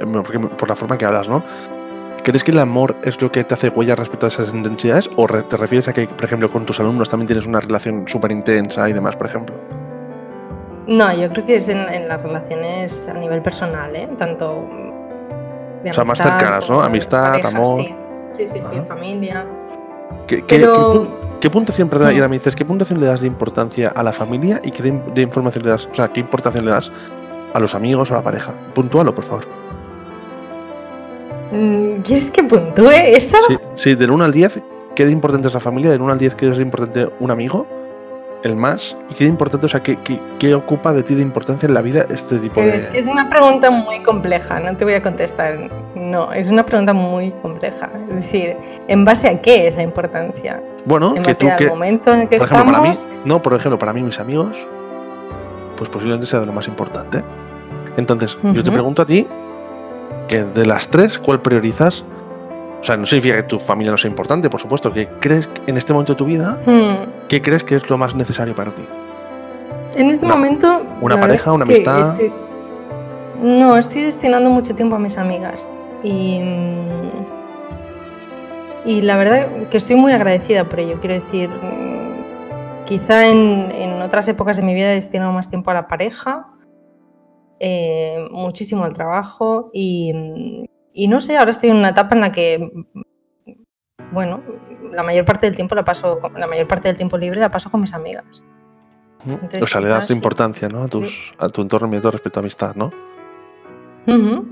por 0.57 0.69
la 0.69 0.77
forma 0.77 0.99
que 0.99 1.05
hablas, 1.05 1.29
¿no? 1.29 1.43
¿Crees 2.23 2.45
que 2.45 2.51
el 2.51 2.59
amor 2.59 2.97
es 3.03 3.21
lo 3.23 3.33
que 3.33 3.45
te 3.45 3.55
hace 3.55 3.71
huella 3.71 3.95
respecto 3.97 4.27
a 4.27 4.29
esas 4.29 4.53
intensidades? 4.53 5.09
¿O 5.17 5.27
re- 5.27 5.43
te 5.45 5.57
refieres 5.57 5.89
a 5.89 5.93
que, 5.95 6.07
por 6.07 6.25
ejemplo, 6.25 6.51
con 6.51 6.67
tus 6.67 6.79
alumnos 6.79 7.09
también 7.09 7.27
tienes 7.29 7.47
una 7.47 7.61
relación 7.61 8.05
súper 8.07 8.31
intensa 8.33 8.89
y 8.89 8.93
demás, 8.93 9.17
por 9.17 9.27
ejemplo? 9.27 9.57
No, 10.87 11.15
yo 11.15 11.31
creo 11.31 11.45
que 11.47 11.57
es 11.57 11.69
en, 11.69 11.79
en 11.79 12.09
las 12.09 12.23
relaciones 12.23 13.09
a 13.09 13.15
nivel 13.15 13.41
personal, 13.43 13.95
¿eh? 13.97 14.09
Tanto 14.19 14.67
de 15.83 15.91
O 15.91 15.93
sea, 15.95 16.05
más 16.05 16.19
cercanas, 16.19 16.69
¿no? 16.69 16.83
Amistad, 16.83 17.31
pareja, 17.41 17.49
amor. 17.49 17.81
Sí, 18.33 18.47
sí, 18.47 18.61
sí, 18.61 18.81
familia. 18.87 19.47
¿Qué, 20.27 20.43
qué- 20.43 20.59
Pero- 20.59 20.73
qué 21.20 21.20
qué 21.41 21.51
puntuación, 21.51 21.89
perdona. 21.89 22.13
Ira, 22.13 22.29
me 22.29 22.39
dices, 22.39 22.55
qué 22.55 22.65
puntuación 22.65 23.01
le 23.01 23.07
das 23.07 23.23
de 23.23 23.27
importancia 23.27 23.89
a 23.89 24.03
la 24.03 24.13
familia 24.13 24.61
y 24.63 24.71
qué 24.71 24.83
de, 24.83 25.03
de 25.15 25.23
información 25.23 25.65
le 25.65 25.71
das, 25.71 25.89
o 25.91 25.95
sea, 25.95 26.13
qué 26.13 26.21
importancia 26.21 26.61
le 26.61 26.71
das 26.71 26.93
a 27.53 27.59
los 27.59 27.75
amigos 27.75 28.11
o 28.11 28.15
a 28.15 28.19
la 28.19 28.23
pareja? 28.23 28.55
Puntualo, 28.75 29.15
por 29.15 29.25
favor. 29.25 29.47
Mm, 31.53 32.03
¿Quieres 32.03 32.31
que 32.31 32.45
puntúe 32.45 32.91
eso? 32.91 33.37
Sí, 33.49 33.57
sí, 33.75 33.95
del 33.95 34.11
1 34.11 34.25
al 34.25 34.33
10, 34.33 34.63
¿qué 34.95 35.05
de 35.05 35.13
importante 35.13 35.49
es 35.49 35.55
la 35.55 35.61
familia? 35.61 35.91
Del 35.91 36.03
1 36.03 36.13
al 36.13 36.19
10, 36.19 36.35
¿qué 36.37 36.49
es 36.49 36.57
de 36.57 36.63
importante 36.63 37.09
un 37.19 37.31
amigo? 37.31 37.67
El 38.43 38.57
más. 38.57 38.97
¿Y 39.11 39.15
qué 39.15 39.27
importante, 39.27 39.67
o 39.67 39.69
sea, 39.69 39.83
qué, 39.83 39.97
qué- 39.97 40.21
qué 40.39 40.55
ocupa 40.55 40.95
de 40.95 41.03
ti 41.03 41.15
de 41.15 41.21
importancia 41.23 41.67
en 41.67 41.75
la 41.75 41.83
vida 41.83 42.07
este 42.09 42.39
tipo 42.39 42.61
de. 42.61 42.75
Es, 42.75 42.89
es 42.95 43.07
una 43.07 43.29
pregunta 43.29 43.71
muy 43.71 44.03
compleja, 44.03 44.59
no 44.61 44.75
te 44.77 44.85
voy 44.85 44.95
a 44.95 45.03
contestar. 45.03 45.69
No, 45.95 46.33
es 46.33 46.49
una 46.51 46.65
pregunta 46.65 46.95
muy 46.95 47.33
compleja. 47.43 47.91
Es 48.09 48.15
decir, 48.17 48.57
¿en 48.89 49.05
base 49.05 49.29
a 49.29 49.43
qué 49.43 49.67
esa 49.69 49.83
importancia? 49.83 50.63
Bueno, 50.87 51.09
¿En 51.15 51.23
que 51.23 51.29
base 51.31 51.45
tú 51.45 51.51
al 51.51 51.57
que. 51.59 51.67
momento 51.69 52.15
en 52.15 52.21
el 52.21 52.29
que 52.31 52.39
Por 52.39 52.47
ejemplo, 52.47 52.73
para 52.73 52.89
mí, 52.91 52.95
no, 53.27 53.43
por 53.43 53.53
ejemplo, 53.53 53.79
para 53.79 53.93
mí, 53.93 54.03
mis 54.03 54.19
amigos, 54.19 54.67
pues 55.77 55.91
posiblemente 55.91 56.27
sea 56.27 56.41
de 56.41 56.47
lo 56.47 56.53
más 56.53 56.67
importante. 56.67 57.23
Entonces, 57.99 58.39
yo 58.43 58.63
te 58.63 58.71
pregunto 58.71 59.03
a 59.03 59.07
ti, 59.07 59.27
que 60.29 60.45
de 60.45 60.65
las 60.65 60.89
tres, 60.89 61.19
¿cuál 61.19 61.43
priorizas? 61.43 62.05
O 62.81 62.85
sea, 62.85 62.97
no 62.97 63.05
significa 63.05 63.37
que 63.37 63.43
tu 63.43 63.59
familia 63.59 63.91
no 63.93 63.99
sea 63.99 64.09
importante, 64.11 64.49
por 64.49 64.61
supuesto, 64.61 64.93
que 64.93 65.07
crees 65.21 65.51
en 65.67 65.77
este 65.77 65.93
momento 65.93 66.15
de 66.15 66.17
tu 66.19 66.25
vida, 66.25 66.59
Hmm, 66.67 67.27
¿qué 67.29 67.43
crees 67.43 67.63
que 67.63 67.77
es 67.77 67.91
lo 67.91 67.99
más 67.99 68.15
necesario 68.15 68.55
para 68.55 68.73
ti? 68.73 68.83
En 69.97 70.09
este 70.11 70.25
Una- 70.25 70.37
momento. 70.37 70.83
una 71.01 71.21
pareja, 71.21 71.53
una 71.53 71.65
amistad. 71.65 72.01
estoy- 72.01 72.33
No, 73.43 73.77
estoy 73.77 74.03
destinando 74.03 74.51
mucho 74.51 74.75
tiempo 74.75 74.97
a 74.97 74.99
mis 74.99 75.17
amigas. 75.19 75.73
Y. 76.03 76.41
mm, 76.41 77.11
Y 78.87 79.03
la 79.03 79.17
verdad 79.19 79.69
que 79.71 79.77
estoy 79.77 79.97
muy 79.97 80.13
agradecida 80.13 80.67
por 80.67 80.81
ello. 80.81 80.99
Quiero 81.01 81.15
decir, 81.17 81.51
mm, 81.51 82.85
quizá 82.87 83.29
en, 83.29 83.71
en 83.73 84.01
otras 84.01 84.27
épocas 84.29 84.57
de 84.57 84.63
mi 84.63 84.73
vida 84.73 84.91
he 84.91 84.95
destinado 84.95 85.33
más 85.33 85.51
tiempo 85.51 85.71
a 85.71 85.75
la 85.75 85.87
pareja, 85.87 86.47
eh, 87.59 88.27
muchísimo 88.31 88.85
al 88.85 88.95
trabajo 88.95 89.69
y, 89.75 90.13
mm, 90.15 90.65
y 90.93 91.09
no 91.09 91.21
sé, 91.21 91.37
ahora 91.37 91.51
estoy 91.51 91.71
en 91.71 91.77
una 91.77 91.91
etapa 91.91 92.15
en 92.15 92.21
la 92.21 92.33
que, 92.33 92.71
bueno, 94.13 94.43
la 94.93 95.03
mayor 95.03 95.25
parte 95.25 95.47
del 95.47 95.57
tiempo 95.57 95.75
la 95.75 95.85
paso, 95.85 96.19
la 96.37 96.47
mayor 96.47 96.67
parte 96.67 96.89
del 96.89 96.97
tiempo 96.97 97.19
libre 97.19 97.41
la 97.41 97.51
paso 97.51 97.71
con 97.71 97.81
mis 97.81 97.95
amigas. 97.95 98.45
¿Mm? 99.25 99.33
Entonces, 99.33 99.63
o 99.63 99.67
sea, 99.67 99.81
le 99.81 99.89
das 99.89 100.07
sí. 100.07 100.13
importancia, 100.13 100.69
¿no? 100.69 100.83
A, 100.83 100.89
tus, 100.89 101.35
a 101.39 101.49
tu 101.49 101.63
entorno 101.63 101.89
respecto 102.11 102.41
a 102.41 102.43
amistad, 102.43 102.75
¿no? 102.75 102.93
Ujú. 104.07 104.47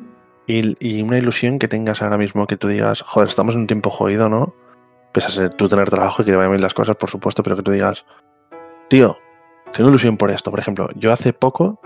Y, 0.46 0.76
y 0.80 1.02
una 1.02 1.18
ilusión 1.18 1.58
que 1.58 1.68
tengas 1.68 2.02
ahora 2.02 2.18
mismo 2.18 2.46
que 2.46 2.56
tú 2.56 2.68
digas, 2.68 3.02
joder, 3.02 3.28
estamos 3.28 3.54
en 3.54 3.62
un 3.62 3.66
tiempo 3.66 3.90
jodido, 3.90 4.28
¿no? 4.28 4.54
Pese 5.12 5.26
a 5.26 5.30
ser 5.30 5.54
tú 5.54 5.68
tener 5.68 5.90
trabajo 5.90 6.22
y 6.22 6.24
que 6.24 6.36
vayan 6.36 6.52
bien 6.52 6.62
las 6.62 6.74
cosas, 6.74 6.96
por 6.96 7.10
supuesto, 7.10 7.42
pero 7.42 7.56
que 7.56 7.62
tú 7.62 7.70
digas, 7.70 8.04
tío, 8.88 9.18
tengo 9.72 9.88
ilusión 9.88 10.16
por 10.16 10.30
esto. 10.30 10.50
Por 10.50 10.60
ejemplo, 10.60 10.88
yo 10.94 11.12
hace 11.12 11.32
poco 11.32 11.80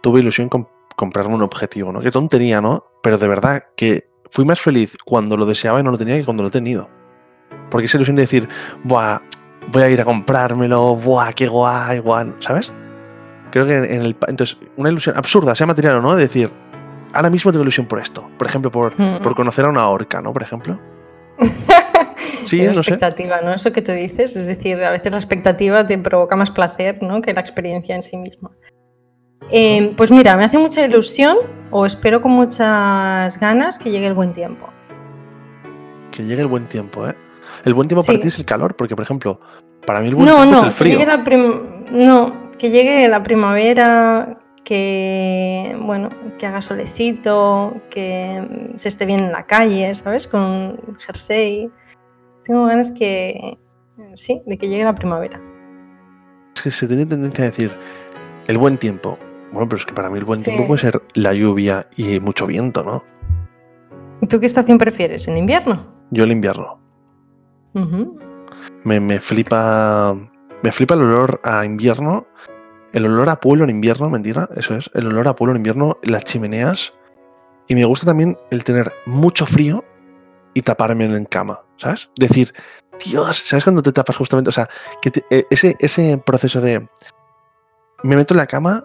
tuve 0.00 0.20
ilusión 0.20 0.48
con 0.48 0.68
comprarme 0.96 1.34
un 1.34 1.42
objetivo, 1.42 1.92
¿no? 1.92 2.00
Qué 2.00 2.10
tontería, 2.10 2.60
¿no? 2.60 2.84
Pero 3.02 3.18
de 3.18 3.28
verdad 3.28 3.62
que 3.76 4.08
fui 4.30 4.44
más 4.44 4.60
feliz 4.60 4.96
cuando 5.04 5.36
lo 5.36 5.46
deseaba 5.46 5.80
y 5.80 5.82
no 5.82 5.90
lo 5.90 5.98
tenía 5.98 6.16
que 6.16 6.24
cuando 6.24 6.42
lo 6.42 6.48
he 6.48 6.52
tenido. 6.52 6.88
Porque 7.70 7.86
esa 7.86 7.96
ilusión 7.98 8.16
de 8.16 8.22
decir, 8.22 8.48
buah, 8.84 9.20
voy 9.70 9.82
a 9.82 9.88
ir 9.90 10.00
a 10.00 10.04
comprármelo, 10.04 10.96
buah, 10.96 11.32
qué 11.32 11.48
guay, 11.48 11.98
guay, 11.98 12.32
¿sabes? 12.40 12.72
Creo 13.50 13.66
que 13.66 13.76
en 13.76 14.02
el... 14.02 14.16
Entonces, 14.28 14.58
una 14.76 14.90
ilusión 14.90 15.16
absurda, 15.16 15.54
sea 15.54 15.66
material 15.66 15.96
o 15.96 16.00
no, 16.00 16.14
de 16.16 16.22
decir, 16.22 16.50
ahora 17.12 17.28
mismo 17.30 17.52
tengo 17.52 17.62
ilusión 17.62 17.86
por 17.86 17.98
esto. 18.00 18.28
Por 18.38 18.46
ejemplo, 18.46 18.70
por, 18.70 18.98
Mm. 18.98 19.22
por 19.22 19.34
conocer 19.34 19.64
a 19.66 19.68
una 19.68 19.86
orca, 19.88 20.20
¿no? 20.22 20.32
Por 20.32 20.42
ejemplo. 20.42 20.78
Sí, 22.44 22.60
Es 22.60 22.68
la 22.68 22.74
no 22.74 22.82
sé. 22.82 22.90
expectativa, 22.90 23.40
¿no? 23.40 23.54
Eso 23.54 23.72
que 23.72 23.82
te 23.82 23.94
dices, 23.94 24.36
es 24.36 24.46
decir, 24.46 24.82
a 24.82 24.90
veces 24.90 25.12
la 25.12 25.18
expectativa 25.18 25.86
te 25.86 25.96
provoca 25.96 26.34
más 26.36 26.50
placer, 26.50 26.98
¿no? 27.02 27.22
Que 27.22 27.32
la 27.32 27.40
experiencia 27.40 27.94
en 27.94 28.02
sí 28.02 28.16
misma. 28.16 28.50
Eh, 29.52 29.92
pues 29.96 30.10
mira, 30.10 30.34
me 30.36 30.44
hace 30.44 30.58
mucha 30.58 30.84
ilusión 30.84 31.36
o 31.70 31.84
espero 31.86 32.22
con 32.22 32.32
muchas 32.32 33.38
ganas 33.38 33.78
que 33.78 33.90
llegue 33.90 34.06
el 34.06 34.14
buen 34.14 34.32
tiempo. 34.32 34.68
Que 36.10 36.22
llegue 36.24 36.42
el 36.42 36.48
buen 36.48 36.66
tiempo, 36.68 37.06
¿eh? 37.06 37.14
El 37.64 37.74
buen 37.74 37.88
tiempo 37.88 38.04
para 38.04 38.18
ti 38.18 38.28
es 38.28 38.38
el 38.38 38.44
calor, 38.44 38.74
porque, 38.76 38.94
por 38.96 39.02
ejemplo, 39.04 39.40
para 39.86 40.00
mí 40.00 40.08
el 40.08 40.14
buen 40.14 40.26
No, 40.26 40.36
tiempo 40.36 40.52
no, 40.52 40.58
es 40.60 40.64
el 40.64 40.68
que 40.70 40.74
frío. 40.76 40.92
llegue 40.98 41.06
la 41.06 41.24
prim- 41.24 41.84
no, 41.90 42.50
que 42.58 42.70
llegue 42.70 43.08
la 43.08 43.22
primavera, 43.22 44.38
que 44.64 45.76
bueno, 45.80 46.08
que 46.38 46.46
haga 46.46 46.62
solecito, 46.62 47.74
que 47.90 48.70
se 48.76 48.88
esté 48.88 49.04
bien 49.06 49.20
en 49.20 49.32
la 49.32 49.44
calle, 49.46 49.94
¿sabes? 49.94 50.28
Con 50.28 50.40
un 50.40 50.96
jersey. 50.98 51.70
Tengo 52.44 52.66
ganas 52.66 52.90
que 52.90 53.58
sí, 54.14 54.40
de 54.46 54.56
que 54.56 54.68
llegue 54.68 54.84
la 54.84 54.94
primavera. 54.94 55.40
Es 56.54 56.62
que 56.62 56.70
se 56.70 56.86
tiene 56.86 57.06
tendencia 57.06 57.44
a 57.44 57.48
decir 57.48 57.72
el 58.46 58.58
buen 58.58 58.78
tiempo. 58.78 59.18
Bueno, 59.52 59.68
pero 59.68 59.78
es 59.78 59.86
que 59.86 59.92
para 59.94 60.08
mí 60.10 60.18
el 60.18 60.24
buen 60.24 60.40
Sí. 60.40 60.46
tiempo 60.46 60.66
puede 60.66 60.80
ser 60.80 61.02
la 61.14 61.32
lluvia 61.34 61.86
y 61.96 62.18
mucho 62.20 62.46
viento, 62.46 62.82
¿no? 62.82 63.04
¿Y 64.20 64.26
tú 64.26 64.40
qué 64.40 64.46
estación 64.46 64.78
prefieres? 64.78 65.28
¿En 65.28 65.36
invierno? 65.36 65.92
Yo 66.10 66.24
el 66.24 66.32
invierno. 66.32 66.80
Me, 68.84 69.00
me 69.00 69.18
flipa. 69.20 70.14
Me 70.62 70.72
flipa 70.72 70.94
el 70.94 71.02
olor 71.02 71.40
a 71.44 71.64
invierno. 71.64 72.26
El 72.92 73.06
olor 73.06 73.30
a 73.30 73.40
pueblo 73.40 73.64
en 73.64 73.70
invierno, 73.70 74.10
mentira, 74.10 74.48
eso 74.54 74.74
es. 74.76 74.90
El 74.94 75.06
olor 75.06 75.26
a 75.28 75.34
pueblo 75.34 75.52
en 75.52 75.56
invierno, 75.58 75.98
las 76.02 76.24
chimeneas. 76.24 76.92
Y 77.66 77.74
me 77.74 77.84
gusta 77.86 78.04
también 78.06 78.36
el 78.50 78.64
tener 78.64 78.92
mucho 79.06 79.46
frío 79.46 79.82
y 80.52 80.60
taparme 80.62 81.06
en 81.06 81.24
cama, 81.24 81.62
¿sabes? 81.78 82.10
Decir, 82.18 82.52
Dios, 83.04 83.42
¿sabes 83.46 83.64
cuando 83.64 83.80
te 83.82 83.92
tapas 83.92 84.16
justamente? 84.16 84.50
O 84.50 84.52
sea, 84.52 84.68
que 85.00 85.10
te- 85.10 85.24
eh, 85.30 85.46
ese, 85.50 85.74
ese 85.78 86.18
proceso 86.18 86.60
de. 86.60 86.86
Me 88.02 88.14
meto 88.16 88.34
en 88.34 88.38
la 88.38 88.46
cama, 88.46 88.84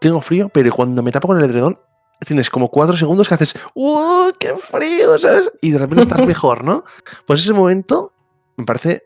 tengo 0.00 0.20
frío, 0.20 0.48
pero 0.48 0.70
cuando 0.72 1.02
me 1.02 1.12
tapo 1.12 1.28
con 1.28 1.38
el 1.38 1.44
edredón, 1.44 1.78
tienes 2.26 2.48
como 2.50 2.70
cuatro 2.70 2.96
segundos 2.96 3.28
que 3.28 3.34
haces. 3.34 3.54
¡Uh, 3.74 4.30
qué 4.38 4.54
frío! 4.56 5.18
¿Sabes? 5.18 5.50
Y 5.60 5.70
de 5.70 5.78
repente 5.78 6.02
estás 6.02 6.24
mejor, 6.26 6.64
¿no? 6.64 6.84
Pues 7.26 7.40
ese 7.40 7.52
momento 7.52 8.12
me 8.56 8.64
parece 8.64 9.04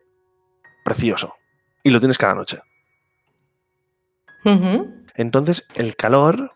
precioso. 0.84 1.34
Y 1.82 1.90
lo 1.90 1.98
tienes 2.00 2.18
cada 2.18 2.34
noche. 2.34 2.60
Entonces, 5.14 5.66
el 5.74 5.96
calor 5.96 6.52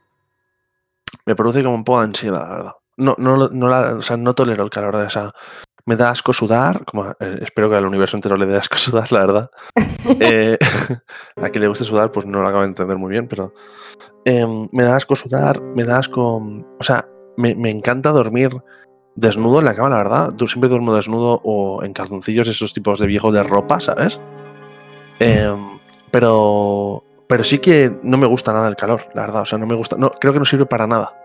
me 1.26 1.35
produce 1.35 1.62
como 1.62 1.74
un 1.76 1.85
poco 1.85 2.00
de 2.00 2.04
ansiedad, 2.07 2.48
la 2.48 2.54
verdad. 2.57 2.72
No, 2.96 3.14
no, 3.18 3.48
no, 3.48 3.68
la- 3.68 3.94
o 3.94 4.02
sea, 4.02 4.16
no 4.16 4.35
tolero 4.35 4.62
el 4.64 4.70
calor. 4.70 4.94
O 4.96 5.11
sea, 5.11 5.33
me 5.86 5.96
da 5.96 6.10
asco 6.10 6.32
sudar. 6.32 6.84
Como, 6.84 7.10
eh, 7.20 7.38
espero 7.42 7.68
que 7.68 7.76
al 7.76 7.86
universo 7.86 8.16
entero 8.16 8.36
le 8.36 8.46
dé 8.46 8.56
asco 8.56 8.76
sudar, 8.78 9.10
la 9.12 9.20
verdad. 9.20 9.50
Eh, 10.20 10.58
a 11.40 11.48
quien 11.48 11.62
le 11.62 11.68
guste 11.68 11.84
sudar, 11.84 12.10
pues 12.10 12.26
no 12.26 12.42
lo 12.42 12.46
acabo 12.46 12.60
de 12.60 12.68
entender 12.68 12.98
muy 12.98 13.10
bien, 13.10 13.26
pero 13.26 13.54
em, 14.26 14.68
me 14.70 14.82
da 14.82 14.96
asco 14.96 15.16
sudar, 15.16 15.62
me 15.62 15.82
da 15.84 15.96
asco. 15.96 16.36
O 16.78 16.82
sea, 16.82 17.08
me, 17.38 17.54
me 17.54 17.70
encanta 17.70 18.10
dormir 18.10 18.50
desnudo 19.16 19.60
en 19.60 19.64
la 19.64 19.74
cama, 19.74 19.88
la 19.88 19.96
verdad. 19.96 20.30
Yo 20.36 20.46
siempre 20.46 20.68
duermo 20.68 20.94
desnudo 20.94 21.40
o 21.42 21.82
en 21.82 21.94
calzoncillos, 21.94 22.48
esos 22.48 22.74
tipos 22.74 23.00
de 23.00 23.06
viejos 23.06 23.32
de 23.32 23.42
ropa, 23.42 23.80
¿sabes? 23.80 24.20
Em, 25.20 25.58
pero, 26.10 27.02
pero 27.26 27.44
sí 27.44 27.58
que 27.58 27.98
no 28.02 28.18
me 28.18 28.26
gusta 28.26 28.52
nada 28.52 28.68
el 28.68 28.76
calor, 28.76 29.08
la 29.14 29.22
verdad. 29.22 29.42
O 29.42 29.46
sea, 29.46 29.58
no 29.58 29.66
me 29.66 29.74
gusta. 29.74 29.96
No, 29.96 30.10
creo 30.10 30.32
que 30.32 30.38
no 30.38 30.44
sirve 30.44 30.66
para 30.66 30.86
nada. 30.86 31.16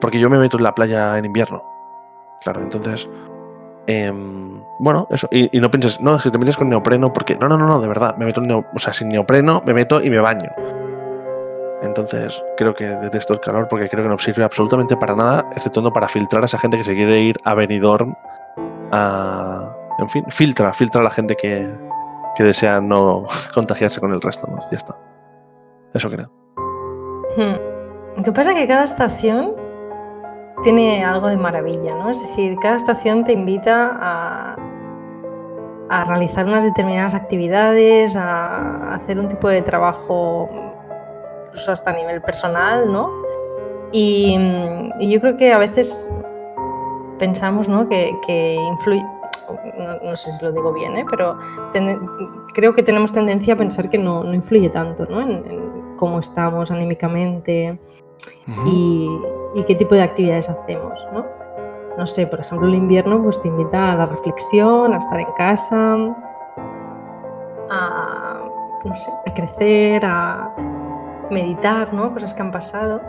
Porque 0.00 0.20
yo 0.20 0.28
me 0.28 0.38
meto 0.38 0.58
en 0.58 0.64
la 0.64 0.74
playa 0.74 1.16
en 1.18 1.24
invierno. 1.24 1.73
Claro, 2.44 2.60
entonces. 2.60 3.08
em, 3.86 4.62
bueno, 4.78 5.06
eso. 5.10 5.26
Y, 5.30 5.58
no 5.60 5.70
pienses, 5.70 6.00
no, 6.00 6.18
si 6.20 6.30
te 6.30 6.38
metes 6.38 6.56
con 6.56 6.68
neopreno, 6.68 7.12
porque. 7.12 7.34
No, 7.36 7.48
no, 7.48 7.56
no, 7.58 7.66
no, 7.66 7.80
de 7.80 7.88
verdad. 7.88 8.16
Me 8.16 8.26
meto 8.26 8.40
neo- 8.40 8.66
o 8.74 8.78
sea, 8.78 8.92
sin 8.92 9.08
neopreno, 9.08 9.62
me 9.66 9.74
meto 9.74 10.02
y 10.02 10.10
me 10.10 10.18
baño. 10.18 10.50
Entonces, 11.82 12.42
creo 12.56 12.74
que 12.74 12.84
detesto 12.86 13.34
el 13.34 13.40
calor 13.40 13.68
porque 13.68 13.88
creo 13.90 14.04
que 14.04 14.08
no 14.08 14.18
sirve 14.18 14.42
absolutamente 14.44 14.96
para 14.96 15.14
nada, 15.14 15.46
exceptuando 15.52 15.92
para 15.92 16.08
filtrar 16.08 16.42
a 16.42 16.46
esa 16.46 16.58
gente 16.58 16.78
que 16.78 16.84
se 16.84 16.94
quiere 16.94 17.20
ir 17.20 17.36
a 17.44 17.54
Benidorm. 17.54 18.14
A, 18.92 19.74
en 19.98 20.08
fin, 20.08 20.24
filtra, 20.28 20.72
filtra 20.72 21.00
a 21.00 21.04
la 21.04 21.10
gente 21.10 21.36
que, 21.36 21.68
que 22.36 22.42
desea 22.42 22.80
no 22.80 23.26
contagiarse 23.54 24.00
con 24.00 24.12
el 24.14 24.20
resto, 24.20 24.46
¿no? 24.46 24.58
Ya 24.70 24.78
está. 24.78 24.96
Eso 25.92 26.08
creo. 26.10 26.30
Hmm. 27.36 28.16
Lo 28.16 28.22
que 28.22 28.32
pasa 28.32 28.54
que 28.54 28.66
cada 28.66 28.84
estación 28.84 29.52
tiene 30.64 31.04
algo 31.04 31.28
de 31.28 31.36
maravilla, 31.36 31.94
¿no? 31.94 32.10
Es 32.10 32.20
decir, 32.20 32.56
cada 32.60 32.76
estación 32.76 33.24
te 33.24 33.32
invita 33.32 33.90
a, 33.92 34.56
a 35.90 36.04
realizar 36.06 36.46
unas 36.46 36.64
determinadas 36.64 37.14
actividades, 37.14 38.16
a 38.16 38.94
hacer 38.94 39.20
un 39.20 39.28
tipo 39.28 39.48
de 39.48 39.62
trabajo 39.62 40.48
incluso 41.46 41.70
hasta 41.70 41.90
a 41.90 41.94
nivel 41.94 42.22
personal, 42.22 42.90
¿no? 42.90 43.10
Y, 43.92 44.36
yo 44.98 45.20
creo 45.20 45.36
que 45.36 45.52
a 45.52 45.58
veces 45.58 46.10
pensamos, 47.18 47.68
¿no? 47.68 47.88
Que, 47.88 48.12
que 48.26 48.54
influye, 48.54 49.04
no, 49.78 49.98
no 50.02 50.16
sé 50.16 50.32
si 50.32 50.44
lo 50.44 50.50
digo 50.50 50.72
bien, 50.72 50.96
¿eh? 50.96 51.04
pero 51.08 51.38
creo 52.54 52.74
que 52.74 52.82
tenemos 52.82 53.12
tendencia 53.12 53.54
a 53.54 53.56
pensar 53.56 53.90
que 53.90 53.98
no, 53.98 54.24
no 54.24 54.34
influye 54.34 54.70
tanto, 54.70 55.04
¿no? 55.06 55.20
En 55.20 55.96
cómo 55.96 56.18
estamos 56.18 56.70
anímicamente 56.70 57.78
y, 58.66 59.08
y 59.54 59.64
qué 59.64 59.74
tipo 59.74 59.94
de 59.94 60.02
actividades 60.02 60.48
hacemos, 60.48 60.98
¿no? 61.12 61.24
No 61.96 62.06
sé, 62.06 62.26
por 62.26 62.40
ejemplo, 62.40 62.66
el 62.66 62.74
invierno 62.74 63.22
pues 63.22 63.40
te 63.40 63.48
invita 63.48 63.92
a 63.92 63.94
la 63.94 64.06
reflexión, 64.06 64.92
a 64.92 64.96
estar 64.98 65.20
en 65.20 65.32
casa, 65.36 65.96
a, 67.70 68.48
no 68.84 68.94
sé, 68.94 69.10
a 69.26 69.32
crecer, 69.32 70.04
a 70.04 70.50
meditar, 71.30 71.92
¿no? 71.94 72.12
Cosas 72.12 72.34
que 72.34 72.42
han 72.42 72.50
pasado. 72.50 73.00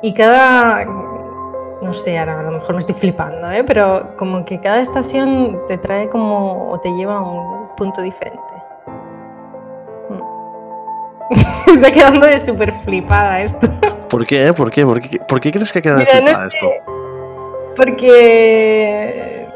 Y 0.00 0.14
cada, 0.14 0.84
no 0.84 1.92
sé, 1.92 2.18
ahora 2.18 2.40
a 2.40 2.42
lo 2.44 2.52
mejor 2.52 2.74
me 2.74 2.78
estoy 2.78 2.94
flipando, 2.94 3.50
¿eh? 3.50 3.62
Pero 3.64 4.16
como 4.16 4.44
que 4.44 4.58
cada 4.58 4.80
estación 4.80 5.60
te 5.68 5.76
trae 5.76 6.08
como, 6.08 6.70
o 6.70 6.80
te 6.80 6.90
lleva 6.94 7.18
a 7.18 7.22
un 7.22 7.68
punto 7.76 8.00
diferente. 8.00 8.54
Mm. 10.08 11.70
Está 11.70 11.90
quedando 11.90 12.26
de 12.26 12.38
súper 12.38 12.72
flipada 12.72 13.42
esto. 13.42 13.68
¿Por 14.08 14.26
qué? 14.26 14.52
¿Por 14.52 14.70
qué? 14.70 14.84
¿Por 14.84 15.00
qué, 15.00 15.18
¿Por 15.20 15.40
qué 15.40 15.52
crees 15.52 15.72
que 15.72 15.78
ha 15.78 15.82
quedado 15.82 16.00
Mira, 16.00 16.20
no 16.20 16.38
sé, 16.38 16.56
esto? 16.56 16.70
Porque. 17.76 19.46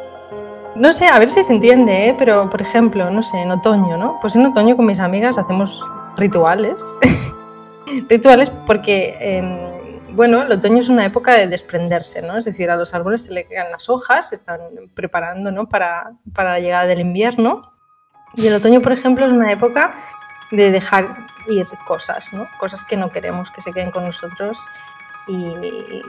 No 0.75 0.93
sé, 0.93 1.07
a 1.07 1.19
ver 1.19 1.29
si 1.29 1.43
se 1.43 1.53
entiende, 1.53 2.09
¿eh? 2.09 2.15
pero 2.17 2.49
por 2.49 2.63
ejemplo, 2.63 3.11
no 3.11 3.23
sé, 3.23 3.39
en 3.39 3.51
otoño, 3.51 3.97
¿no? 3.97 4.19
Pues 4.21 4.37
en 4.37 4.47
otoño 4.47 4.77
con 4.77 4.87
mis 4.87 5.01
amigas 5.01 5.37
hacemos 5.37 5.85
rituales. 6.17 6.83
rituales 8.09 8.53
porque, 8.65 9.17
eh, 9.21 10.05
bueno, 10.13 10.43
el 10.43 10.53
otoño 10.53 10.79
es 10.79 10.89
una 10.89 11.05
época 11.05 11.35
de 11.35 11.49
desprenderse, 11.49 12.23
¿no? 12.23 12.37
Es 12.37 12.45
decir, 12.45 12.71
a 12.71 12.77
los 12.77 12.95
árboles 12.95 13.25
se 13.25 13.33
le 13.33 13.45
caen 13.47 13.73
las 13.73 13.89
hojas, 13.89 14.29
se 14.29 14.37
están 14.37 14.61
preparando, 14.95 15.51
¿no? 15.51 15.69
Para, 15.69 16.13
para 16.33 16.53
la 16.53 16.61
llegada 16.61 16.87
del 16.87 17.01
invierno. 17.01 17.73
Y 18.35 18.47
el 18.47 18.55
otoño, 18.55 18.81
por 18.81 18.93
ejemplo, 18.93 19.27
es 19.27 19.33
una 19.33 19.51
época 19.51 19.95
de 20.53 20.71
dejar 20.71 21.27
ir 21.49 21.67
cosas, 21.87 22.33
¿no? 22.33 22.49
Cosas 22.59 22.85
que 22.85 22.97
no 22.97 23.11
queremos 23.11 23.51
que 23.51 23.61
se 23.61 23.73
queden 23.73 23.91
con 23.91 24.05
nosotros 24.05 24.59
y, 25.27 25.35
y- 25.35 26.03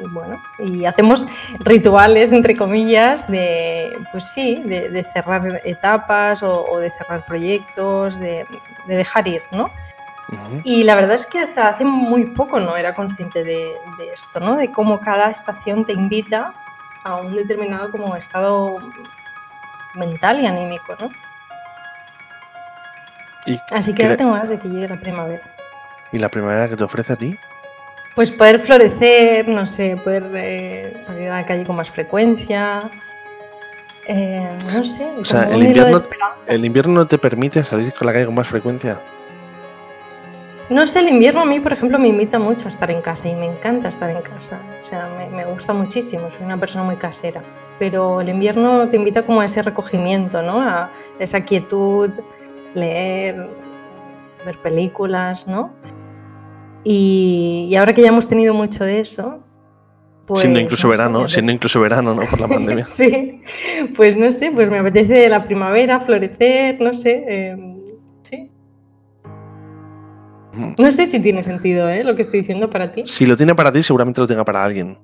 y, 0.00 0.06
bueno, 0.10 0.40
y 0.58 0.84
hacemos 0.84 1.26
rituales, 1.60 2.32
entre 2.32 2.56
comillas, 2.56 3.26
de, 3.28 3.98
pues 4.12 4.26
sí, 4.32 4.62
de, 4.64 4.90
de 4.90 5.04
cerrar 5.04 5.60
etapas 5.64 6.42
o, 6.42 6.64
o 6.64 6.78
de 6.78 6.90
cerrar 6.90 7.24
proyectos, 7.26 8.18
de, 8.20 8.46
de 8.86 8.96
dejar 8.96 9.26
ir, 9.26 9.42
¿no? 9.50 9.70
Ujú. 10.28 10.60
Y 10.62 10.84
la 10.84 10.94
verdad 10.94 11.14
es 11.14 11.26
que 11.26 11.40
hasta 11.40 11.68
hace 11.68 11.84
muy 11.84 12.26
poco 12.26 12.60
no 12.60 12.76
era 12.76 12.94
consciente 12.94 13.42
de, 13.42 13.72
de 13.98 14.12
esto, 14.12 14.38
¿no? 14.40 14.54
De 14.56 14.70
cómo 14.70 15.00
cada 15.00 15.30
estación 15.30 15.84
te 15.84 15.92
invita 15.94 16.52
a 17.02 17.16
un 17.16 17.34
determinado 17.34 17.90
como 17.90 18.14
estado 18.14 18.76
mental 19.94 20.40
y 20.40 20.46
anímico, 20.46 20.94
¿no? 21.00 21.10
¿Y, 23.52 23.58
Así 23.72 23.92
que 23.94 24.02
ahora 24.02 24.16
tengo 24.16 24.32
ganas 24.32 24.48
de 24.48 24.58
que 24.58 24.68
llegue 24.68 24.88
la 24.88 25.00
primavera. 25.00 25.42
¿Y 26.12 26.18
la 26.18 26.28
primavera 26.28 26.68
que 26.68 26.76
te 26.76 26.84
ofrece 26.84 27.12
a 27.12 27.16
ti? 27.16 27.36
Pues 28.14 28.32
poder 28.32 28.58
florecer, 28.58 29.46
no 29.48 29.64
sé, 29.66 29.96
poder 29.96 30.24
eh, 30.34 30.94
salir 30.98 31.28
a 31.28 31.36
la 31.36 31.46
calle 31.46 31.64
con 31.64 31.76
más 31.76 31.90
frecuencia. 31.90 32.90
eh, 34.06 34.58
no 34.74 34.82
sé, 34.82 35.06
O 35.20 35.24
sea, 35.24 35.44
el 35.44 35.62
invierno-. 35.62 36.00
¿El 36.46 36.64
invierno 36.64 36.94
no 36.94 37.06
te 37.06 37.18
permite 37.18 37.62
salir 37.62 37.92
con 37.92 38.06
la 38.06 38.12
calle 38.12 38.26
con 38.26 38.34
más 38.34 38.48
frecuencia? 38.48 39.00
No 40.70 40.84
sé, 40.84 41.00
el 41.00 41.08
invierno 41.08 41.42
a 41.42 41.44
mí, 41.46 41.60
por 41.60 41.72
ejemplo, 41.72 41.98
me 41.98 42.08
invita 42.08 42.38
mucho 42.38 42.66
a 42.66 42.68
estar 42.68 42.90
en 42.90 43.00
casa 43.00 43.28
y 43.28 43.34
me 43.34 43.46
encanta 43.46 43.88
estar 43.88 44.10
en 44.10 44.20
casa. 44.20 44.58
O 44.82 44.84
sea, 44.84 45.08
me, 45.16 45.28
me 45.28 45.44
gusta 45.46 45.72
muchísimo, 45.72 46.30
soy 46.30 46.44
una 46.44 46.58
persona 46.58 46.84
muy 46.84 46.96
casera. 46.96 47.42
Pero 47.78 48.20
el 48.20 48.28
invierno 48.28 48.88
te 48.88 48.96
invita 48.96 49.22
como 49.22 49.40
a 49.40 49.44
ese 49.44 49.62
recogimiento, 49.62 50.42
¿no? 50.42 50.60
A 50.60 50.90
esa 51.18 51.42
quietud, 51.42 52.10
leer, 52.74 53.48
ver 54.44 54.58
películas, 54.60 55.46
¿no? 55.46 55.72
Y, 56.84 57.68
y 57.70 57.76
ahora 57.76 57.92
que 57.92 58.02
ya 58.02 58.08
hemos 58.08 58.28
tenido 58.28 58.54
mucho 58.54 58.84
de 58.84 59.00
eso, 59.00 59.40
pues... 60.26 60.40
siendo 60.40 60.60
incluso 60.60 60.86
no 60.86 60.92
sé, 60.92 60.98
verano, 60.98 61.28
siendo 61.28 61.52
incluso 61.52 61.80
verano, 61.80 62.14
¿no? 62.14 62.22
Por 62.22 62.40
la 62.40 62.48
pandemia. 62.48 62.86
Sí, 62.88 63.42
pues 63.96 64.16
no 64.16 64.30
sé, 64.30 64.50
pues 64.50 64.70
me 64.70 64.78
apetece 64.78 65.28
la 65.28 65.44
primavera, 65.44 66.00
florecer, 66.00 66.80
no 66.80 66.92
sé. 66.92 67.24
eh, 67.26 67.56
sí. 68.22 68.50
No 70.78 70.90
sé 70.90 71.06
si 71.06 71.20
tiene 71.20 71.42
sentido 71.42 71.88
¿eh? 71.88 72.02
lo 72.04 72.16
que 72.16 72.22
estoy 72.22 72.40
diciendo 72.40 72.68
para 72.68 72.90
ti. 72.90 73.02
Si 73.06 73.26
lo 73.26 73.36
tiene 73.36 73.54
para 73.54 73.72
ti, 73.72 73.82
seguramente 73.82 74.20
lo 74.20 74.26
tenga 74.26 74.44
para 74.44 74.64
alguien. 74.64 74.98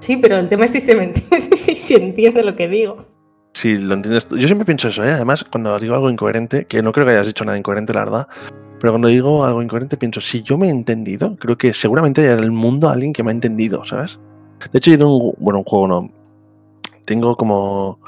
Sí, 0.00 0.16
pero 0.16 0.36
el 0.36 0.48
tema 0.48 0.66
es 0.66 0.72
si 0.72 0.80
se, 0.80 0.94
me 0.94 1.04
entiende, 1.04 1.40
si 1.56 1.74
se 1.74 1.94
entiende 1.94 2.42
lo 2.42 2.56
que 2.56 2.68
digo. 2.68 3.06
Si 3.52 3.78
lo 3.78 3.94
entiendes. 3.94 4.28
Yo 4.28 4.46
siempre 4.46 4.64
pienso 4.64 4.88
eso, 4.88 5.04
¿eh? 5.04 5.12
Además, 5.12 5.44
cuando 5.44 5.78
digo 5.78 5.94
algo 5.94 6.10
incoherente, 6.10 6.64
que 6.66 6.82
no 6.82 6.92
creo 6.92 7.06
que 7.06 7.12
hayas 7.12 7.26
dicho 7.26 7.44
nada 7.44 7.58
incoherente, 7.58 7.92
la 7.92 8.00
verdad, 8.00 8.28
pero 8.82 8.94
cuando 8.94 9.06
digo 9.06 9.44
algo 9.44 9.62
incoherente 9.62 9.96
pienso, 9.96 10.20
si 10.20 10.42
yo 10.42 10.58
me 10.58 10.66
he 10.66 10.70
entendido, 10.70 11.36
creo 11.36 11.56
que 11.56 11.72
seguramente 11.72 12.22
hay 12.22 12.36
en 12.36 12.40
el 12.40 12.50
mundo 12.50 12.88
alguien 12.88 13.12
que 13.12 13.22
me 13.22 13.30
ha 13.30 13.34
entendido, 13.34 13.86
¿sabes? 13.86 14.18
De 14.72 14.78
hecho, 14.78 14.90
yo 14.90 14.98
tengo 14.98 15.16
un, 15.16 15.34
bueno, 15.38 15.60
un 15.60 15.64
juego 15.64 15.86
no. 15.86 16.10
Tengo 17.04 17.36
como... 17.36 18.00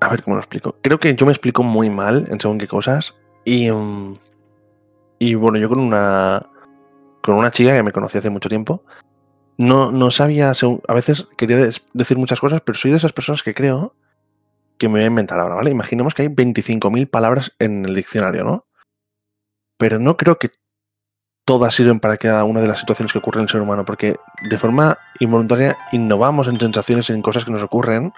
A 0.00 0.08
ver 0.08 0.22
cómo 0.22 0.36
lo 0.36 0.40
explico. 0.40 0.76
Creo 0.80 0.98
que 0.98 1.14
yo 1.14 1.26
me 1.26 1.32
explico 1.32 1.62
muy 1.62 1.90
mal 1.90 2.24
en 2.28 2.40
según 2.40 2.56
qué 2.56 2.66
cosas 2.66 3.14
y... 3.44 3.70
mm, 3.70 4.14
y 5.18 5.34
bueno, 5.34 5.58
yo 5.58 5.68
con 5.68 5.78
una... 5.78 6.46
Con 7.22 7.34
una 7.34 7.50
chica 7.50 7.76
que 7.76 7.82
me 7.82 7.92
conocí 7.92 8.16
hace 8.16 8.30
mucho 8.30 8.48
tiempo, 8.48 8.82
no, 9.58 9.90
no 9.90 10.10
sabía, 10.10 10.52
a 10.88 10.94
veces 10.94 11.26
quería 11.36 11.56
decir 11.92 12.18
muchas 12.18 12.40
cosas, 12.40 12.60
pero 12.60 12.76
soy 12.78 12.90
de 12.90 12.98
esas 12.98 13.12
personas 13.12 13.42
que 13.42 13.54
creo 13.54 13.94
que 14.78 14.88
me 14.88 14.94
voy 14.94 15.04
a 15.04 15.06
inventar 15.06 15.40
ahora, 15.40 15.54
¿vale? 15.54 15.70
Imaginemos 15.70 16.14
que 16.14 16.22
hay 16.22 16.28
25.000 16.28 17.08
palabras 17.08 17.52
en 17.58 17.86
el 17.86 17.94
diccionario, 17.94 18.44
¿no? 18.44 18.66
Pero 19.78 19.98
no 19.98 20.16
creo 20.16 20.38
que 20.38 20.50
todas 21.46 21.74
sirven 21.74 22.00
para 22.00 22.18
cada 22.18 22.44
una 22.44 22.60
de 22.60 22.68
las 22.68 22.80
situaciones 22.80 23.12
que 23.12 23.18
ocurren 23.18 23.40
en 23.40 23.44
el 23.44 23.50
ser 23.50 23.62
humano, 23.62 23.84
porque 23.84 24.16
de 24.50 24.58
forma 24.58 24.98
involuntaria 25.20 25.78
innovamos 25.92 26.48
en 26.48 26.60
sensaciones 26.60 27.08
y 27.08 27.12
en 27.12 27.22
cosas 27.22 27.44
que 27.44 27.52
nos 27.52 27.62
ocurren 27.62 28.12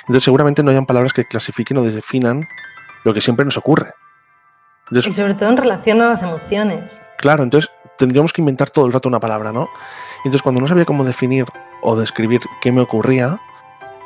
Entonces 0.00 0.24
seguramente 0.24 0.62
no 0.62 0.70
hayan 0.70 0.86
palabras 0.86 1.12
que 1.12 1.24
clasifiquen 1.24 1.78
o 1.78 1.82
definan 1.82 2.46
lo 3.04 3.14
que 3.14 3.20
siempre 3.20 3.44
nos 3.44 3.56
ocurre. 3.56 3.92
y 4.90 5.10
sobre 5.10 5.34
todo 5.34 5.48
en 5.48 5.56
relación 5.56 6.00
a 6.02 6.08
las 6.08 6.22
emociones. 6.22 7.02
Claro, 7.18 7.42
entonces 7.42 7.70
tendríamos 7.98 8.32
que 8.32 8.42
inventar 8.42 8.70
todo 8.70 8.86
el 8.86 8.92
rato 8.92 9.08
una 9.08 9.20
palabra, 9.20 9.52
¿no? 9.52 9.68
Entonces 10.18 10.42
cuando 10.42 10.60
no 10.60 10.68
sabía 10.68 10.84
cómo 10.84 11.04
definir 11.04 11.46
o 11.82 11.96
describir 11.96 12.40
qué 12.60 12.72
me 12.72 12.80
ocurría, 12.80 13.40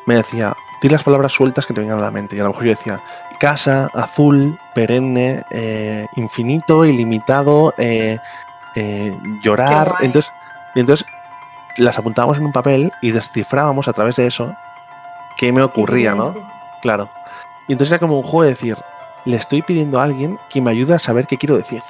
me 0.07 0.16
decía, 0.16 0.55
di 0.82 0.89
las 0.89 1.05
palabras 1.05 1.32
sueltas 1.32 1.66
que 1.66 1.74
te 1.74 1.80
vengan 1.80 1.99
a 1.99 2.03
la 2.03 2.11
mente. 2.11 2.36
Y 2.36 2.41
a 2.41 2.45
lo 2.45 2.51
mejor 2.51 2.64
yo 2.64 2.70
decía, 2.70 3.01
casa, 3.39 3.91
azul, 3.95 4.59
perenne, 4.74 5.45
eh, 5.51 6.07
infinito, 6.16 6.84
ilimitado, 6.84 7.74
eh, 7.78 8.18
eh, 8.74 9.18
llorar. 9.43 9.95
Entonces, 10.01 10.32
entonces 10.74 11.07
las 11.76 11.99
apuntábamos 11.99 12.39
en 12.39 12.47
un 12.47 12.53
papel 12.53 12.93
y 13.01 13.12
descifrábamos 13.12 13.89
a 13.89 13.93
través 13.93 14.16
de 14.16 14.26
eso 14.26 14.55
qué 15.36 15.53
me 15.53 15.62
ocurría, 15.62 16.14
¿no? 16.14 16.34
Claro. 16.82 17.09
Y 17.68 17.72
entonces 17.72 17.93
era 17.93 18.01
como 18.01 18.16
un 18.16 18.24
juego 18.24 18.43
de 18.43 18.51
decir, 18.51 18.76
le 19.24 19.36
estoy 19.36 19.62
pidiendo 19.62 20.01
a 20.01 20.05
alguien 20.05 20.39
que 20.49 20.61
me 20.61 20.70
ayude 20.70 20.95
a 20.95 20.99
saber 20.99 21.26
qué 21.26 21.36
quiero 21.36 21.57
decir. 21.57 21.82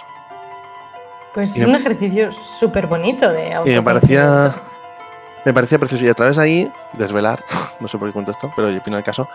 Pues 1.35 1.57
es 1.57 1.67
un 1.67 1.75
ejercicio 1.75 2.33
súper 2.33 2.87
bonito 2.87 3.31
de 3.31 3.61
Y 3.67 3.71
me 3.71 3.83
parecía, 3.83 4.55
me 5.45 5.53
parecía 5.53 5.79
precioso. 5.79 6.05
Y 6.05 6.09
a 6.09 6.15
través 6.15 6.37
de 6.37 6.43
ahí, 6.43 6.73
desvelar, 6.95 7.43
no 7.81 7.89
sé 7.89 7.99
por 7.99 8.09
qué 8.09 8.13
cuento 8.13 8.31
esto, 8.31 8.51
pero 8.57 8.71
yo 8.71 8.79
opino 8.79 8.97
el 8.97 9.05
caso, 9.05 9.29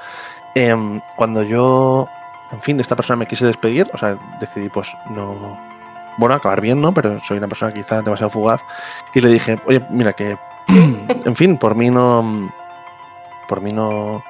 em, 0.55 0.99
cuando 1.15 1.43
yo, 1.43 2.07
en 2.51 2.61
fin, 2.61 2.77
de 2.77 2.81
esta 2.81 2.95
persona 2.95 3.17
me 3.17 3.27
quise 3.27 3.45
despedir, 3.45 3.87
o 3.93 3.97
sea, 3.97 4.17
decidí 4.39 4.69
pues 4.69 4.91
no, 5.09 5.57
bueno, 6.17 6.35
acabar 6.35 6.61
bien, 6.61 6.81
¿no? 6.81 6.93
Pero 6.93 7.19
soy 7.19 7.37
una 7.37 7.47
persona 7.47 7.71
quizá 7.71 8.01
demasiado 8.01 8.29
fugaz. 8.29 8.61
Y 9.13 9.21
le 9.21 9.29
dije, 9.29 9.59
oye, 9.65 9.81
mira 9.89 10.13
que, 10.13 10.37
en 10.67 11.35
fin, 11.35 11.57
por 11.57 11.75
mí 11.75 11.89
no, 11.89 12.51
por 13.47 13.61
mí 13.61 13.71
no, 13.71 14.15
o 14.15 14.23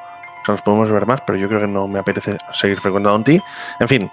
sea, 0.46 0.54
nos 0.54 0.62
podemos 0.62 0.92
ver 0.92 1.06
más, 1.06 1.22
pero 1.22 1.38
yo 1.38 1.48
creo 1.48 1.62
que 1.62 1.68
no 1.68 1.88
me 1.88 2.00
apetece 2.00 2.38
seguir 2.52 2.80
frecuentando 2.80 3.18
en 3.18 3.24
ti. 3.24 3.42
En 3.80 3.88
fin, 3.88 4.12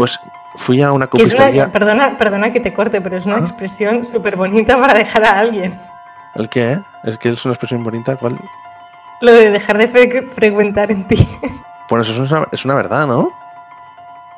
pues 0.00 0.18
fui 0.56 0.80
a 0.80 0.92
una 0.92 1.08
copistería. 1.08 1.70
Perdona, 1.70 2.16
perdona 2.16 2.50
que 2.50 2.58
te 2.58 2.72
corte, 2.72 3.02
pero 3.02 3.18
es 3.18 3.26
una 3.26 3.36
expresión 3.36 4.02
súper 4.02 4.34
bonita 4.34 4.80
para 4.80 4.94
dejar 4.94 5.26
a 5.26 5.38
alguien. 5.38 5.78
¿El 6.36 6.48
qué? 6.48 6.80
¿Es 7.04 7.18
que 7.18 7.28
es 7.28 7.44
una 7.44 7.52
expresión 7.52 7.84
bonita? 7.84 8.16
¿Cuál? 8.16 8.38
Lo 9.20 9.30
de 9.30 9.50
dejar 9.50 9.76
de 9.76 9.88
frecuentar 10.22 10.90
en 10.90 11.06
ti. 11.06 11.18
Bueno, 11.90 12.02
eso 12.02 12.24
es 12.24 12.30
una, 12.30 12.48
es 12.50 12.64
una 12.64 12.76
verdad, 12.76 13.06
¿no? 13.06 13.30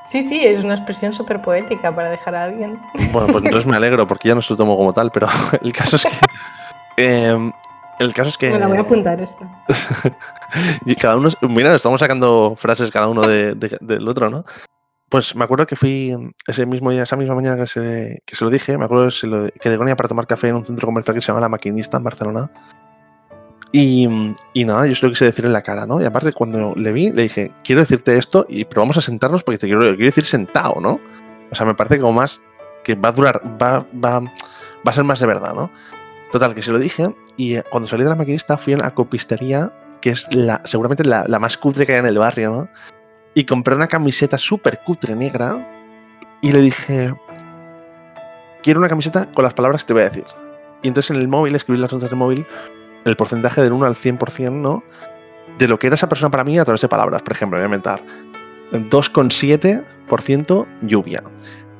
Sí, 0.04 0.22
sí, 0.22 0.44
es 0.44 0.64
una 0.64 0.74
expresión 0.74 1.12
súper 1.12 1.40
poética 1.40 1.94
para 1.94 2.10
dejar 2.10 2.34
a 2.34 2.42
alguien. 2.42 2.82
Bueno, 3.12 3.28
pues 3.28 3.44
entonces 3.44 3.64
me 3.64 3.76
alegro 3.76 4.04
porque 4.08 4.26
ya 4.26 4.34
no 4.34 4.42
se 4.42 4.54
lo 4.54 4.56
tomo 4.56 4.76
como 4.76 4.92
tal, 4.92 5.12
pero 5.12 5.28
el 5.62 5.72
caso 5.72 5.94
es 5.94 6.06
que. 6.06 6.10
Em, 6.96 7.52
el 8.00 8.12
caso 8.12 8.30
es 8.30 8.36
que. 8.36 8.50
Me 8.50 8.58
la 8.58 8.66
voy 8.66 8.78
a 8.78 8.80
apuntar 8.80 9.20
esto. 9.20 9.46
cada 11.00 11.14
uno. 11.14 11.28
Mira, 11.42 11.72
estamos 11.72 12.00
sacando 12.00 12.54
frases 12.56 12.90
cada 12.90 13.06
uno 13.06 13.28
del 13.28 14.08
otro, 14.08 14.28
¿no? 14.28 14.44
Pues 15.12 15.36
me 15.36 15.44
acuerdo 15.44 15.66
que 15.66 15.76
fui 15.76 16.16
ese 16.46 16.64
mismo 16.64 16.90
día, 16.90 17.02
esa 17.02 17.16
misma 17.16 17.34
mañana 17.34 17.58
que 17.58 17.66
se, 17.66 18.22
que 18.24 18.34
se 18.34 18.44
lo 18.44 18.50
dije, 18.50 18.78
me 18.78 18.86
acuerdo 18.86 19.04
que, 19.04 19.10
se 19.10 19.26
lo, 19.26 19.46
que 19.46 19.68
de 19.68 19.76
para 19.94 20.08
tomar 20.08 20.26
café 20.26 20.48
en 20.48 20.54
un 20.54 20.64
centro 20.64 20.86
comercial 20.86 21.14
que 21.14 21.20
se 21.20 21.26
llama 21.26 21.42
La 21.42 21.50
Maquinista 21.50 21.98
en 21.98 22.04
Barcelona. 22.04 22.50
Y, 23.72 24.08
y, 24.54 24.64
nada, 24.64 24.86
yo 24.86 24.94
se 24.94 25.04
lo 25.04 25.12
quise 25.12 25.26
decir 25.26 25.44
en 25.44 25.52
la 25.52 25.60
cara, 25.60 25.84
¿no? 25.84 26.00
Y 26.00 26.06
aparte, 26.06 26.32
cuando 26.32 26.74
le 26.74 26.92
vi, 26.92 27.10
le 27.10 27.24
dije, 27.24 27.52
quiero 27.62 27.82
decirte 27.82 28.16
esto, 28.16 28.46
y, 28.48 28.64
pero 28.64 28.80
vamos 28.80 28.96
a 28.96 29.02
sentarnos 29.02 29.44
porque 29.44 29.58
te 29.58 29.66
quiero, 29.66 29.80
quiero 29.80 29.98
decir 29.98 30.24
sentado, 30.24 30.80
¿no? 30.80 30.98
O 31.50 31.54
sea, 31.54 31.66
me 31.66 31.74
parece 31.74 31.98
como 31.98 32.14
más 32.14 32.40
que 32.82 32.94
va 32.94 33.10
a 33.10 33.12
durar, 33.12 33.42
va, 33.60 33.86
va, 34.02 34.20
va 34.20 34.30
a 34.86 34.92
ser 34.94 35.04
más 35.04 35.20
de 35.20 35.26
verdad, 35.26 35.52
¿no? 35.52 35.70
Total, 36.30 36.54
que 36.54 36.62
se 36.62 36.72
lo 36.72 36.78
dije, 36.78 37.14
y 37.36 37.60
cuando 37.70 37.86
salí 37.86 38.02
de 38.02 38.08
la 38.08 38.16
maquinista 38.16 38.56
fui 38.56 38.72
a 38.72 38.78
la 38.78 38.94
copistería, 38.94 39.74
que 40.00 40.08
es 40.08 40.34
la, 40.34 40.62
seguramente 40.64 41.04
la, 41.04 41.26
la 41.28 41.38
más 41.38 41.58
cutre 41.58 41.84
que 41.84 41.92
hay 41.92 41.98
en 41.98 42.06
el 42.06 42.16
barrio, 42.16 42.50
¿no? 42.50 42.68
Y 43.34 43.44
compré 43.44 43.74
una 43.74 43.86
camiseta 43.86 44.36
súper 44.38 44.80
cutre 44.84 45.16
negra, 45.16 45.80
y 46.42 46.52
le 46.52 46.60
dije, 46.60 47.14
quiero 48.62 48.80
una 48.80 48.88
camiseta 48.88 49.26
con 49.32 49.44
las 49.44 49.54
palabras 49.54 49.82
que 49.82 49.88
te 49.88 49.92
voy 49.94 50.02
a 50.02 50.06
decir. 50.06 50.24
Y 50.82 50.88
entonces 50.88 51.16
en 51.16 51.22
el 51.22 51.28
móvil, 51.28 51.54
escribí 51.54 51.78
las 51.78 51.92
notas 51.92 52.10
del 52.10 52.18
móvil, 52.18 52.44
el 53.04 53.16
porcentaje 53.16 53.62
del 53.62 53.72
1 53.72 53.86
al 53.86 53.94
100%, 53.94 54.50
¿no? 54.52 54.82
De 55.58 55.68
lo 55.68 55.78
que 55.78 55.86
era 55.86 55.94
esa 55.94 56.08
persona 56.08 56.30
para 56.30 56.44
mí 56.44 56.58
a 56.58 56.64
través 56.64 56.80
de 56.80 56.88
palabras. 56.88 57.22
Por 57.22 57.32
ejemplo, 57.32 57.58
voy 57.58 57.62
a 57.62 57.66
inventar 57.66 58.02
2,7% 58.72 60.66
lluvia, 60.82 61.22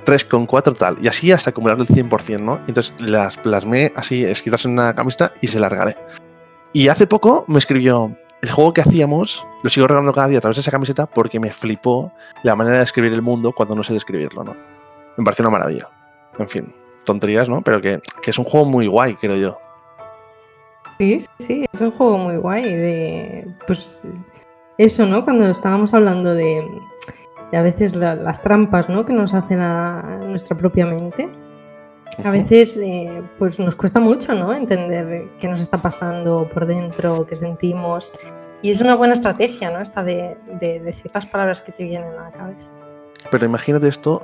3,4 0.05 0.77
tal, 0.77 0.97
y 1.01 1.09
así 1.09 1.33
hasta 1.33 1.51
acumular 1.51 1.77
el 1.79 1.87
100%, 1.89 2.41
¿no? 2.41 2.61
Entonces 2.69 2.95
las 3.01 3.37
plasmé 3.39 3.93
así 3.97 4.25
escritas 4.25 4.65
en 4.65 4.73
una 4.73 4.95
camiseta 4.95 5.33
y 5.41 5.49
se 5.49 5.59
las 5.59 5.73
regalé. 5.73 5.97
Y 6.73 6.87
hace 6.89 7.07
poco 7.09 7.45
me 7.49 7.59
escribió, 7.59 8.17
el 8.43 8.51
juego 8.51 8.75
que 8.75 8.81
hacíamos 8.81 9.47
lo 9.63 9.71
sigo 9.71 9.87
regalando 9.87 10.13
cada 10.13 10.27
día 10.27 10.39
a 10.39 10.41
través 10.41 10.57
de 10.57 10.63
esa 10.63 10.71
camiseta 10.73 11.07
porque 11.07 11.39
me 11.39 11.51
flipó 11.51 12.13
la 12.43 12.57
manera 12.57 12.79
de 12.79 12.85
escribir 12.85 13.13
el 13.13 13.23
mundo 13.23 13.53
cuando 13.53 13.77
no 13.77 13.85
sé 13.85 13.95
describirlo, 13.95 14.43
¿no? 14.43 14.57
Me 15.17 15.25
pareció 15.25 15.45
una 15.45 15.59
maravilla. 15.59 15.89
En 16.39 16.49
fin, 16.49 16.75
tonterías, 17.05 17.49
¿no? 17.49 17.63
Pero 17.63 17.81
que, 17.81 18.01
que 18.21 18.31
es 18.31 18.39
un 18.39 18.45
juego 18.45 18.67
muy 18.67 18.89
guay, 18.89 19.15
creo 19.15 19.37
yo. 19.37 19.59
Sí, 20.99 21.25
sí, 21.39 21.67
es 21.73 21.81
un 21.81 21.93
juego 21.93 22.19
muy 22.19 22.37
guay 22.37 22.65
de, 22.65 23.49
pues, 23.67 24.03
eso, 24.79 25.07
¿no? 25.07 25.25
Cuando 25.25 25.47
estábamos 25.47 25.95
hablando 25.95 26.35
de, 26.35 26.67
a 27.53 27.63
veces 27.63 27.95
las 27.95 28.43
trampas, 28.43 28.89
¿no? 28.89 29.05
Que 29.05 29.13
nos 29.13 29.35
hacen 29.35 29.61
a 29.61 30.19
nuestra 30.19 30.57
propia 30.57 30.87
mente. 30.87 31.29
A 32.25 32.31
veces, 32.31 32.77
eh, 32.77 33.23
pues, 33.39 33.59
nos 33.59 33.75
cuesta 33.75 34.01
mucho, 34.01 34.35
¿no? 34.35 34.53
Entender 34.53 35.29
qué 35.39 35.49
nos 35.49 35.61
está 35.61 35.79
pasando 35.79 36.49
por 36.53 36.67
dentro, 36.67 37.27
qué 37.27 37.37
sentimos. 37.37 38.13
Y 38.63 38.71
es 38.71 38.81
una 38.81 38.95
buena 38.95 39.15
estrategia, 39.15 39.71
¿no? 39.71 39.81
Esta 39.81 40.05
de, 40.05 40.37
de 40.61 40.81
decir 40.81 41.11
las 41.15 41.27
palabras 41.27 41.63
que 41.63 41.73
te 41.73 41.85
vienen 41.85 42.13
a 42.13 42.25
la 42.25 42.31
cabeza. 42.31 42.69
Pero 43.31 43.47
imagínate 43.47 43.89
esto 43.89 44.23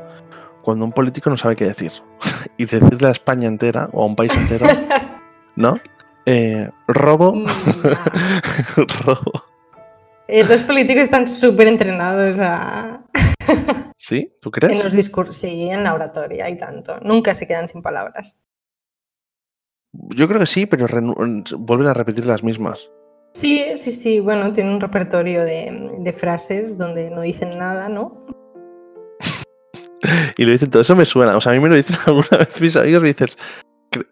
cuando 0.63 0.85
un 0.85 0.93
político 0.93 1.31
no 1.31 1.37
sabe 1.37 1.57
qué 1.57 1.65
decir. 1.65 1.93
y 2.57 2.65
decirle 2.65 3.09
a 3.09 3.13
España 3.13 3.49
entera 3.49 3.89
o 3.93 4.03
a 4.03 4.07
un 4.07 4.17
país 4.17 4.37
entero, 4.37 4.67
¿no? 5.57 5.79
Eh, 6.27 6.69
robo. 6.87 7.35
Mm, 7.35 7.47
robo. 9.05 9.45
Eh, 10.27 10.45
los 10.45 10.63
políticos 10.63 11.05
están 11.05 11.27
súper 11.27 11.69
entrenados 11.69 12.39
a. 12.39 13.01
¿Sí? 14.09 14.35
¿Tú 14.41 14.51
crees? 14.51 14.73
En 14.73 14.83
los 14.83 14.95
discursos, 14.95 15.37
sí, 15.37 15.69
en 15.69 15.85
la 15.85 15.93
oratoria 15.93 16.49
y 16.49 16.57
tanto. 16.57 16.99
Nunca 17.01 17.35
se 17.35 17.47
quedan 17.47 17.69
sin 17.69 17.83
palabras. 17.83 18.41
Yo 19.93 20.27
creo 20.27 20.41
que 20.41 20.47
sí, 20.47 20.65
pero 20.65 20.87
vuelven 21.59 21.89
a 21.89 21.93
repetir 21.93 22.25
las 22.25 22.43
mismas. 22.43 22.89
Sí, 23.35 23.67
sí, 23.77 23.93
sí. 23.93 24.21
Bueno, 24.21 24.51
tienen 24.51 24.73
un 24.73 24.81
repertorio 24.81 25.45
de, 25.45 25.99
de 25.99 26.13
frases 26.15 26.79
donde 26.79 27.11
no 27.11 27.21
dicen 27.21 27.59
nada, 27.59 27.91
¿no? 27.91 28.25
y 30.39 30.45
lo 30.47 30.53
dicen 30.53 30.71
todo. 30.71 30.81
Eso 30.81 30.97
me 30.97 31.05
suena. 31.05 31.37
O 31.37 31.41
sea, 31.43 31.53
a 31.53 31.55
mí 31.55 31.61
me 31.61 31.69
lo 31.69 31.77
dicen 31.77 31.97
alguna 32.07 32.39
vez 32.39 32.63
mis 32.63 32.77
amigos 32.77 33.03
me 33.03 33.09
dices, 33.09 33.37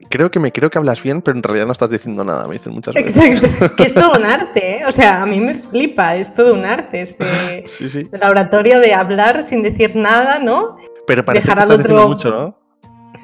creo 0.09 0.31
que 0.31 0.41
me 0.41 0.53
creo 0.53 0.71
que 0.71 0.79
hablas 0.79 1.03
bien, 1.03 1.23
pero 1.23 1.37
en 1.37 1.43
realidad 1.43 1.67
no 1.67 1.73
estás 1.73 1.91
diciendo 1.91 2.25
nada, 2.25 2.47
me 2.47 2.55
dicen 2.55 2.73
muchas 2.73 2.95
veces. 2.95 3.17
Exacto, 3.17 3.75
que 3.77 3.85
es 3.85 3.95
todo 3.95 4.19
un 4.19 4.25
arte, 4.25 4.79
¿eh? 4.79 4.87
o 4.87 4.93
sea, 4.93 5.23
a 5.23 5.27
mí 5.27 5.41
me 5.41 5.55
flipa, 5.55 6.17
es 6.17 6.33
todo 6.33 6.55
un 6.55 6.65
arte 6.65 7.01
este 7.01 7.65
sí, 7.67 8.09
oratorio 8.23 8.81
de 8.81 8.95
hablar 8.95 9.43
sin 9.43 9.63
decir 9.63 9.95
nada, 9.97 10.39
¿no? 10.39 10.77
Pero 11.07 11.25
parece 11.25 11.49
Dejar 11.49 11.67
que 11.67 11.75
estás 11.75 11.93
otro... 11.93 12.09
mucho, 12.09 12.31
¿no? 12.31 12.66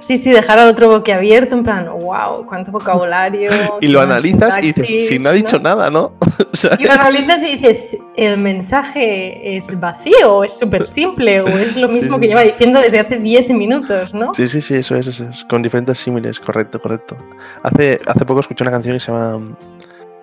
Sí, 0.02 0.18
sí, 0.18 0.32
dejar 0.32 0.58
al 0.58 0.66
otro 0.66 0.88
boquiabierto, 0.88 1.54
en 1.54 1.62
plan, 1.62 1.88
wow, 1.88 2.44
cuánto 2.44 2.72
vocabulario. 2.72 3.52
y 3.80 3.86
lo 3.86 4.00
analizas 4.00 4.58
y 4.58 4.72
dices, 4.72 5.08
si 5.08 5.16
no 5.20 5.28
ha 5.28 5.32
dicho 5.32 5.60
nada, 5.60 5.90
¿no? 5.90 6.14
y 6.80 6.84
lo 6.84 6.90
analizas 6.90 7.40
y 7.44 7.56
dices, 7.56 7.98
el 8.16 8.36
mensaje 8.38 9.56
es 9.56 9.78
vacío, 9.78 10.42
es 10.42 10.58
súper 10.58 10.88
simple, 10.88 11.42
o 11.42 11.46
es 11.46 11.76
lo 11.76 11.88
mismo 11.96 12.18
que 12.18 12.26
lleva 12.26 12.42
diciendo 12.42 12.80
desde 12.80 12.98
hace 12.98 13.20
10 13.20 13.50
minutos, 13.50 14.12
¿no? 14.12 14.34
Sí, 14.34 14.48
sí, 14.48 14.60
sí, 14.60 14.74
eso 14.74 14.96
es, 14.96 15.06
eso 15.06 15.28
es, 15.30 15.44
con 15.44 15.62
diferentes 15.62 15.98
símiles, 15.98 16.40
correcto, 16.40 16.82
correcto. 16.82 17.16
Hace, 17.62 18.00
hace 18.04 18.24
poco 18.24 18.40
escuché 18.40 18.64
una 18.64 18.72
canción 18.72 18.96
que 18.96 19.00
se 19.00 19.12
llama 19.12 19.54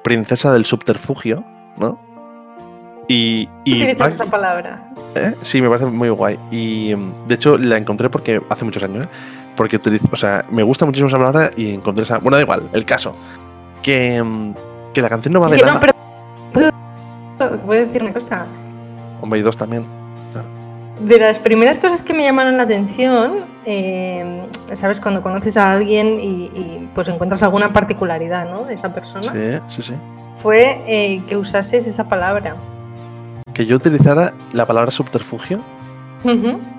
Princesa 0.03 0.51
del 0.51 0.65
Subterfugio, 0.65 1.45
¿no? 1.77 1.97
Y, 3.07 3.47
y 3.63 3.77
utilizas 3.77 4.11
esa 4.11 4.25
palabra? 4.25 4.91
¿Eh? 5.15 5.33
Sí, 5.41 5.61
me 5.61 5.69
parece 5.69 5.87
muy 5.87 6.09
guay. 6.09 6.37
Y 6.51 6.93
de 7.27 7.35
hecho 7.35 7.57
la 7.57 7.77
encontré 7.77 8.09
porque 8.09 8.41
hace 8.49 8.65
muchos 8.65 8.83
años, 8.83 9.05
¿eh? 9.05 9.09
Porque 9.59 9.75
utilizo, 9.75 10.07
o 10.09 10.15
sea, 10.15 10.41
me 10.49 10.63
gusta 10.63 10.85
muchísimo 10.85 11.09
esa 11.09 11.17
palabra 11.17 11.51
y 11.53 11.73
encontré 11.73 12.03
esa. 12.03 12.19
Bueno, 12.19 12.37
da 12.37 12.43
igual, 12.43 12.69
el 12.71 12.85
caso. 12.85 13.13
Que, 13.81 14.23
mm, 14.23 14.53
que 14.93 15.01
la 15.01 15.09
canción 15.09 15.33
no 15.33 15.41
va 15.41 15.49
de 15.49 15.57
nada. 15.57 15.73
No, 15.73 15.79
pero. 15.81 17.59
¿Puedo 17.65 17.85
decir 17.85 18.01
una 18.01 18.13
cosa? 18.13 18.45
Hombre, 19.19 19.41
y 19.41 19.43
dos 19.43 19.57
también. 19.57 19.83
De 21.01 21.19
las 21.19 21.39
primeras 21.39 21.77
cosas 21.77 22.01
que 22.01 22.13
me 22.13 22.23
llamaron 22.23 22.55
la 22.55 22.63
atención, 22.63 23.39
eh, 23.65 24.47
¿sabes? 24.71 25.01
Cuando 25.01 25.21
conoces 25.21 25.57
a 25.57 25.73
alguien 25.73 26.21
y, 26.21 26.89
pues 26.95 27.09
encuentras 27.09 27.43
alguna 27.43 27.73
particularidad, 27.73 28.49
¿no? 28.49 28.63
De 28.63 28.75
esa 28.75 28.93
persona. 28.93 29.23
Sí, 29.23 29.59
sí, 29.67 29.81
sí. 29.81 29.93
Fue 30.35 30.81
eh, 30.87 31.21
que 31.27 31.35
usases 31.35 31.85
esa 31.85 32.07
palabra. 32.07 32.55
Que 33.53 33.65
yo 33.65 33.75
utilizara 33.75 34.33
la 34.53 34.65
palabra 34.65 34.89
subterfugio. 34.89 35.59
Uh 36.23 36.78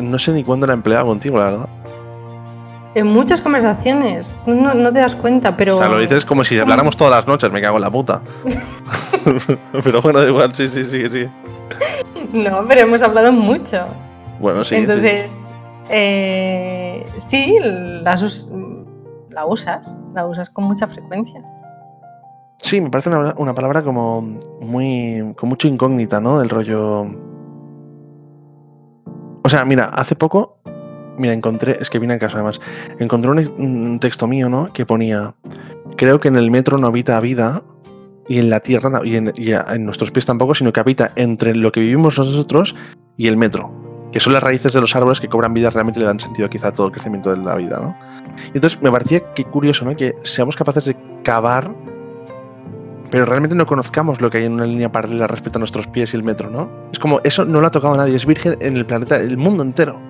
no 0.00 0.18
sé 0.18 0.32
ni 0.32 0.44
cuándo 0.44 0.66
la 0.66 0.74
empleado 0.74 1.06
contigo, 1.06 1.38
la 1.38 1.44
verdad. 1.44 1.68
En 2.94 3.06
muchas 3.06 3.40
conversaciones. 3.40 4.38
No, 4.46 4.74
no 4.74 4.92
te 4.92 4.98
das 4.98 5.16
cuenta, 5.16 5.56
pero. 5.56 5.76
O 5.76 5.78
sea, 5.78 5.88
lo 5.88 5.98
dices 5.98 6.24
como 6.24 6.44
si 6.44 6.58
habláramos 6.58 6.96
todas 6.96 7.10
las 7.12 7.26
noches, 7.26 7.50
me 7.50 7.60
cago 7.60 7.76
en 7.76 7.82
la 7.82 7.90
puta. 7.90 8.20
pero 9.84 10.02
bueno, 10.02 10.20
da 10.20 10.28
igual, 10.28 10.54
sí, 10.54 10.68
sí, 10.68 10.84
sí, 10.84 11.08
sí. 11.08 11.28
No, 12.32 12.64
pero 12.68 12.82
hemos 12.82 13.02
hablado 13.02 13.32
mucho. 13.32 13.86
Bueno, 14.40 14.62
sí. 14.62 14.76
Entonces, 14.76 15.38
eh, 15.88 17.06
sí, 17.16 17.56
la, 17.62 18.16
la 19.30 19.46
usas, 19.46 19.98
la 20.14 20.26
usas 20.26 20.50
con 20.50 20.64
mucha 20.64 20.86
frecuencia. 20.86 21.42
Sí, 22.58 22.80
me 22.80 22.90
parece 22.90 23.08
una, 23.08 23.34
una, 23.38 23.54
palabra 23.54 23.82
como 23.82 24.20
muy. 24.60 25.34
con 25.36 25.48
mucho 25.48 25.66
incógnita, 25.66 26.20
¿no? 26.20 26.38
Del 26.40 26.50
rollo. 26.50 27.31
O 29.42 29.48
sea, 29.48 29.64
mira, 29.64 29.84
hace 29.86 30.16
poco. 30.16 30.58
Mira, 31.18 31.32
encontré. 31.32 31.78
Es 31.80 31.90
que 31.90 31.98
vine 31.98 32.14
a 32.14 32.18
casa 32.18 32.38
además. 32.38 32.60
Encontré 32.98 33.30
un, 33.30 33.98
texto 34.00 34.26
mío, 34.26 34.48
¿no? 34.48 34.72
Que 34.72 34.86
ponía. 34.86 35.34
Creo 35.96 36.20
que 36.20 36.28
en 36.28 36.36
el 36.36 36.50
metro 36.50 36.78
no 36.78 36.86
habita 36.86 37.20
vida. 37.20 37.62
Y 38.28 38.38
en 38.38 38.50
la 38.50 38.60
tierra 38.60 39.00
y 39.04 39.16
en, 39.16 39.32
y 39.36 39.50
en 39.50 39.84
nuestros 39.84 40.12
pies 40.12 40.24
tampoco, 40.24 40.54
sino 40.54 40.72
que 40.72 40.78
habita 40.78 41.12
entre 41.16 41.56
lo 41.56 41.72
que 41.72 41.80
vivimos 41.80 42.18
nosotros 42.18 42.76
y 43.16 43.26
el 43.26 43.36
metro 43.36 43.82
que 44.12 44.20
son 44.20 44.34
las 44.34 44.42
raíces 44.42 44.72
de 44.72 44.80
los 44.80 44.94
árboles 44.94 45.20
que 45.20 45.28
cobran 45.28 45.54
vida 45.54 45.70
realmente 45.70 45.98
le 45.98 46.06
dan 46.06 46.20
sentido 46.20 46.48
quizá 46.48 46.68
a 46.68 46.72
todo 46.72 46.86
el 46.86 46.92
crecimiento 46.92 47.34
de 47.34 47.42
la 47.42 47.56
vida, 47.56 47.80
¿no? 47.80 47.96
Y 48.52 48.58
entonces 48.58 48.80
me 48.82 48.92
parecía 48.92 49.32
que 49.32 49.44
curioso, 49.44 49.84
¿no? 49.84 49.96
Que 49.96 50.14
seamos 50.22 50.54
capaces 50.54 50.84
de 50.84 50.96
cavar, 51.24 51.74
pero 53.12 53.26
realmente 53.26 53.54
no 53.54 53.66
conozcamos 53.66 54.22
lo 54.22 54.30
que 54.30 54.38
hay 54.38 54.46
en 54.46 54.54
una 54.54 54.64
línea 54.64 54.90
paralela 54.90 55.26
respecto 55.26 55.58
a 55.58 55.60
nuestros 55.60 55.86
pies 55.86 56.14
y 56.14 56.16
el 56.16 56.22
metro, 56.22 56.48
¿no? 56.48 56.70
Es 56.94 56.98
como, 56.98 57.20
eso 57.24 57.44
no 57.44 57.60
lo 57.60 57.66
ha 57.66 57.70
tocado 57.70 57.94
nadie, 57.94 58.16
es 58.16 58.24
virgen 58.24 58.56
en 58.60 58.74
el 58.74 58.86
planeta, 58.86 59.16
el 59.16 59.36
mundo 59.36 59.62
entero. 59.62 60.00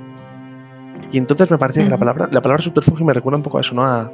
Y 1.10 1.18
entonces 1.18 1.50
me 1.50 1.58
parecía 1.58 1.82
que 1.82 1.90
la 1.90 1.98
palabra, 1.98 2.28
la 2.30 2.40
palabra 2.40 2.62
subterfugio 2.62 3.04
me 3.04 3.12
recuerda 3.12 3.38
un 3.38 3.42
poco 3.42 3.58
a 3.58 3.62
eso, 3.62 3.74
¿no? 3.74 3.82
A, 3.84 4.08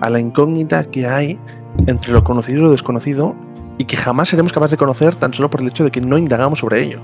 a 0.00 0.10
la 0.10 0.18
incógnita 0.18 0.82
que 0.90 1.06
hay 1.06 1.38
entre 1.86 2.12
lo 2.12 2.24
conocido 2.24 2.58
y 2.58 2.62
lo 2.62 2.72
desconocido 2.72 3.36
y 3.78 3.84
que 3.84 3.96
jamás 3.96 4.30
seremos 4.30 4.52
capaces 4.52 4.72
de 4.72 4.76
conocer 4.76 5.14
tan 5.14 5.32
solo 5.32 5.48
por 5.48 5.60
el 5.60 5.68
hecho 5.68 5.84
de 5.84 5.92
que 5.92 6.00
no 6.00 6.18
indagamos 6.18 6.58
sobre 6.58 6.80
ello. 6.80 6.98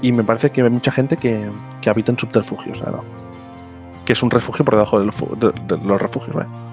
Y 0.00 0.10
me 0.12 0.24
parece 0.24 0.48
que 0.48 0.62
hay 0.62 0.70
mucha 0.70 0.90
gente 0.90 1.18
que, 1.18 1.50
que 1.82 1.90
habita 1.90 2.12
en 2.12 2.18
subterfugios, 2.18 2.80
¿no? 2.80 3.04
que 4.06 4.14
es 4.14 4.22
un 4.22 4.30
refugio 4.30 4.64
por 4.64 4.74
debajo 4.74 4.98
de 4.98 5.04
los, 5.04 5.14
de, 5.38 5.76
de 5.76 5.86
los 5.86 6.00
refugios. 6.00 6.34
¿eh? 6.34 6.69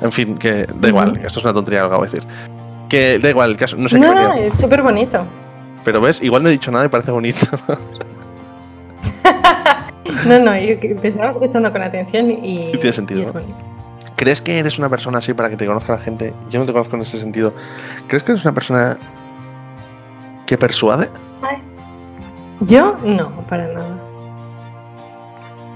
En 0.00 0.12
fin, 0.12 0.36
que 0.36 0.66
da 0.74 0.88
igual, 0.88 1.20
esto 1.24 1.38
es 1.38 1.44
una 1.44 1.54
tontería 1.54 1.82
lo 1.82 1.88
que 1.88 1.94
acabo 1.94 2.04
de 2.04 2.10
decir. 2.10 2.28
Que 2.88 3.18
da 3.18 3.30
igual, 3.30 3.50
el 3.50 3.56
caso, 3.56 3.76
no 3.76 3.88
sé 3.88 3.98
no, 3.98 4.08
qué 4.08 4.14
no, 4.14 4.32
es 4.34 4.58
súper 4.58 4.82
bonito. 4.82 5.24
Pero 5.84 6.00
ves, 6.00 6.22
igual 6.22 6.42
no 6.42 6.48
he 6.48 6.52
dicho 6.52 6.70
nada 6.70 6.84
y 6.84 6.88
parece 6.88 7.10
bonito. 7.10 7.46
no, 10.26 10.38
no, 10.38 10.58
yo 10.58 10.78
te 10.78 11.08
estaba 11.08 11.30
escuchando 11.30 11.72
con 11.72 11.82
atención 11.82 12.30
y. 12.30 12.70
y 12.70 12.72
tiene 12.72 12.92
sentido. 12.92 13.32
¿Crees 14.16 14.40
que 14.40 14.58
eres 14.58 14.78
una 14.78 14.88
persona 14.88 15.18
así 15.18 15.34
para 15.34 15.50
que 15.50 15.56
te 15.56 15.66
conozca 15.66 15.92
la 15.92 15.98
gente? 15.98 16.32
Yo 16.48 16.60
no 16.60 16.66
te 16.66 16.72
conozco 16.72 16.96
en 16.96 17.02
ese 17.02 17.18
sentido. 17.18 17.52
¿Crees 18.06 18.22
que 18.22 18.32
eres 18.32 18.44
una 18.44 18.54
persona 18.54 18.96
que 20.46 20.56
persuade? 20.56 21.10
Ay. 21.42 21.62
Yo 22.60 22.96
no, 23.04 23.30
para 23.48 23.66
nada. 23.68 24.00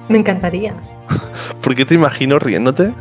Me 0.09 0.19
encantaría. 0.19 0.75
¿Por 1.62 1.75
qué 1.75 1.85
te 1.85 1.95
imagino 1.95 2.39
riéndote? 2.39 2.95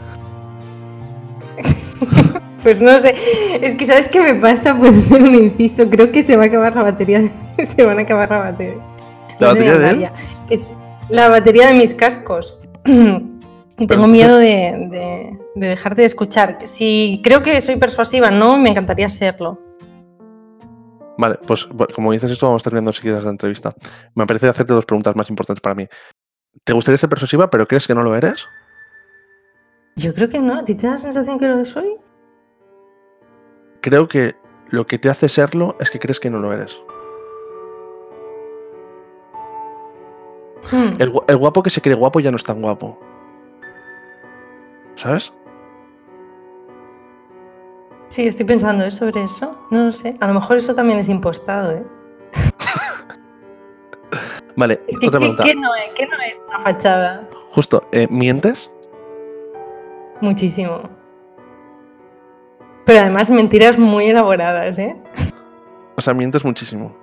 Pues 2.68 2.82
no 2.82 3.00
sé. 3.00 3.16
Es 3.62 3.76
que 3.76 3.86
¿sabes 3.86 4.10
qué 4.10 4.20
me 4.20 4.36
pasa? 4.36 4.76
Puedo 4.78 4.92
hacer 4.92 5.22
un 5.22 5.36
inciso. 5.36 5.90
Creo 5.90 6.12
que 6.12 6.22
se 6.22 6.36
va 6.36 6.44
a 6.44 6.48
acabar 6.48 6.76
la 6.76 6.84
batería. 6.84 7.22
De... 7.22 7.66
se 7.66 7.86
van 7.86 7.98
a 7.98 8.02
acabar 8.02 8.30
la 8.30 8.40
batería. 8.40 8.76
¿La 9.40 9.48
batería 9.48 9.78
de 9.78 9.90
él? 9.90 10.10
Es 10.50 10.68
la 11.08 11.30
batería 11.30 11.68
de 11.68 11.74
mis 11.76 11.94
cascos. 11.94 12.60
Y 13.80 13.86
tengo 13.86 14.08
miedo 14.08 14.40
de, 14.40 14.88
de, 14.90 15.40
de, 15.54 15.68
dejarte 15.68 16.02
de 16.02 16.08
escuchar. 16.08 16.58
Si 16.64 17.22
creo 17.24 17.44
que 17.44 17.62
soy 17.62 17.76
persuasiva, 17.76 18.32
no, 18.32 18.58
me 18.58 18.72
encantaría 18.72 19.08
serlo. 19.08 19.62
Vale, 21.16 21.38
pues 21.46 21.70
como 21.94 22.12
dices 22.12 22.32
esto, 22.32 22.48
vamos 22.48 22.64
terminando 22.64 22.92
quieres 23.00 23.24
la 23.24 23.30
entrevista. 23.30 23.72
Me 24.16 24.26
parece 24.26 24.48
hacerte 24.48 24.74
dos 24.74 24.84
preguntas 24.84 25.16
más 25.16 25.30
importantes 25.30 25.62
para 25.62 25.76
mí. 25.76 25.86
¿Te 26.64 26.74
gustaría 26.74 26.98
ser 26.98 27.08
persuasiva, 27.08 27.52
pero 27.52 27.68
crees 27.68 27.86
que 27.86 27.94
no 27.94 28.02
lo 28.02 28.16
eres? 28.16 28.48
Yo 29.96 30.12
creo 30.16 30.28
que 30.28 30.40
no. 30.40 30.58
¿A 30.58 30.66
ti 30.66 30.74
te 30.74 30.88
da 30.88 30.94
la 30.94 30.98
sensación 30.98 31.38
que 31.38 31.48
lo 31.48 31.64
soy? 31.64 31.98
Creo 33.88 34.10
que 34.10 34.36
lo 34.68 34.86
que 34.86 35.00
te 35.00 35.10
hace 35.10 35.30
serlo 35.30 35.78
es 35.80 35.90
que 35.90 35.98
crees 35.98 36.20
que 36.20 36.30
no 36.30 36.40
lo 36.40 36.52
eres. 36.52 36.84
Hmm. 40.70 41.00
El, 41.00 41.14
el, 41.26 41.38
guapo 41.38 41.64
que 41.64 41.70
se 41.70 41.80
cree 41.80 41.96
guapo 41.96 42.20
ya 42.20 42.30
no 42.30 42.36
es 42.36 42.44
tan 42.44 42.62
guapo. 42.62 43.00
¿Sabes? 44.96 45.32
Sí, 48.10 48.28
estoy 48.28 48.46
pensando 48.46 48.84
¿eh? 48.84 48.92
sobre 48.92 49.24
eso. 49.24 49.58
No 49.72 49.86
lo 49.86 49.94
sé. 49.94 50.16
A 50.20 50.28
lo 50.28 50.34
mejor 50.34 50.58
eso 50.58 50.76
también 50.76 51.00
es 51.00 51.08
impostado, 51.08 51.72
¿eh? 51.72 51.86
vale, 54.58 54.82
es 54.86 54.98
que, 54.98 55.08
otra 55.08 55.18
¿qué, 55.18 55.22
pregunta. 55.22 55.44
¿qué, 55.46 55.56
no 55.56 55.74
es, 55.76 55.90
¿Qué 55.96 56.08
no 56.08 56.18
es 56.30 56.42
una 56.46 56.60
fachada? 56.60 57.30
Justo, 57.52 57.88
eh, 57.94 58.06
¿mientes? 58.10 58.70
Muchísimo. 60.20 61.07
Pero 62.88 63.02
además 63.02 63.30
mentiras 63.30 63.78
muy 63.78 64.06
elaboradas, 64.06 64.80
¿eh? 64.80 64.96
O 65.98 66.02
sea, 66.02 66.14
mientes 66.14 66.46
muchísimo. 66.46 66.96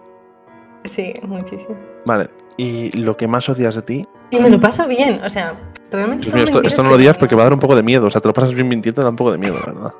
Sí, 0.84 1.12
muchísimo. 1.22 1.76
Vale, 2.06 2.30
¿y 2.56 2.90
lo 2.96 3.18
que 3.18 3.28
más 3.28 3.48
odias 3.50 3.74
de 3.74 3.82
ti? 3.82 4.06
Y 4.30 4.40
me 4.40 4.48
lo 4.48 4.58
paso 4.58 4.88
bien, 4.88 5.20
o 5.22 5.28
sea, 5.28 5.60
realmente... 5.90 6.26
Mío, 6.34 6.44
esto, 6.44 6.62
esto, 6.62 6.82
no 6.82 6.88
lo 6.88 6.96
digas 6.96 7.18
porque 7.18 7.34
va 7.34 7.42
a 7.42 7.44
dar 7.44 7.52
un 7.52 7.60
poco 7.60 7.76
de 7.76 7.82
miedo, 7.82 8.06
o 8.06 8.10
sea, 8.10 8.22
te 8.22 8.28
lo 8.28 8.32
pasas 8.32 8.54
bien 8.54 8.66
mintiendo, 8.66 9.02
da 9.02 9.10
un 9.10 9.16
poco 9.16 9.32
de 9.32 9.38
miedo, 9.38 9.56
la 9.58 9.72
verdad. 9.72 9.94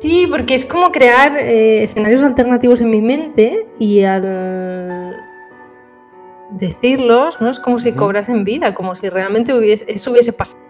Sí, 0.00 0.26
porque 0.30 0.54
es 0.54 0.64
como 0.64 0.90
crear 0.90 1.36
eh, 1.36 1.82
escenarios 1.82 2.22
alternativos 2.22 2.80
en 2.80 2.88
mi 2.88 3.02
mente 3.02 3.66
y 3.78 4.02
al 4.02 5.14
decirlos, 6.52 7.38
¿no? 7.40 7.50
Es 7.50 7.60
como 7.60 7.78
si 7.78 7.92
cobrasen 7.92 8.44
vida, 8.44 8.74
como 8.74 8.94
si 8.94 9.10
realmente 9.10 9.52
hubiese, 9.52 9.84
eso 9.92 10.10
hubiese 10.10 10.32
pasado. 10.32 10.65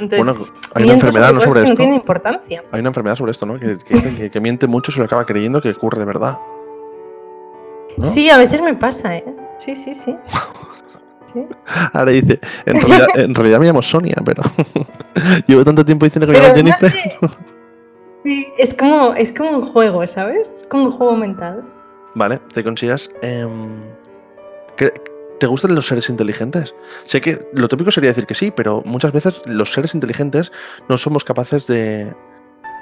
Entonces, 0.00 0.18
bueno, 0.18 0.44
hay 0.74 0.84
una 0.84 0.92
enfermedad 0.94 1.32
¿no? 1.32 1.40
sobre 1.40 1.60
esto. 1.60 1.70
no 1.70 1.76
tiene 1.76 1.94
importancia. 1.94 2.64
Hay 2.72 2.80
una 2.80 2.88
enfermedad 2.88 3.16
sobre 3.16 3.32
esto, 3.32 3.46
¿no? 3.46 3.58
Que, 3.58 3.78
que, 3.78 4.14
que, 4.16 4.30
que 4.30 4.40
miente 4.40 4.66
mucho 4.66 4.90
y 4.90 4.94
se 4.94 4.98
lo 5.00 5.06
acaba 5.06 5.24
creyendo 5.24 5.60
que 5.60 5.70
ocurre 5.70 6.00
de 6.00 6.04
verdad. 6.04 6.38
¿no? 7.96 8.06
Sí, 8.06 8.28
a 8.30 8.38
veces 8.38 8.60
me 8.60 8.74
pasa, 8.74 9.16
¿eh? 9.16 9.24
Sí, 9.58 9.76
sí, 9.76 9.94
sí. 9.94 10.16
¿Sí? 11.32 11.46
Ahora 11.92 12.10
dice, 12.10 12.40
en 12.66 12.80
realidad, 12.80 13.06
en 13.14 13.34
realidad 13.34 13.60
me 13.60 13.66
llamo 13.66 13.82
Sonia, 13.82 14.16
pero 14.24 14.42
llevo 15.46 15.64
tanto 15.64 15.84
tiempo 15.84 16.04
diciendo 16.04 16.26
que 16.26 16.32
me 16.32 16.44
llamo 16.44 16.54
Jennifer. 16.54 16.92
No 17.22 17.28
sé. 17.28 17.34
Sí, 18.24 18.46
es 18.58 18.74
como, 18.74 19.14
es 19.14 19.32
como 19.32 19.50
un 19.50 19.62
juego, 19.62 20.06
¿sabes? 20.06 20.48
Es 20.48 20.66
como 20.68 20.84
un 20.84 20.90
juego 20.92 21.16
mental. 21.16 21.64
Vale, 22.14 22.38
¿te 22.52 22.62
consideras... 22.62 23.10
Eh, 23.22 23.46
¿Te 25.42 25.48
gustan 25.48 25.74
los 25.74 25.88
seres 25.88 26.08
inteligentes? 26.08 26.72
Sé 27.02 27.20
que 27.20 27.48
lo 27.52 27.66
tópico 27.66 27.90
sería 27.90 28.10
decir 28.10 28.26
que 28.26 28.34
sí, 28.36 28.52
pero 28.52 28.80
muchas 28.86 29.10
veces 29.10 29.42
los 29.44 29.72
seres 29.72 29.92
inteligentes 29.92 30.52
no 30.88 30.96
somos 30.96 31.24
capaces 31.24 31.66
de 31.66 32.14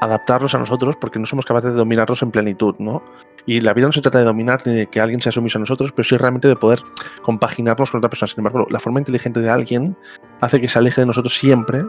adaptarlos 0.02 0.54
a 0.54 0.58
nosotros 0.58 0.94
porque 1.00 1.18
no 1.18 1.24
somos 1.24 1.46
capaces 1.46 1.70
de 1.70 1.78
dominarlos 1.78 2.20
en 2.20 2.30
plenitud, 2.30 2.74
¿no? 2.78 3.02
Y 3.46 3.62
la 3.62 3.72
vida 3.72 3.86
no 3.86 3.92
se 3.92 4.02
trata 4.02 4.18
de 4.18 4.26
dominar 4.26 4.60
ni 4.66 4.74
de 4.74 4.86
que 4.88 5.00
alguien 5.00 5.22
sea 5.22 5.32
sumiso 5.32 5.56
a 5.56 5.60
nosotros, 5.60 5.92
pero 5.96 6.06
sí 6.06 6.18
realmente 6.18 6.48
de 6.48 6.56
poder 6.56 6.80
compaginarnos 7.22 7.90
con 7.90 7.96
otra 8.00 8.10
persona. 8.10 8.28
Sin 8.28 8.40
embargo, 8.40 8.66
la 8.68 8.78
forma 8.78 9.00
inteligente 9.00 9.40
de 9.40 9.48
alguien 9.48 9.96
hace 10.42 10.60
que 10.60 10.68
se 10.68 10.78
aleje 10.78 11.00
de 11.00 11.06
nosotros 11.06 11.34
siempre 11.34 11.82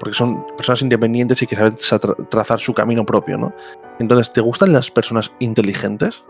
porque 0.00 0.14
son 0.14 0.42
personas 0.56 0.80
independientes 0.80 1.42
y 1.42 1.46
que 1.46 1.54
saben 1.54 1.76
tra 1.76 2.14
trazar 2.30 2.60
su 2.60 2.72
camino 2.72 3.04
propio, 3.04 3.36
¿no? 3.36 3.54
Entonces, 3.98 4.32
¿te 4.32 4.40
gustan 4.40 4.72
las 4.72 4.90
personas 4.90 5.32
inteligentes? 5.38 6.24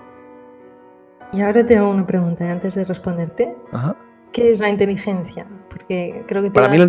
Y 1.33 1.41
ahora 1.43 1.65
te 1.67 1.77
hago 1.77 1.91
una 1.91 2.07
pregunta 2.07 2.51
antes 2.51 2.75
de 2.75 2.85
responderte. 2.85 3.55
Ajá. 3.73 3.97
¿Qué 4.33 4.51
es 4.51 4.59
la 4.59 4.69
inteligencia? 4.69 5.47
Porque 5.69 6.25
creo 6.27 6.43
que 6.43 6.51
para 6.51 6.69
mí, 6.69 6.79
la 6.79 6.89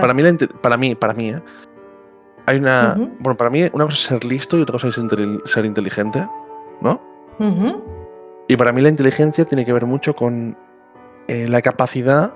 para 0.00 0.14
mí, 0.14 0.22
la 0.22 0.34
para 0.60 0.76
mí, 0.76 0.94
para 0.94 1.14
mí, 1.14 1.30
¿eh? 1.30 1.42
hay 2.46 2.58
una, 2.58 2.94
uh 2.96 3.00
-huh. 3.00 3.16
bueno, 3.20 3.36
para 3.36 3.50
mí 3.50 3.62
una 3.72 3.84
cosa 3.84 3.94
es 3.94 4.00
ser 4.00 4.24
listo 4.24 4.56
y 4.56 4.62
otra 4.62 4.72
cosa 4.72 4.88
es 4.88 4.94
ser 5.44 5.64
inteligente, 5.66 6.26
¿no? 6.80 7.00
Uh 7.38 7.44
-huh. 7.44 7.82
Y 8.48 8.56
para 8.56 8.72
mí 8.72 8.80
la 8.80 8.88
inteligencia 8.88 9.44
tiene 9.44 9.66
que 9.66 9.72
ver 9.74 9.84
mucho 9.84 10.14
con 10.14 10.56
eh, 11.28 11.46
la 11.46 11.60
capacidad 11.60 12.32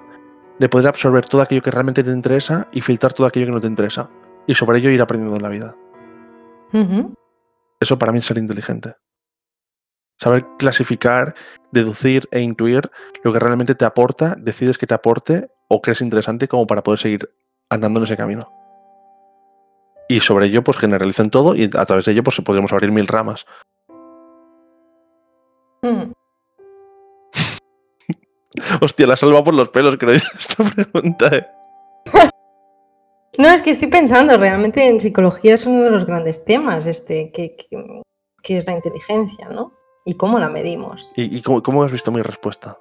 de 0.58 0.68
poder 0.68 0.88
absorber 0.88 1.26
todo 1.26 1.40
aquello 1.40 1.62
que 1.62 1.70
realmente 1.70 2.04
te 2.04 2.10
interesa 2.10 2.68
y 2.72 2.82
filtrar 2.82 3.14
todo 3.14 3.26
aquello 3.26 3.46
que 3.46 3.52
no 3.52 3.60
te 3.60 3.68
interesa. 3.68 4.10
Y 4.46 4.54
sobre 4.54 4.78
ello 4.78 4.90
ir 4.90 5.00
aprendiendo 5.00 5.36
en 5.36 5.42
la 5.42 5.48
vida. 5.48 5.74
Uh 6.74 6.78
-huh. 6.78 7.14
Eso 7.80 7.98
para 7.98 8.12
mí 8.12 8.18
es 8.18 8.26
ser 8.26 8.36
inteligente. 8.36 8.94
Saber 10.22 10.46
clasificar, 10.56 11.34
deducir 11.72 12.28
e 12.30 12.38
intuir 12.38 12.88
lo 13.24 13.32
que 13.32 13.40
realmente 13.40 13.74
te 13.74 13.84
aporta, 13.84 14.36
decides 14.38 14.78
que 14.78 14.86
te 14.86 14.94
aporte 14.94 15.50
o 15.66 15.82
crees 15.82 16.00
interesante 16.00 16.46
como 16.46 16.64
para 16.64 16.84
poder 16.84 17.00
seguir 17.00 17.28
andando 17.68 17.98
en 17.98 18.04
ese 18.04 18.16
camino. 18.16 18.48
Y 20.08 20.20
sobre 20.20 20.46
ello, 20.46 20.62
pues 20.62 20.76
generalizan 20.78 21.28
todo 21.28 21.56
y 21.56 21.64
a 21.76 21.84
través 21.86 22.04
de 22.04 22.12
ello, 22.12 22.22
pues 22.22 22.40
podríamos 22.40 22.72
abrir 22.72 22.92
mil 22.92 23.08
ramas. 23.08 23.46
Mm. 25.82 26.12
Hostia, 28.80 29.08
la 29.08 29.16
salva 29.16 29.42
por 29.42 29.54
los 29.54 29.70
pelos, 29.70 29.96
creo 29.96 30.12
esta 30.38 30.62
pregunta, 30.62 31.36
¿eh? 31.36 31.46
No, 33.38 33.48
es 33.48 33.60
que 33.62 33.70
estoy 33.70 33.88
pensando, 33.88 34.36
realmente 34.36 34.86
en 34.86 35.00
psicología 35.00 35.54
es 35.54 35.66
uno 35.66 35.82
de 35.82 35.90
los 35.90 36.04
grandes 36.06 36.44
temas, 36.44 36.86
este, 36.86 37.32
que, 37.32 37.56
que- 37.56 38.02
que 38.40 38.58
es 38.58 38.66
la 38.68 38.74
inteligencia, 38.74 39.48
¿no? 39.48 39.72
Y 40.04 40.14
cómo 40.14 40.38
la 40.38 40.48
medimos. 40.48 41.10
¿Y, 41.14 41.36
y 41.36 41.42
cómo, 41.42 41.62
cómo 41.62 41.82
has 41.84 41.92
visto 41.92 42.10
mi 42.10 42.22
respuesta? 42.22 42.76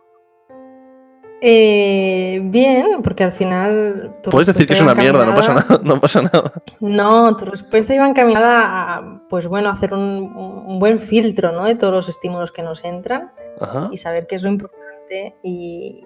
Eh, 1.43 2.39
bien, 2.43 3.01
porque 3.03 3.23
al 3.23 3.33
final. 3.33 4.15
Puedes 4.29 4.47
decir 4.47 4.67
que 4.67 4.73
es 4.73 4.81
una 4.81 4.93
mierda, 4.93 5.25
no 5.25 5.33
pasa 5.33 5.55
nada. 5.55 5.79
No 5.83 5.99
pasa 5.99 6.21
nada. 6.21 6.51
No, 6.79 7.35
tu 7.35 7.45
respuesta 7.45 7.95
iba 7.95 8.07
encaminada 8.07 8.97
a, 8.97 9.27
pues 9.27 9.47
bueno, 9.47 9.69
hacer 9.69 9.93
un, 9.93 10.31
un 10.67 10.79
buen 10.79 10.99
filtro, 10.99 11.51
¿no? 11.51 11.65
De 11.65 11.73
todos 11.73 11.93
los 11.93 12.09
estímulos 12.09 12.51
que 12.51 12.61
nos 12.61 12.83
entran 12.83 13.31
Ajá. 13.59 13.89
y 13.91 13.97
saber 13.97 14.27
qué 14.27 14.35
es 14.35 14.43
lo 14.43 14.49
importante 14.49 15.35
y, 15.41 16.05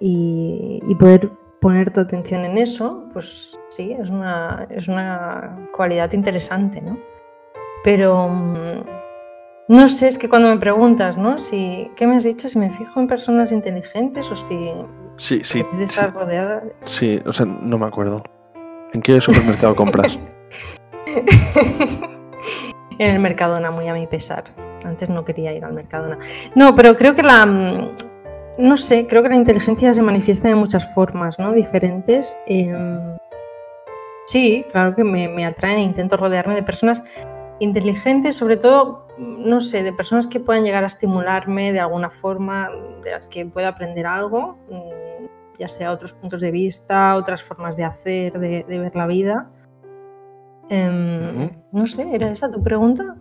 y, 0.00 0.80
y 0.84 0.94
poder 0.96 1.30
poner 1.60 1.92
tu 1.92 2.00
atención 2.00 2.44
en 2.44 2.58
eso, 2.58 3.04
pues 3.12 3.60
sí, 3.68 3.96
es 3.96 4.10
una, 4.10 4.66
es 4.70 4.88
una 4.88 5.68
cualidad 5.72 6.12
interesante, 6.12 6.80
¿no? 6.80 6.98
Pero 7.84 8.28
mm, 8.28 9.01
no 9.68 9.88
sé, 9.88 10.08
es 10.08 10.18
que 10.18 10.28
cuando 10.28 10.48
me 10.48 10.58
preguntas, 10.58 11.16
¿no? 11.16 11.38
Si, 11.38 11.90
¿Qué 11.96 12.06
me 12.06 12.16
has 12.16 12.24
dicho? 12.24 12.48
Si 12.48 12.58
me 12.58 12.70
fijo 12.70 13.00
en 13.00 13.06
personas 13.06 13.52
inteligentes 13.52 14.30
o 14.30 14.36
si 14.36 14.72
Sí, 15.16 15.40
sí. 15.44 15.60
apetece 15.60 16.00
Sí, 16.00 16.06
rodeada 16.14 16.60
de- 16.60 16.72
sí, 16.84 17.18
o 17.26 17.32
sea, 17.32 17.46
no 17.46 17.78
me 17.78 17.86
acuerdo. 17.86 18.22
¿En 18.92 19.00
qué 19.02 19.20
supermercado 19.20 19.74
compras? 19.76 20.18
en 22.98 23.10
el 23.14 23.18
Mercadona, 23.20 23.70
muy 23.70 23.88
a 23.88 23.94
mi 23.94 24.06
pesar. 24.06 24.44
Antes 24.84 25.08
no 25.08 25.24
quería 25.24 25.52
ir 25.52 25.64
al 25.64 25.72
Mercadona. 25.72 26.18
No, 26.54 26.74
pero 26.74 26.94
creo 26.96 27.14
que 27.14 27.22
la. 27.22 27.46
mm, 27.46 27.90
No 28.58 28.76
sé, 28.76 29.06
creo 29.06 29.22
que 29.22 29.30
la 29.30 29.36
inteligencia 29.36 29.94
se 29.94 30.02
manifiesta 30.02 30.48
de 30.48 30.54
muchas 30.54 30.92
formas, 30.94 31.38
¿no? 31.38 31.52
Diferentes. 31.52 32.36
Em, 32.46 33.16
sí, 34.26 34.64
claro 34.70 34.94
que 34.94 35.04
me, 35.04 35.28
me 35.28 35.46
atraen 35.46 35.78
e 35.78 35.82
intento 35.82 36.16
rodearme 36.18 36.54
de 36.54 36.62
personas 36.62 37.02
inteligentes, 37.62 38.36
sobre 38.36 38.56
todo, 38.56 39.06
no 39.18 39.60
sé, 39.60 39.82
de 39.82 39.92
personas 39.92 40.26
que 40.26 40.40
puedan 40.40 40.64
llegar 40.64 40.84
a 40.84 40.86
estimularme 40.88 41.72
de 41.72 41.80
alguna 41.80 42.10
forma, 42.10 42.70
de 43.02 43.10
las 43.12 43.26
que 43.26 43.44
pueda 43.46 43.68
aprender 43.68 44.06
algo, 44.06 44.58
mm, 44.70 45.58
ya 45.58 45.68
sea 45.68 45.92
otros 45.92 46.12
puntos 46.12 46.40
de 46.40 46.50
vista, 46.50 47.14
otras 47.16 47.42
formas 47.42 47.76
de 47.76 47.84
hacer, 47.84 48.38
de, 48.38 48.64
de 48.68 48.78
ver 48.78 48.96
la 48.96 49.06
vida. 49.06 49.50
Em. 50.68 51.50
No 51.72 51.86
sé, 51.86 52.06
¿era 52.14 52.30
esa 52.30 52.50
tu 52.50 52.62
pregunta? 52.62 53.16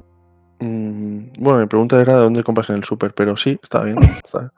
Mm, 0.59 1.33
bueno, 1.39 1.59
mi 1.59 1.65
pregunta 1.67 1.99
era 1.99 2.15
de 2.15 2.21
dónde 2.23 2.43
compras 2.43 2.69
en 2.69 2.77
el 2.77 2.83
súper, 2.83 3.13
pero 3.13 3.35
sí, 3.37 3.59
está 3.61 3.83
bien. 3.83 3.97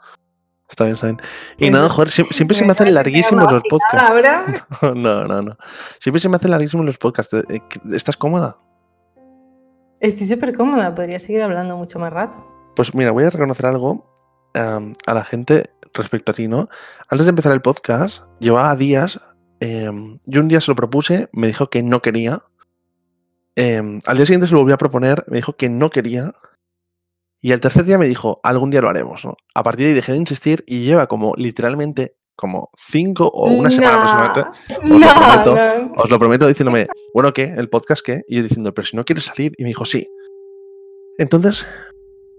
Está 0.70 0.86
bien, 0.86 0.96
está 0.96 1.06
bien. 1.06 1.18
está 1.20 1.28
bien. 1.58 1.70
Y 1.70 1.70
nada, 1.70 1.88
joder, 1.90 2.10
sie- 2.10 2.26
siempre 2.34 2.58
se 2.58 2.66
me 2.66 2.72
hacen 2.72 2.92
larguísimos 2.96 3.52
los 3.52 3.62
podcasts. 3.70 4.10
Ahora, 4.10 4.46
No, 4.96 5.28
no, 5.28 5.42
no. 5.44 5.52
Siempre 6.00 6.20
se 6.20 6.30
me 6.30 6.38
hacen 6.38 6.50
larguísimos 6.50 6.84
los 6.84 6.98
podcasts. 6.98 7.34
Eh, 7.34 7.60
¿Estás 7.94 8.18
cómoda? 8.18 8.58
Estoy 10.08 10.28
súper 10.28 10.56
cómoda, 10.56 10.94
podría 10.94 11.18
seguir 11.18 11.42
hablando 11.42 11.78
mucho 11.78 11.98
más 11.98 12.12
rato. 12.12 12.38
Pues 12.76 12.94
mira, 12.94 13.12
voy 13.12 13.24
a 13.24 13.30
reconocer 13.30 13.66
algo 13.66 14.14
am, 14.54 14.94
a 15.08 15.14
la 15.14 15.24
gente 15.24 15.72
respecto 15.94 16.32
a 16.32 16.36
ti, 16.36 16.48
¿no? 16.48 16.70
Antes 17.10 17.26
de 17.26 17.30
empezar 17.30 17.52
el 17.54 17.62
podcast, 17.62 18.24
llevaba 18.40 18.76
días. 18.76 19.20
em, 19.60 20.20
yo 20.26 20.42
un 20.42 20.50
día 20.50 20.60
se 20.60 20.70
lo 20.72 20.76
propuse, 20.76 21.30
me 21.32 21.48
dijo 21.48 21.70
que 21.70 21.84
no 21.84 22.02
quería. 22.02 22.44
em, 23.56 24.00
al 24.08 24.18
día 24.18 24.26
siguiente 24.26 24.48
se 24.48 24.54
lo 24.54 24.60
volví 24.60 24.74
a 24.74 24.78
proponer, 24.78 25.24
me 25.28 25.38
dijo 25.38 25.54
que 25.54 25.70
no 25.70 25.90
quería. 25.90 26.34
Y 27.40 27.52
al 27.52 27.60
tercer 27.60 27.86
día 27.86 27.98
me 27.98 28.08
dijo, 28.08 28.40
algún 28.44 28.72
día 28.72 28.82
lo 28.82 28.90
haremos, 28.90 29.24
¿no? 29.26 29.38
A 29.54 29.64
partir 29.64 29.86
de 29.86 29.90
ahí 29.92 29.96
dejé 29.96 30.14
de 30.14 30.18
insistir 30.18 30.64
y 30.68 30.84
lleva 30.84 31.08
como 31.08 31.34
literalmente 31.38 32.18
como 32.36 32.70
cinco 32.78 33.28
o 33.28 33.50
una 33.50 33.70
semana 33.70 33.96
aproximadamente. 33.96 34.60
No, 34.84 35.00
lo 35.00 35.14
prometo. 35.14 36.02
Os 36.02 36.10
lo 36.10 36.20
prometo 36.20 36.48
diciéndome, 36.48 36.88
bueno, 37.14 37.34
¿qué? 37.34 37.54
¿El 37.56 37.70
podcast 37.70 38.04
qué? 38.06 38.24
Y 38.28 38.38
yo 38.38 38.44
diciendo, 38.44 38.74
pero 38.74 38.86
si 38.86 38.96
no 38.96 39.06
quieres 39.06 39.26
salir. 39.26 39.54
Y 39.58 39.64
me 39.64 39.70
dijo, 39.70 39.86
sí. 39.86 40.08
Entonces, 41.18 41.66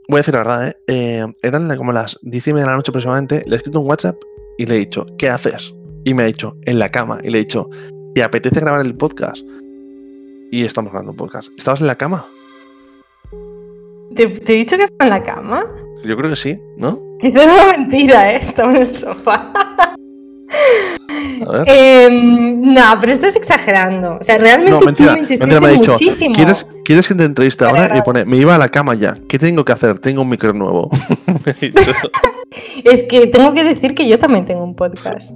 voy 0.08 0.18
a 0.18 0.20
decir 0.20 0.34
la 0.34 0.40
verdad, 0.40 0.68
¿eh? 0.68 0.76
Eh, 0.86 1.26
eran 1.42 1.74
como 1.76 1.92
las 1.92 2.18
10 2.22 2.48
y 2.48 2.52
media 2.52 2.64
de 2.64 2.70
la 2.70 2.76
noche 2.76 2.90
aproximadamente. 2.90 3.42
Le 3.46 3.54
he 3.54 3.56
escrito 3.56 3.80
un 3.80 3.88
WhatsApp 3.88 4.16
y 4.58 4.66
le 4.66 4.76
he 4.76 4.78
dicho, 4.78 5.06
¿qué 5.18 5.28
haces? 5.28 5.74
Y 6.04 6.14
me 6.14 6.24
ha 6.24 6.26
dicho, 6.26 6.56
en 6.62 6.78
la 6.78 6.88
cama. 6.88 7.18
Y 7.22 7.30
le 7.30 7.38
he 7.38 7.40
dicho, 7.42 7.68
¿te 8.14 8.22
apetece 8.22 8.60
grabar 8.60 8.84
el 8.84 8.96
podcast? 8.96 9.42
Y 10.50 10.64
estamos 10.64 10.92
grabando 10.92 11.12
un 11.12 11.16
podcast. 11.16 11.48
¿Estabas 11.56 11.80
en 11.80 11.86
la 11.86 11.96
cama? 11.96 12.26
¿Te, 14.14 14.28
te 14.28 14.54
he 14.54 14.56
dicho 14.56 14.76
que 14.76 14.84
estaba 14.84 15.04
en 15.04 15.10
la 15.10 15.22
cama? 15.22 15.64
Yo 16.04 16.16
creo 16.16 16.30
que 16.30 16.36
sí, 16.36 16.60
¿no? 16.76 17.00
Quizás 17.24 17.42
era 17.42 17.54
una 17.54 17.78
mentira, 17.78 18.32
¿eh? 18.32 18.36
Estaba 18.36 18.70
en 18.72 18.82
el 18.82 18.94
sofá. 18.94 19.50
Em, 21.64 22.60
no, 22.60 22.82
pero 23.00 23.12
estás 23.12 23.34
exagerando. 23.34 24.18
O 24.20 24.24
sea, 24.24 24.36
realmente 24.36 24.72
No, 24.72 24.92
tú 24.92 25.02
me 25.04 25.20
insististe 25.20 25.58
me 25.58 25.70
dicho, 25.70 25.92
muchísimo. 25.92 26.34
¿Quieres, 26.34 26.66
¿Quieres 26.84 27.08
que 27.08 27.14
te 27.14 27.24
entreviste 27.24 27.64
Vale, 27.64 27.80
ahora? 27.80 27.96
Y 27.96 28.02
pone, 28.02 28.26
me 28.26 28.36
iba 28.36 28.54
a 28.54 28.58
la 28.58 28.68
cama 28.68 28.94
ya. 28.94 29.14
¿Qué 29.26 29.38
tengo 29.38 29.64
que 29.64 29.72
hacer? 29.72 29.98
Tengo 30.00 30.20
un 30.20 30.28
micro 30.28 30.52
nuevo. 30.52 30.90
Es 32.84 33.04
que 33.04 33.26
tengo 33.26 33.54
que 33.54 33.64
decir 33.64 33.94
que 33.94 34.06
yo 34.06 34.18
también 34.18 34.44
tengo 34.44 34.62
un 34.62 34.76
podcast. 34.76 35.34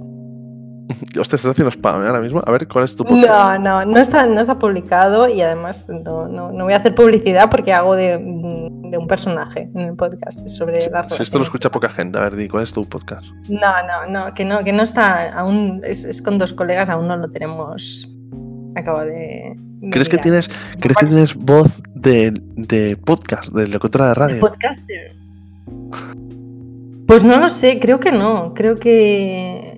Hostia, 1.19 1.35
estás 1.35 1.45
haciendo 1.45 1.71
spam 1.71 2.01
¿eh? 2.03 2.07
ahora 2.07 2.21
mismo. 2.21 2.41
A 2.45 2.51
ver, 2.51 2.67
¿cuál 2.67 2.85
es 2.85 2.95
tu 2.95 3.03
podcast? 3.03 3.27
No, 3.27 3.59
no, 3.59 3.85
no 3.85 3.99
está, 3.99 4.25
no 4.25 4.41
está 4.41 4.57
publicado 4.57 5.29
y 5.29 5.41
además 5.41 5.87
no, 5.89 6.27
no, 6.27 6.51
no 6.51 6.63
voy 6.63 6.73
a 6.73 6.77
hacer 6.77 6.95
publicidad 6.95 7.49
porque 7.49 7.73
hago 7.73 7.95
de, 7.95 8.17
de 8.17 8.97
un 8.97 9.07
personaje 9.07 9.69
en 9.73 9.81
el 9.81 9.95
podcast 9.95 10.47
sobre 10.47 10.89
las 10.89 11.13
Si 11.15 11.21
esto 11.21 11.37
lo 11.37 11.43
escucha 11.43 11.69
poca 11.69 11.89
gente, 11.89 12.17
a 12.17 12.23
ver, 12.23 12.35
di, 12.35 12.47
¿cuál 12.47 12.63
es 12.63 12.73
tu 12.73 12.87
podcast? 12.87 13.23
No, 13.47 13.71
no, 13.85 14.07
no, 14.07 14.33
que 14.33 14.45
no, 14.45 14.63
que 14.63 14.73
no 14.73 14.83
está 14.83 15.31
aún, 15.31 15.81
es, 15.83 16.05
es 16.05 16.21
con 16.21 16.37
dos 16.37 16.53
colegas, 16.53 16.89
aún 16.89 17.07
no 17.07 17.17
lo 17.17 17.29
tenemos. 17.29 18.09
Acabo 18.75 19.01
de. 19.01 19.55
de 19.55 19.89
¿Crees 19.91 20.09
que 20.09 20.17
tienes, 20.17 20.49
¿crees 20.79 20.97
que 20.97 21.05
tienes 21.05 21.35
voz 21.35 21.81
de, 21.93 22.33
de 22.55 22.97
podcast, 22.97 23.49
de 23.49 23.67
locutora 23.67 24.09
de 24.09 24.13
radio? 24.15 24.39
podcaster? 24.39 25.15
Pues 27.09 27.23
no 27.23 27.39
lo 27.39 27.49
sé, 27.49 27.79
creo 27.79 27.99
que 27.99 28.11
no. 28.11 28.53
Creo 28.53 28.75
que. 28.75 29.68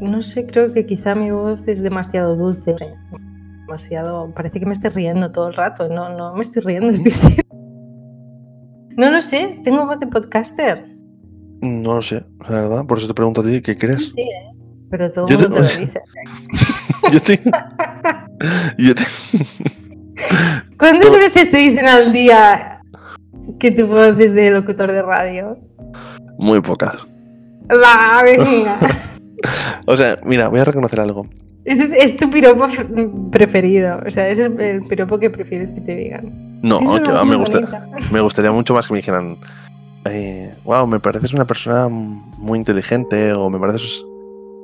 No 0.00 0.22
sé, 0.22 0.46
creo 0.46 0.72
que 0.72 0.86
quizá 0.86 1.14
mi 1.14 1.30
voz 1.30 1.66
es 1.68 1.82
demasiado 1.82 2.36
dulce. 2.36 2.74
Demasiado. 3.66 4.30
Parece 4.34 4.60
que 4.60 4.66
me 4.66 4.72
estoy 4.72 4.90
riendo 4.90 5.32
todo 5.32 5.48
el 5.48 5.54
rato. 5.54 5.88
No, 5.88 6.10
no 6.10 6.34
me 6.34 6.42
estoy 6.42 6.62
riendo, 6.62 6.88
estoy 6.90 7.10
seria. 7.12 7.42
No 8.98 9.10
lo 9.10 9.20
sé, 9.20 9.60
tengo 9.62 9.84
voz 9.84 10.00
de 10.00 10.06
podcaster. 10.06 10.88
No 11.60 11.96
lo 11.96 12.02
sé, 12.02 12.24
la 12.48 12.62
verdad. 12.62 12.86
Por 12.86 12.96
eso 12.96 13.06
te 13.06 13.12
pregunto 13.12 13.42
a 13.42 13.44
ti, 13.44 13.60
¿qué 13.60 13.76
crees? 13.76 14.12
sé, 14.12 14.22
¿eh? 14.22 14.52
Pero 14.90 15.12
todo 15.12 15.26
el 15.28 15.34
mundo 15.34 15.50
te 15.50 15.60
lo 15.60 15.66
dice. 15.80 16.00
Yo 17.12 17.20
te... 17.20 17.38
yo 18.78 18.94
te- 18.94 19.02
¿Cuántas 20.78 21.12
veces 21.12 21.50
te 21.50 21.56
dicen 21.58 21.84
al 21.86 22.10
día 22.10 22.80
que 23.58 23.70
tu 23.70 23.86
voz 23.86 24.18
es 24.18 24.34
de 24.34 24.50
locutor 24.50 24.90
de 24.90 25.02
radio? 25.02 25.58
Muy 26.38 26.62
pocas. 26.62 26.96
Va, 27.70 28.22
venga. 28.22 28.78
O 29.86 29.96
sea, 29.96 30.18
mira, 30.24 30.48
voy 30.48 30.60
a 30.60 30.64
reconocer 30.64 31.00
algo. 31.00 31.26
Ese 31.64 31.84
es, 31.84 31.90
es 32.12 32.16
tu 32.16 32.30
piropo 32.30 32.66
preferido. 33.32 33.98
O 34.06 34.10
sea, 34.10 34.28
es 34.28 34.38
el, 34.38 34.60
el 34.60 34.82
piropo 34.84 35.18
que 35.18 35.30
prefieres 35.30 35.70
que 35.72 35.80
te 35.80 35.96
digan. 35.96 36.60
No, 36.62 36.80
va, 36.80 37.24
me, 37.24 37.36
gusta, 37.36 37.88
me 38.12 38.20
gustaría 38.20 38.50
mucho 38.52 38.72
más 38.74 38.86
que 38.86 38.92
me 38.94 38.98
dijeran, 38.98 39.36
wow, 40.64 40.86
me 40.86 41.00
pareces 41.00 41.32
una 41.34 41.46
persona 41.46 41.88
muy 41.88 42.58
inteligente 42.58 43.32
o 43.32 43.50
me 43.50 43.58
pareces... 43.58 44.04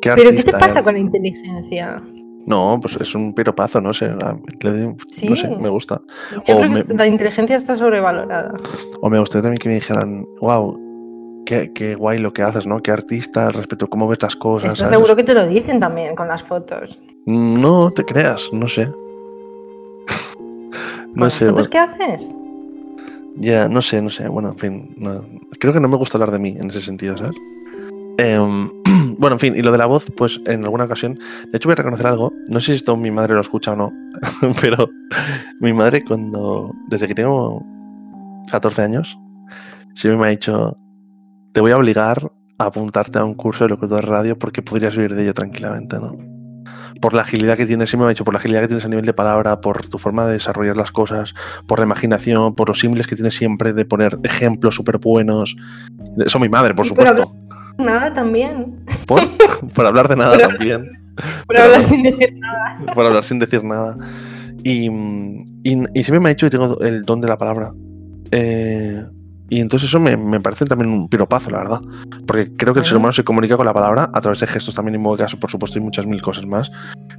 ¿Qué 0.01 0.11
¿Pero 0.17 0.31
qué 0.31 0.43
te 0.43 0.53
pasa 0.53 0.67
eres?". 0.67 0.83
con 0.83 0.95
la 0.95 1.01
inteligencia? 1.01 2.03
No, 2.45 2.77
pues 2.83 2.97
es 3.01 3.15
un 3.15 3.33
piropazo, 3.35 3.81
no 3.81 3.95
sé. 3.95 4.13
le 4.63 4.97
Sí. 5.11 5.29
No 5.29 5.37
sé, 5.37 5.57
me 5.57 5.69
gusta. 5.69 6.01
Yo 6.33 6.39
O 6.41 6.43
creo 6.45 6.73
que 6.73 6.85
me- 6.89 6.95
la 6.95 7.07
inteligencia 7.07 7.55
está 7.55 7.77
sobrevalorada. 7.77 8.53
O 9.01 9.09
me 9.09 9.21
gustaría 9.21 9.43
también 9.43 9.59
que 9.59 9.69
me 9.69 9.77
dijeran, 9.77 10.25
wow, 10.41 10.77
qué, 11.47 11.73
qué 11.75 11.95
guay 11.95 12.19
lo 12.19 12.33
que 12.33 12.43
haces, 12.43 12.67
¿no? 12.67 12.81
Qué 12.81 12.91
artista 12.91 13.51
respecto 13.51 13.85
a 13.87 13.89
cómo 13.89 14.09
ves 14.09 14.19
las 14.23 14.37
cosas. 14.37 14.75
Eso 14.75 14.85
¿sabes? 14.85 14.91
seguro 14.97 15.17
que 15.17 15.25
te 15.25 15.35
lo 15.35 15.47
dicen 15.47 15.79
también 15.81 16.15
con 16.15 16.29
las 16.29 16.43
fotos. 16.43 17.03
No 17.27 17.91
te 17.93 18.05
creas, 18.05 18.51
no 18.53 18.67
sé. 18.69 18.87
¿Con 20.37 21.13
no 21.15 21.25
las 21.25 21.35
sé, 21.35 21.47
fotos 21.47 21.69
bueno, 21.69 21.71
que 21.71 21.79
haces? 21.79 22.35
ya, 23.37 23.69
no 23.69 23.83
sé, 23.83 24.03
no 24.03 24.11
sé. 24.11 24.29
Bueno, 24.29 24.51
en 24.51 24.59
fin, 24.59 24.95
no- 24.97 25.25
creo 25.59 25.73
que 25.73 25.81
no 25.81 25.89
me 25.89 25.97
gusta 25.97 26.17
hablar 26.19 26.31
de 26.33 26.39
mí 26.39 26.55
en 26.59 26.71
ese 26.71 26.81
sentido, 26.81 27.17
¿sabes? 27.17 27.35
Em, 28.19 28.71
bueno, 29.19 29.35
en 29.37 29.41
fin, 29.41 29.55
y 29.57 29.63
lo 29.63 29.73
de 29.73 29.79
la 29.79 29.87
voz, 29.87 30.07
pues 30.17 30.41
en 30.47 30.65
alguna 30.65 30.85
ocasión, 30.85 31.15
de 31.51 31.57
hecho 31.57 31.69
voy 31.69 31.73
a 31.73 31.77
reconocer 31.77 32.07
algo, 32.07 32.33
no 32.49 32.61
sé 32.61 32.67
si 32.73 32.77
esto 32.77 32.97
mi 32.97 33.11
madre 33.11 33.35
lo 33.35 33.41
escucha 33.41 33.73
o 33.73 33.77
no, 33.77 33.91
pero 34.61 34.89
mi 35.61 35.73
madre 35.73 36.05
cuando, 36.05 36.71
desde 36.89 37.07
que 37.09 37.15
tengo 37.15 37.65
14 38.51 38.83
años, 38.83 39.19
siempre 39.95 40.19
me 40.21 40.27
ha 40.27 40.31
dicho, 40.31 40.77
te 41.53 41.61
voy 41.61 41.73
a 41.73 41.77
obligar 41.77 42.33
a 42.59 42.65
apuntarte 42.65 43.19
a 43.19 43.25
un 43.25 43.35
curso 43.35 43.65
de 43.65 43.71
locutor 43.71 44.03
de 44.03 44.07
radio 44.07 44.39
porque 44.39 44.63
podrías 44.63 44.97
vivir 44.97 45.15
de 45.15 45.23
ello 45.23 45.35
tranquilamente, 45.35 45.97
¿no? 45.99 46.17
Por 47.01 47.15
la 47.15 47.23
agilidad 47.23 47.57
que 47.57 47.67
tienes, 47.67 47.91
siempre 47.91 48.05
me 48.05 48.11
ha 48.11 48.15
dicho, 48.15 48.25
por 48.25 48.33
la 48.33 48.39
agilidad 48.39 48.61
que 48.61 48.69
tienes 48.69 48.85
a 48.85 48.89
nivel 48.89 49.05
de 49.05 49.13
palabra, 49.13 49.61
por 49.61 49.87
tu 49.89 49.99
forma 49.99 50.25
de 50.27 50.35
desarrollar 50.35 50.77
las 50.77 50.93
cosas, 50.93 51.35
por 51.67 51.81
la 51.81 51.85
imaginación, 51.85 52.55
por 52.55 52.69
los 52.69 52.79
símiles 52.79 53.07
que 53.07 53.17
tienes 53.17 53.35
siempre 53.35 53.73
de 53.73 53.85
poner 53.85 54.19
ejemplos 54.23 54.77
súper 54.77 54.99
buenos. 54.99 55.57
Eso 56.25 56.39
mi 56.39 56.49
madre, 56.49 56.75
por 56.75 56.87
Y 56.87 56.91
por 56.91 57.07
supuesto. 57.07 57.35
Nada 57.79 58.13
también. 58.13 58.85
Por, 59.07 59.21
por 59.75 59.87
hablar 59.87 60.09
de 60.09 60.17
nada 60.17 60.39
también. 60.39 60.91
Por 61.47 61.59
hablar 61.59 61.83
sin 61.83 62.03
decir 62.05 62.35
nada. 62.39 62.93
Por 62.95 63.07
hablar 63.07 63.25
sin 63.25 63.39
decir 63.39 63.65
nada. 63.65 63.97
Y, 64.63 64.89
y, 64.89 65.85
y 65.95 66.05
siempre 66.05 66.21
me 66.21 66.29
ha 66.29 66.35
dicho 66.35 66.47
que 66.47 66.51
tengo 66.51 66.81
el 66.81 67.05
don 67.05 67.21
de 67.21 67.29
la 67.29 67.37
palabra. 67.37 67.73
Eh, 68.31 69.03
y 69.53 69.61
entonces 69.61 69.91
eso 69.91 70.01
me, 70.01 70.17
me, 70.17 70.41
parece 70.41 70.65
también 70.65 70.91
un 70.91 71.11
piropazo, 71.11 71.51
la 71.51 71.59
verdad. 71.59 71.83
Porque 72.27 72.57
creo 72.57 72.73
que 72.73 72.81
el 72.81 72.87
ser 72.87 72.97
humano 72.97 73.13
se 73.13 73.23
comunica 73.23 73.55
con 73.59 73.67
la 73.67 73.75
palabra 73.75 74.11
a 74.15 74.21
través 74.23 74.41
de 74.41 74.47
gestos 74.47 74.75
también 74.75 74.95
en 74.95 75.17
caso, 75.19 75.39
por 75.39 75.51
supuesto, 75.51 75.79
y 75.79 75.83
muchas 75.83 76.07
mil 76.07 76.23
cosas 76.23 76.47
más. 76.47 76.73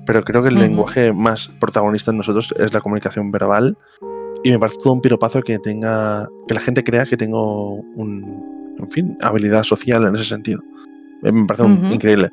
Pero 0.07 0.23
creo 0.23 0.41
que 0.41 0.49
el 0.49 0.55
uh 0.55 0.57
-huh. 0.57 0.61
lenguaje 0.61 1.13
más 1.13 1.49
protagonista 1.59 2.09
en 2.09 2.17
nosotros 2.17 2.51
es 2.57 2.73
la 2.73 2.81
comunicación 2.81 3.29
verbal. 3.29 3.77
Y 4.43 4.49
me 4.49 4.57
parece 4.57 4.79
todo 4.81 4.93
un 4.93 5.01
piropazo 5.01 5.43
que 5.43 5.59
tenga. 5.59 6.27
que 6.47 6.55
la 6.55 6.59
gente 6.59 6.83
crea 6.83 7.05
que 7.05 7.17
tengo 7.17 7.75
un. 7.95 8.75
en 8.79 8.89
fin, 8.89 9.15
habilidad 9.21 9.61
social 9.61 10.03
en 10.03 10.15
ese 10.15 10.25
sentido. 10.25 10.59
Me 11.21 11.45
parece 11.45 11.65
uh 11.65 11.67
-huh. 11.67 11.93
increíble. 11.93 12.31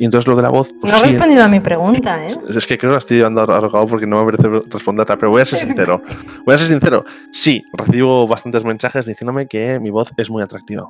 Y 0.00 0.06
entonces 0.06 0.26
lo 0.26 0.34
de 0.34 0.40
la 0.40 0.48
voz. 0.48 0.72
Pues, 0.80 0.90
no 0.90 0.98
sí, 0.98 1.08
respondido 1.08 1.44
a 1.44 1.48
mi 1.48 1.60
pregunta, 1.60 2.24
¿eh? 2.24 2.28
Es 2.48 2.66
que 2.66 2.78
creo 2.78 2.88
que 2.88 2.94
la 2.94 2.98
estoy 3.00 3.18
llevando 3.18 3.42
arrogado 3.42 3.86
porque 3.86 4.06
no 4.06 4.24
me 4.24 4.32
merece 4.32 4.48
responderla, 4.70 5.18
pero 5.18 5.30
voy 5.30 5.42
a 5.42 5.44
ser 5.44 5.58
sincero. 5.66 6.00
Voy 6.46 6.54
a 6.54 6.58
ser 6.58 6.68
sincero. 6.68 7.04
Sí, 7.32 7.62
recibo 7.74 8.26
bastantes 8.26 8.64
mensajes 8.64 9.04
diciéndome 9.04 9.46
que 9.46 9.78
mi 9.78 9.90
voz 9.90 10.10
es 10.16 10.30
muy 10.30 10.42
atractiva. 10.42 10.84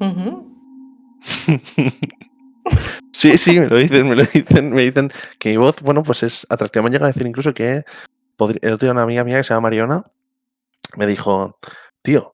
Uh 0.00 0.04
-huh. 0.06 0.46
sí, 3.12 3.36
sí, 3.36 3.60
me 3.60 3.66
lo 3.66 3.76
dicen, 3.76 4.08
me 4.08 4.16
lo 4.16 4.24
dicen, 4.24 4.70
me 4.70 4.84
dicen 4.84 5.12
que 5.38 5.50
mi 5.50 5.58
voz, 5.58 5.76
bueno, 5.82 6.02
pues 6.02 6.22
es 6.22 6.46
atractiva. 6.48 6.84
Me 6.84 6.86
han 6.86 6.92
llegado 6.92 7.10
a 7.10 7.12
decir 7.12 7.26
incluso 7.26 7.52
que 7.52 7.82
el 8.38 8.72
otro 8.72 8.86
día 8.86 8.92
una 8.92 9.02
amiga 9.02 9.24
mía 9.24 9.36
que 9.36 9.44
se 9.44 9.52
llama 9.52 9.64
Mariona 9.64 10.02
me 10.96 11.06
dijo, 11.06 11.58
tío, 12.00 12.31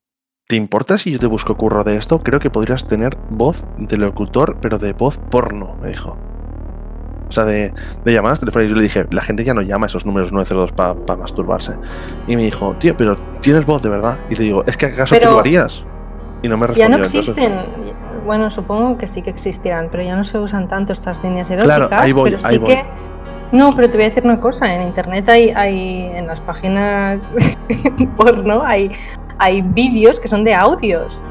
¿Te 0.51 0.57
importa 0.57 0.97
si 0.97 1.11
yo 1.11 1.19
te 1.19 1.27
busco 1.27 1.59
curro 1.59 1.85
de 1.85 1.97
esto? 1.97 2.23
Creo 2.23 2.41
que 2.41 2.49
podrías 2.49 2.87
tener 2.87 3.19
voz 3.29 3.67
de 3.77 3.99
locutor, 3.99 4.57
pero 4.63 4.79
de 4.79 4.95
voz 4.95 5.19
porno, 5.19 5.77
me 5.83 5.89
dijo. 5.89 6.17
O 7.29 7.31
sea, 7.31 7.45
de, 7.45 7.75
de 8.03 8.13
llamadas 8.15 8.41
telefónicas. 8.41 8.71
Yo 8.71 8.77
le 8.77 8.83
dije, 8.83 9.07
la 9.11 9.21
gente 9.21 9.45
ya 9.45 9.53
no 9.53 9.61
llama 9.61 9.89
esos 9.89 10.07
números 10.07 10.33
902 10.33 10.73
para 10.73 10.95
pa 10.95 11.17
masturbarse. 11.17 11.75
Y 12.27 12.37
me 12.37 12.45
dijo, 12.45 12.75
tío, 12.79 12.97
pero 12.97 13.19
tienes 13.43 13.67
voz 13.67 13.83
de 13.83 13.91
verdad. 13.91 14.19
Y 14.31 14.37
le 14.37 14.45
digo, 14.45 14.65
¿es 14.67 14.79
que 14.79 14.87
acaso 14.87 15.15
pero 15.15 15.29
tú 15.29 15.35
lo 15.35 15.41
harías? 15.41 15.85
Y 16.43 16.49
no 16.49 16.57
me 16.57 16.67
respondió. 16.67 16.89
Ya 16.89 16.97
no 16.97 17.05
existen. 17.05 17.53
Entonces... 17.53 17.95
Bueno, 18.25 18.49
supongo 18.49 18.97
que 18.97 19.07
sí 19.07 19.21
que 19.21 19.29
existirán, 19.29 19.89
pero 19.91 20.03
ya 20.03 20.17
no 20.17 20.25
se 20.25 20.39
usan 20.39 20.67
tanto 20.67 20.95
estas 20.95 21.23
líneas 21.23 21.51
eróticas. 21.51 21.77
Claro, 21.77 22.03
ahí 22.03 22.13
voy, 22.13 22.31
pero 22.31 22.41
sí 22.41 22.47
ahí 22.49 22.57
voy. 22.57 22.75
que. 22.75 22.83
No, 23.53 23.75
pero 23.75 23.91
te 23.91 23.99
voy 23.99 24.05
a 24.05 24.09
decir 24.09 24.25
una 24.25 24.41
cosa, 24.41 24.75
en 24.75 24.83
internet 24.83 25.29
hay, 25.29 25.51
hay 25.51 26.11
en 26.15 26.27
las 26.27 26.41
páginas 26.41 27.35
porno, 28.17 28.63
hay, 28.63 28.91
hay 29.39 29.63
vídeos 29.63 30.19
que 30.21 30.29
son 30.29 30.45
de 30.45 30.55
audios. 30.55 31.25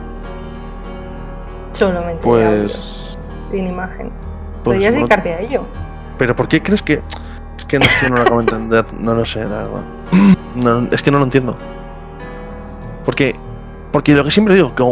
Solamente 1.71 2.21
pues... 2.23 2.43
de 2.43 2.47
audios, 2.47 3.19
sin 3.39 3.67
imagen. 3.67 4.11
Pues 4.63 4.77
Podrías 4.77 4.93
no... 4.93 5.01
dedicarte 5.01 5.33
a 5.33 5.39
ello. 5.39 5.65
Pero 6.17 6.35
¿por 6.35 6.47
qué 6.47 6.61
crees 6.61 6.81
que.? 6.81 7.01
Es 7.57 7.65
que 7.65 7.77
no, 7.79 7.85
es 7.85 7.95
que 7.97 8.09
no 8.09 8.15
lo 8.15 8.21
acabo 8.21 8.37
de 8.37 8.43
entender, 8.43 8.85
no 8.93 9.13
lo 9.13 9.25
sé, 9.25 9.43
la 9.45 9.63
verdad. 9.63 9.83
No, 10.55 10.87
es 10.91 11.03
que 11.03 11.11
no 11.11 11.19
lo 11.19 11.25
entiendo. 11.25 11.55
Porque 13.05 13.33
porque 13.91 14.13
lo 14.13 14.23
que 14.23 14.31
siempre 14.31 14.53
digo, 14.53 14.75
que 14.75 14.83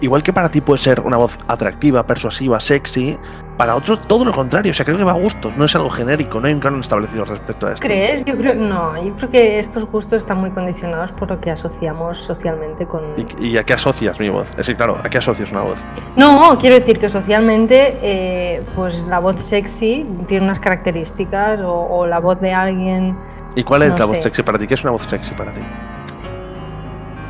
igual 0.00 0.22
que 0.22 0.32
para 0.32 0.48
ti 0.48 0.60
puede 0.60 0.78
ser 0.78 1.00
una 1.00 1.16
voz 1.16 1.38
atractiva, 1.48 2.06
persuasiva, 2.06 2.60
sexy, 2.60 3.18
para 3.56 3.74
otro 3.74 3.98
todo 3.98 4.24
lo 4.24 4.32
contrario. 4.32 4.70
O 4.70 4.74
sea, 4.74 4.84
creo 4.84 4.98
que 4.98 5.04
va 5.04 5.12
a 5.12 5.14
gustos, 5.14 5.56
no 5.56 5.64
es 5.64 5.74
algo 5.74 5.90
genérico, 5.90 6.40
no 6.40 6.46
hay 6.46 6.54
un 6.54 6.60
canon 6.60 6.80
establecido 6.80 7.24
respecto 7.24 7.66
a 7.66 7.72
esto. 7.72 7.86
¿Crees? 7.86 8.24
Yo 8.24 8.36
creo 8.36 8.54
no, 8.54 9.02
yo 9.02 9.14
creo 9.14 9.30
que 9.30 9.58
estos 9.58 9.84
gustos 9.86 10.22
están 10.22 10.38
muy 10.38 10.50
condicionados 10.50 11.12
por 11.12 11.28
lo 11.30 11.40
que 11.40 11.50
asociamos 11.50 12.18
socialmente 12.18 12.86
con. 12.86 13.02
¿Y, 13.38 13.46
y 13.48 13.58
a 13.58 13.64
qué 13.64 13.72
asocias 13.72 14.18
mi 14.20 14.28
voz? 14.28 14.50
Es 14.50 14.56
decir, 14.56 14.76
claro, 14.76 14.98
¿a 15.02 15.08
qué 15.08 15.18
asocias 15.18 15.52
una 15.52 15.62
voz? 15.62 15.78
No, 16.16 16.56
quiero 16.58 16.76
decir 16.76 16.98
que 16.98 17.08
socialmente, 17.08 17.98
eh, 18.02 18.62
pues 18.74 19.06
la 19.06 19.18
voz 19.18 19.40
sexy 19.40 20.06
tiene 20.26 20.44
unas 20.44 20.60
características, 20.60 21.60
o, 21.60 21.72
o 21.72 22.06
la 22.06 22.20
voz 22.20 22.40
de 22.40 22.52
alguien. 22.52 23.16
¿Y 23.54 23.62
cuál 23.62 23.82
es 23.82 23.90
no 23.90 23.98
la 23.98 24.04
sé. 24.04 24.12
voz 24.12 24.22
sexy 24.22 24.42
para 24.42 24.58
ti? 24.58 24.66
¿Qué 24.66 24.74
es 24.74 24.82
una 24.84 24.92
voz 24.92 25.02
sexy 25.02 25.34
para 25.34 25.52
ti? 25.52 25.60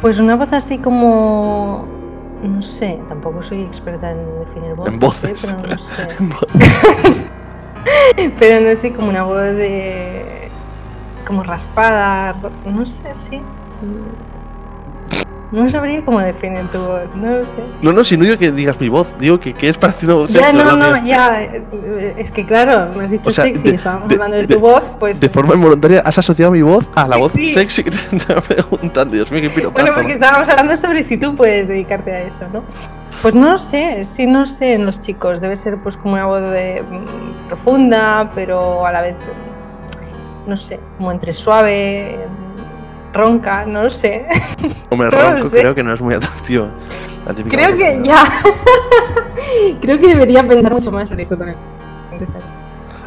Pues 0.01 0.21
una 0.21 0.37
voz 0.37 0.53
así 0.53 0.79
como. 0.79 1.96
No 2.47 2.63
sé, 2.63 3.01
tampoco 3.09 3.43
soy 3.43 3.63
experta 3.63 4.11
en 4.11 4.41
definir 4.41 4.75
voces. 4.75 4.93
En 4.93 5.01
voces. 5.01 5.45
¿eh? 5.45 5.57
Pero 5.57 5.69
no 5.69 5.79
sé. 5.79 7.31
pero 8.39 8.69
no 8.69 8.75
sé, 8.75 8.93
como 8.93 9.09
una 9.09 9.25
voz 9.25 9.55
de. 9.55 10.51
como 11.27 11.43
raspada. 11.43 12.35
No 12.65 12.87
sé, 12.87 13.15
sí. 13.15 13.41
No 15.53 15.69
sabría 15.71 16.05
cómo 16.05 16.21
definir 16.21 16.69
tu 16.71 16.79
voz, 16.79 17.03
no 17.15 17.37
lo 17.37 17.45
sé. 17.45 17.59
No, 17.81 17.93
no, 17.93 18.03
si 18.03 18.17
no 18.17 18.25
digo 18.25 18.37
que 18.37 18.51
digas 18.51 18.81
mi 18.81 18.89
voz, 18.89 19.15
digo 19.19 19.39
que, 19.39 19.55
que 19.55 19.69
es 19.69 19.79
para 19.79 19.93
ti 19.93 20.05
una 20.07 20.15
voz 20.17 20.29
Ya, 20.29 20.53
no, 20.53 20.75
no, 20.77 21.07
ya. 21.07 21.41
Es 21.43 22.33
que 22.33 22.45
claro, 22.45 22.93
me 22.97 23.05
has 23.05 23.13
dicho 23.13 23.31
O 23.31 23.33
sea, 23.33 23.45
sexy, 23.45 23.71
de- 23.71 23.77
estábamos 23.77 24.09
de- 24.09 24.15
hablando 24.17 24.37
de, 24.39 24.47
de- 24.49 24.55
tu 24.57 24.61
voz, 24.61 24.83
pues. 24.99 25.21
De 25.21 25.29
forma 25.29 25.55
involuntaria 25.55 26.01
has 26.05 26.19
asociado 26.19 26.51
mi 26.51 26.63
voz 26.63 26.91
a 26.97 27.07
la 27.07 27.17
voz 27.17 27.31
Sí. 27.33 27.55
sexy 27.55 27.85
que 27.85 27.91
te 27.93 28.17
estaba 28.17 28.41
preguntando. 28.41 29.15
Dios 29.15 29.31
mío, 29.31 29.41
qué 29.43 29.51
piropazo. 29.51 29.83
Bueno, 29.87 29.97
porque 29.97 30.15
estábamos 30.15 30.49
hablando 30.49 30.77
sobre 30.77 31.03
si 31.05 31.17
tú 31.17 31.37
puedes 31.37 31.69
dedicarte 31.69 32.13
a 32.13 32.21
eso, 32.23 32.45
¿no? 32.53 32.65
Pues 33.23 33.35
no 33.37 33.53
lo 33.53 33.59
sé, 33.59 34.05
sí, 34.05 34.27
no 34.27 34.47
sé 34.47 34.75
en 34.75 34.85
los 34.85 34.99
chicos. 34.99 35.41
Debe 35.41 35.55
ser 35.55 35.79
pues 35.81 35.97
como 35.97 36.15
una 36.15 36.27
voz 36.27 36.41
de, 36.41 36.83
mm, 36.83 37.47
profunda, 37.47 38.31
pero 38.35 38.85
a 38.85 38.91
la 38.91 39.01
vez, 39.01 39.15
no 40.47 40.57
sé, 40.57 40.81
como 40.99 41.13
entre 41.13 41.33
suave, 41.33 42.19
ronca, 43.17 43.65
no 43.67 43.83
lo 43.85 43.91
sé. 43.91 44.27
Hombre, 44.91 45.09
no 45.13 45.19
ronco 45.33 45.51
creo 45.51 45.75
que 45.75 45.83
no 45.83 45.93
es 45.93 46.01
muy 46.01 46.15
atractivo. 46.15 46.69
Creo 47.49 47.77
que 47.77 48.01
ya. 48.05 48.23
Creo 49.81 49.99
que 49.99 50.09
debería 50.09 50.47
pensar 50.47 50.73
mucho 50.73 50.91
más 50.91 51.11
en 51.13 51.21
esto 51.21 51.37
también. 51.37 51.59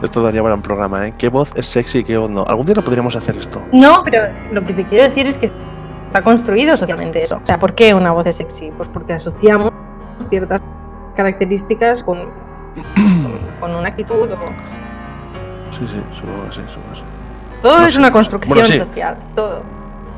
Esto 0.01 0.21
daría 0.21 0.41
para 0.41 0.55
un 0.55 0.61
programa, 0.61 1.07
¿eh? 1.07 1.13
¿Qué 1.17 1.27
voz 1.29 1.51
es 1.55 1.65
sexy 1.65 1.99
y 1.99 2.03
qué 2.03 2.17
voz 2.17 2.29
no? 2.29 2.43
Algún 2.45 2.65
día 2.65 2.75
lo 2.75 2.83
podríamos 2.83 3.15
hacer 3.15 3.35
esto. 3.37 3.61
No, 3.73 4.01
pero 4.03 4.23
lo 4.51 4.63
que 4.65 4.73
te 4.73 4.85
quiero 4.85 5.03
decir 5.05 5.25
es 5.27 5.37
que 5.37 5.47
está 5.47 6.21
construido 6.21 6.77
socialmente 6.77 7.21
eso. 7.21 7.37
O 7.37 7.45
sea, 7.45 7.59
¿por 7.59 7.75
qué 7.75 7.93
una 7.93 8.11
voz 8.11 8.27
es 8.27 8.37
sexy? 8.37 8.71
Pues 8.71 8.87
porque 8.89 9.13
asociamos 9.13 9.71
ciertas 10.29 10.61
características 11.15 12.03
con, 12.03 12.19
con, 12.95 13.49
con 13.59 13.75
una 13.75 13.87
actitud. 13.89 14.31
o- 14.31 14.37
Sí, 15.77 15.87
sí, 15.87 16.01
supongo 16.13 16.45
que 16.45 16.55
sí, 16.55 16.61
supongo 16.67 16.89
que 16.93 16.99
sí. 16.99 17.03
Todo 17.61 17.79
No 17.79 17.85
es 17.87 17.93
sé. 17.93 17.99
una 17.99 18.11
construcción 18.11 18.57
Bueno, 18.57 18.65
sí. 18.67 18.75
social. 18.77 19.17
Todo. 19.35 19.63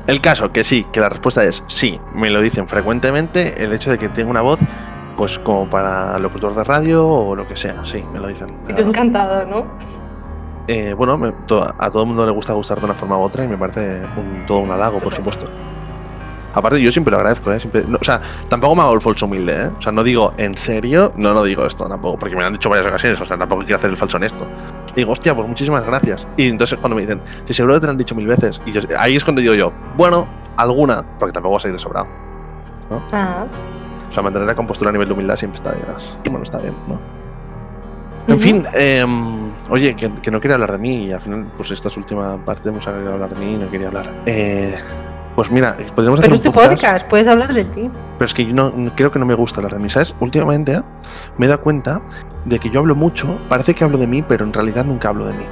El 0.08 0.20
caso, 0.22 0.52
que 0.52 0.64
sí, 0.64 0.86
que 0.92 1.00
la 1.00 1.10
respuesta 1.10 1.44
es 1.44 1.64
sí. 1.68 2.00
Me 2.14 2.30
lo 2.30 2.42
dicen 2.42 2.68
frecuentemente 2.68 3.64
el 3.64 3.72
hecho 3.74 3.92
de 3.92 3.98
que 3.98 4.10
tengo 4.10 4.30
una 4.32 4.42
voz, 4.42 4.60
pues 5.18 5.38
como 5.40 5.70
para 5.70 6.18
locutor 6.20 6.56
de 6.56 6.64
radio 6.64 7.08
o 7.08 7.36
lo 7.36 7.48
que 7.48 7.56
sea. 7.56 7.84
Sí, 7.84 8.04
me 8.12 8.20
lo 8.20 8.28
dicen. 8.28 8.48
Y 8.68 8.74
tú 8.74 8.82
encantado, 8.82 9.46
¿no? 9.46 9.66
Eh, 10.68 10.94
bueno, 10.94 11.18
me- 11.18 11.32
to- 11.48 11.62
a 11.78 11.90
todo 11.92 12.04
el 12.04 12.08
mundo 12.08 12.26
le 12.26 12.32
gusta 12.32 12.54
gustar 12.54 12.80
de 12.80 12.86
una 12.86 12.94
forma 12.96 13.18
u 13.18 13.22
otra 13.22 13.44
y 13.44 13.48
me 13.48 13.58
parece 13.58 14.02
un- 14.18 14.46
todo 14.46 14.60
un 14.60 14.72
halago, 14.72 15.00
por 15.00 15.14
supuesto. 15.14 15.46
Aparte, 16.54 16.82
yo 16.82 16.92
siempre 16.92 17.12
lo 17.12 17.18
agradezco, 17.18 17.52
¿eh? 17.52 17.60
Siempre, 17.60 17.84
no, 17.88 17.98
o 18.00 18.04
sea, 18.04 18.22
tampoco 18.50 18.76
me 18.76 18.82
hago 18.82 18.94
el 18.94 19.02
falso 19.02 19.26
humilde, 19.26 19.54
¿eh? 19.54 19.72
O 19.78 19.82
sea, 19.82 19.92
no 19.92 20.04
digo 20.04 20.34
en 20.38 20.56
serio, 20.56 21.14
no 21.16 21.34
lo 21.34 21.44
digo 21.44 21.66
esto 21.66 21.88
tampoco, 21.88 22.18
porque 22.20 22.36
me 22.36 22.42
lo 22.42 22.48
han 22.48 22.54
dicho 22.54 22.70
varias 22.70 22.88
ocasiones, 22.88 23.22
o 23.22 23.26
sea, 23.26 23.38
tampoco 23.38 23.62
quiero 23.62 23.78
hacer 23.78 23.90
el 23.90 23.98
falso 23.98 24.18
honesto. 24.18 24.46
Y 24.92 24.96
digo, 24.98 25.12
hostia, 25.14 25.36
pues 25.36 25.48
muchísimas 25.48 25.86
gracias. 25.86 26.28
Y 26.38 26.48
entonces 26.48 26.78
cuando 26.80 26.96
me 26.96 27.04
dicen, 27.04 27.22
si 27.46 27.54
seguro 27.54 27.76
que 27.76 27.80
te 27.82 27.86
lo 27.88 27.92
han 27.92 27.98
dicho 27.98 28.16
mil 28.16 28.28
veces, 28.28 28.62
y 28.66 28.72
yo, 28.72 28.82
ahí 28.98 29.16
es 29.16 29.24
cuando 29.24 29.42
digo 29.42 29.54
yo, 29.54 29.72
bueno, 29.96 30.28
alguna, 30.58 31.02
porque 31.18 31.34
tampoco 31.34 31.54
vas 31.56 31.66
a 31.66 31.68
ir 31.70 31.74
de 31.74 31.80
sobrado. 31.80 32.08
Ah, 33.12 33.46
O 34.08 34.12
sea, 34.12 34.22
mantener 34.22 34.48
la 34.48 34.56
compostura 34.56 34.90
a 34.90 34.92
nivel 34.92 35.08
de 35.08 35.14
humildad 35.14 35.38
siempre 35.38 35.58
está. 35.58 35.74
Y 36.24 36.30
bueno, 36.30 36.44
está 36.44 36.58
bien, 36.58 36.76
¿no? 36.88 37.00
En 38.28 38.40
fin, 38.40 38.64
eh, 38.76 39.06
oye, 39.70 39.96
que, 39.96 40.12
que 40.22 40.32
no 40.32 40.40
quería 40.40 40.56
hablar 40.56 40.72
de 40.72 40.78
mí 40.78 41.06
y 41.06 41.12
al 41.12 41.22
final, 41.22 41.52
pues 41.58 41.72
esta 41.72 41.88
es 41.88 41.98
última 41.98 42.38
parte 42.46 42.70
hemos 42.70 42.86
querido 42.86 43.14
hablar 43.14 43.30
de 43.30 43.36
mí 43.46 43.54
y 43.54 43.58
no 43.58 43.70
quería 43.70 43.88
hablar. 43.88 44.16
Eh, 44.26 44.76
pues 45.42 45.52
mira, 45.52 45.76
podríamos 45.96 46.20
hacer 46.20 46.30
pero 46.30 46.50
un 46.50 46.54
podcast, 46.54 46.72
podcast, 46.72 47.08
puedes 47.08 47.28
hablar 47.28 47.52
de 47.52 47.64
ti. 47.64 47.90
pero 48.20 48.28
es 48.28 48.34
que 48.36 48.46
yo 48.46 48.54
no, 48.54 48.94
creo 48.96 49.10
que 49.10 49.18
no 49.18 49.26
me 49.26 49.34
gusta 49.34 49.58
hablar 49.58 49.74
de 49.74 49.80
mí, 49.80 49.90
¿sabes? 49.90 50.14
Últimamente 50.20 50.74
eh, 50.74 50.82
me 51.40 51.48
he 51.48 51.50
dado 51.50 51.64
cuenta 51.64 52.00
de 52.46 52.60
que 52.60 52.70
yo 52.70 52.82
hablo 52.82 52.96
mucho, 52.96 53.40
parece 53.50 53.74
que 53.74 53.84
hablo 53.84 53.98
de 53.98 54.06
mí, 54.06 54.22
pero 54.22 54.46
en 54.46 54.54
realidad 54.54 54.86
nunca 54.86 55.10
hablo 55.10 55.26
de 55.26 55.34
mí. 55.34 55.46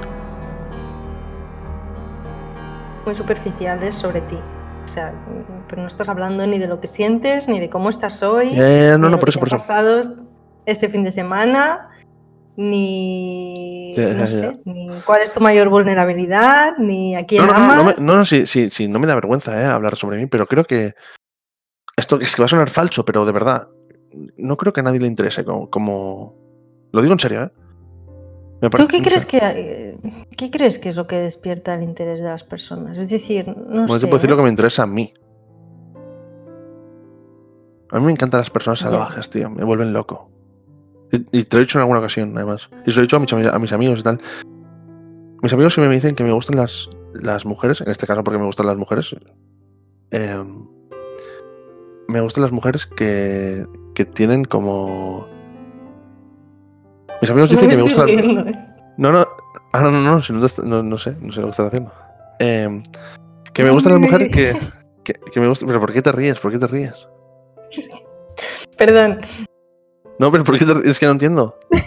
Muy 3.04 3.16
superficiales 3.16 3.96
sobre 3.96 4.22
ti. 4.22 4.38
O 4.84 4.88
sea, 4.88 5.12
pero 5.68 5.82
no 5.82 5.88
estás 5.88 6.08
hablando 6.08 6.46
ni 6.46 6.60
de 6.60 6.68
lo 6.68 6.80
que 6.80 6.88
sientes, 6.88 7.48
ni 7.48 7.60
de 7.60 7.72
cómo 7.72 7.90
estás 7.90 8.22
hoy. 8.22 8.50
Eh, 8.54 8.96
no, 9.00 9.10
no, 9.10 9.18
por 9.18 9.30
eso, 9.30 9.40
por 9.40 9.48
eso. 9.48 9.58
pasado 9.58 10.02
este 10.68 10.88
fin 10.88 11.04
de 11.04 11.12
semana, 11.12 11.90
ni, 12.62 13.96
no 13.96 14.28
sé, 14.28 14.60
ni 14.66 14.90
cuál 15.06 15.22
es 15.22 15.32
tu 15.32 15.40
mayor 15.40 15.70
vulnerabilidad, 15.70 16.78
ni 16.78 17.16
a 17.16 17.26
quién 17.26 17.42
No, 17.46 17.54
no, 17.54 17.54
no, 17.54 17.76
no, 17.76 17.84
me- 17.84 17.92
amas. 17.92 18.02
no, 18.02 18.16
no, 18.18 18.26
sí, 18.26 18.46
sí, 18.46 18.70
sí, 18.70 18.90
no 18.90 19.00
me 19.00 19.08
da 19.08 19.16
vergüenza 19.16 19.62
eh, 19.62 19.66
hablar 19.66 19.96
sobre 19.96 20.18
mí, 20.18 20.26
pero 20.26 20.46
creo 20.46 20.66
que 20.66 20.94
esto 21.96 22.20
es 22.20 22.36
que 22.36 22.42
va 22.42 22.46
a 22.46 22.50
sonar 22.50 22.70
falso, 22.70 23.06
pero 23.06 23.24
de 23.26 23.32
verdad, 23.32 23.70
no 24.38 24.58
creo 24.58 24.74
que 24.74 24.82
a 24.82 24.84
nadie 24.84 25.00
le 25.00 25.08
interese 25.08 25.46
como, 25.46 25.70
como- 25.70 26.36
lo 26.92 27.02
digo 27.02 27.14
en 27.14 27.20
serio, 27.20 27.44
¿eh? 27.44 27.52
Me 28.62 28.70
¿Tú 28.70 28.88
qué 28.90 28.98
no 28.98 29.04
crees 29.06 29.22
sé. 29.22 29.28
que 29.28 29.40
eh, 29.42 29.98
qué 30.36 30.52
crees 30.52 30.80
que 30.80 30.90
es 30.90 30.98
lo 30.98 31.08
que 31.08 31.16
despierta 31.22 31.74
el 31.76 31.84
interés 31.84 32.20
de 32.20 32.26
las 32.26 32.44
personas? 32.44 33.00
Es 33.00 33.10
decir, 33.10 33.48
no 33.48 33.88
sé. 33.88 34.06
puedo 34.06 34.18
decir 34.18 34.30
lo 34.30 34.36
que 34.36 34.44
me 34.44 34.50
interesa 34.50 34.84
a 34.84 34.86
mí. 34.86 35.14
A 37.92 38.00
mí 38.00 38.06
me 38.06 38.12
encantan 38.12 38.42
las 38.42 38.50
personas 38.50 38.80
salvajes, 38.80 39.30
tío, 39.30 39.50
me 39.50 39.64
vuelven 39.64 39.94
loco. 39.94 40.29
Y, 41.12 41.40
y 41.40 41.44
te 41.44 41.56
lo 41.56 41.62
he 41.62 41.66
dicho 41.66 41.78
en 41.78 41.82
alguna 41.82 42.00
ocasión, 42.00 42.34
además. 42.36 42.70
Y 42.86 42.92
se 42.92 42.98
lo 42.98 43.02
he 43.02 43.08
dicho 43.08 43.16
a 43.18 43.20
mis, 43.20 43.34
a 43.34 43.60
mis 43.60 43.72
amigos 43.74 44.00
y 44.00 44.04
tal. 44.04 44.20
Mis 45.42 45.54
amigos 45.54 45.74
siempre 45.74 45.90
me 45.90 45.96
dicen 45.96 46.16
que 46.16 46.24
me 46.24 46.32
gustan 46.32 46.58
las, 46.58 46.90
las 47.14 47.46
mujeres, 47.46 47.82
en 47.82 47.90
este 47.90 48.06
caso 48.06 48.24
porque 48.24 48.38
me 48.40 48.46
gustan 48.46 48.68
las 48.68 48.78
mujeres. 48.78 49.16
eh, 50.12 50.44
me 52.08 52.22
gustan 52.22 52.42
las 52.44 52.52
mujeres 52.52 52.86
que, 52.88 53.66
que 53.96 54.06
tienen 54.06 54.44
como. 54.44 55.28
Mis 57.22 57.30
amigos 57.32 57.50
dicen 57.52 57.68
me 57.68 57.74
que 57.74 57.78
me 57.78 57.84
gustan. 57.84 58.10
¿eh? 58.10 58.76
No, 58.98 59.12
no. 59.12 59.28
Ah, 59.74 59.84
no, 59.84 59.92
no, 59.92 60.02
no, 60.02 60.20
no, 60.64 60.84
no 60.84 60.98
sé, 60.98 61.16
no 61.22 61.32
sé 61.32 61.40
lo 61.42 61.48
que 61.48 61.52
estás 61.52 61.68
haciendo. 61.68 61.92
Eh, 62.40 62.82
que 63.54 63.64
me 63.64 63.70
gustan 63.70 63.94
las 63.94 64.02
mujeres 64.02 64.34
que, 64.34 64.58
que, 65.04 65.14
que 65.14 65.40
me 65.40 65.48
gustan. 65.48 65.68
Pero 65.68 65.80
¿por 65.80 65.94
qué 65.94 66.02
te 66.02 66.12
ríes? 66.12 66.40
¿Por 66.40 66.52
qué 66.52 66.60
te 66.60 66.68
ríes? 66.68 66.94
Perdón. 68.78 69.22
No, 70.20 70.32
pero 70.32 70.44
¿por 70.44 70.58
qué 70.60 70.66
te? 70.66 70.90
Es 70.90 71.00
que 71.00 71.06
no 71.06 71.14
entiendo. 71.14 71.58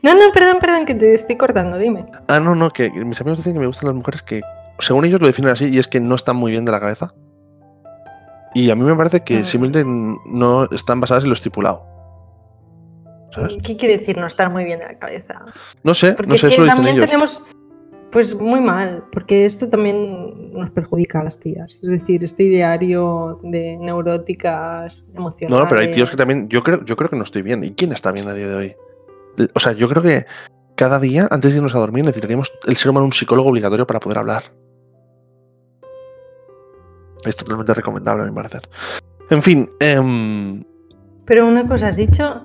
No, 0.00 0.14
no, 0.14 0.30
perdón, 0.32 0.58
perdón, 0.60 0.84
que 0.86 0.94
te 0.94 1.12
estoy 1.12 1.36
cortando, 1.36 1.76
dime. 1.76 2.06
Ah, 2.28 2.38
no, 2.38 2.54
no, 2.54 2.70
que 2.70 2.88
mis 2.88 3.20
amigos 3.20 3.38
dicen 3.38 3.54
que 3.54 3.58
me 3.58 3.66
gustan 3.66 3.88
las 3.88 3.96
mujeres 3.96 4.22
que, 4.22 4.42
según 4.78 5.04
ellos 5.04 5.20
lo 5.20 5.26
definen 5.26 5.50
así, 5.50 5.70
y 5.74 5.78
es 5.80 5.88
que 5.88 6.00
no 6.00 6.14
están 6.14 6.36
muy 6.36 6.52
bien 6.52 6.64
de 6.64 6.70
la 6.70 6.78
cabeza. 6.78 7.12
Y 8.54 8.70
a 8.70 8.76
mí 8.76 8.82
me 8.82 8.94
parece 8.94 9.24
que 9.24 9.40
Mm. 9.40 9.44
simplemente 9.44 9.84
no 10.30 10.68
están 10.70 11.00
basadas 11.00 11.24
en 11.24 11.30
lo 11.30 11.34
estipulado. 11.34 11.84
¿Sabes? 13.32 13.56
¿Qué 13.66 13.76
quiere 13.76 13.98
decir 13.98 14.16
no 14.18 14.28
estar 14.28 14.50
muy 14.50 14.62
bien 14.62 14.78
de 14.78 14.84
la 14.86 14.98
cabeza? 15.00 15.44
No 15.82 15.94
sé, 15.94 16.12
Porque 16.12 16.30
no 16.30 16.36
sé, 16.38 16.46
es 16.46 16.52
eso 16.52 16.56
que 16.56 16.60
lo 16.60 16.64
dicen 16.66 16.76
también 16.76 16.96
ellos. 16.96 17.06
tenemos, 17.10 17.44
pues 18.12 18.36
muy 18.36 18.60
mal, 18.60 19.04
porque 19.10 19.46
esto 19.46 19.68
también 19.68 20.37
nos 20.58 20.70
perjudica 20.70 21.20
a 21.20 21.24
las 21.24 21.38
tías. 21.38 21.78
Es 21.82 21.90
decir, 21.90 22.22
este 22.24 22.44
ideario 22.44 23.40
de 23.42 23.76
neuróticas 23.78 25.06
emocionales. 25.14 25.50
No, 25.50 25.62
no, 25.62 25.68
pero 25.68 25.80
hay 25.80 25.90
tíos 25.90 26.10
que 26.10 26.16
también. 26.16 26.48
Yo 26.48 26.62
creo, 26.62 26.84
yo 26.84 26.96
creo 26.96 27.10
que 27.10 27.16
no 27.16 27.22
estoy 27.22 27.42
bien. 27.42 27.64
¿Y 27.64 27.72
quién 27.72 27.92
está 27.92 28.12
bien 28.12 28.28
a 28.28 28.34
día 28.34 28.48
de 28.48 28.54
hoy? 28.54 28.76
O 29.54 29.60
sea, 29.60 29.72
yo 29.72 29.88
creo 29.88 30.02
que 30.02 30.26
cada 30.74 30.98
día, 30.98 31.26
antes 31.30 31.52
de 31.52 31.58
irnos 31.58 31.74
a 31.74 31.78
dormir, 31.78 32.04
necesitaríamos 32.04 32.52
el 32.66 32.76
ser 32.76 32.90
humano 32.90 33.06
un 33.06 33.12
psicólogo 33.12 33.50
obligatorio 33.50 33.86
para 33.86 34.00
poder 34.00 34.18
hablar. 34.18 34.42
Es 37.24 37.36
totalmente 37.36 37.74
recomendable, 37.74 38.22
a 38.22 38.26
mi 38.26 38.32
parecer. 38.32 38.62
En 39.30 39.42
fin, 39.42 39.70
em, 39.80 40.64
Pero 41.24 41.46
una 41.46 41.66
cosa 41.66 41.88
has 41.88 41.96
dicho. 41.96 42.42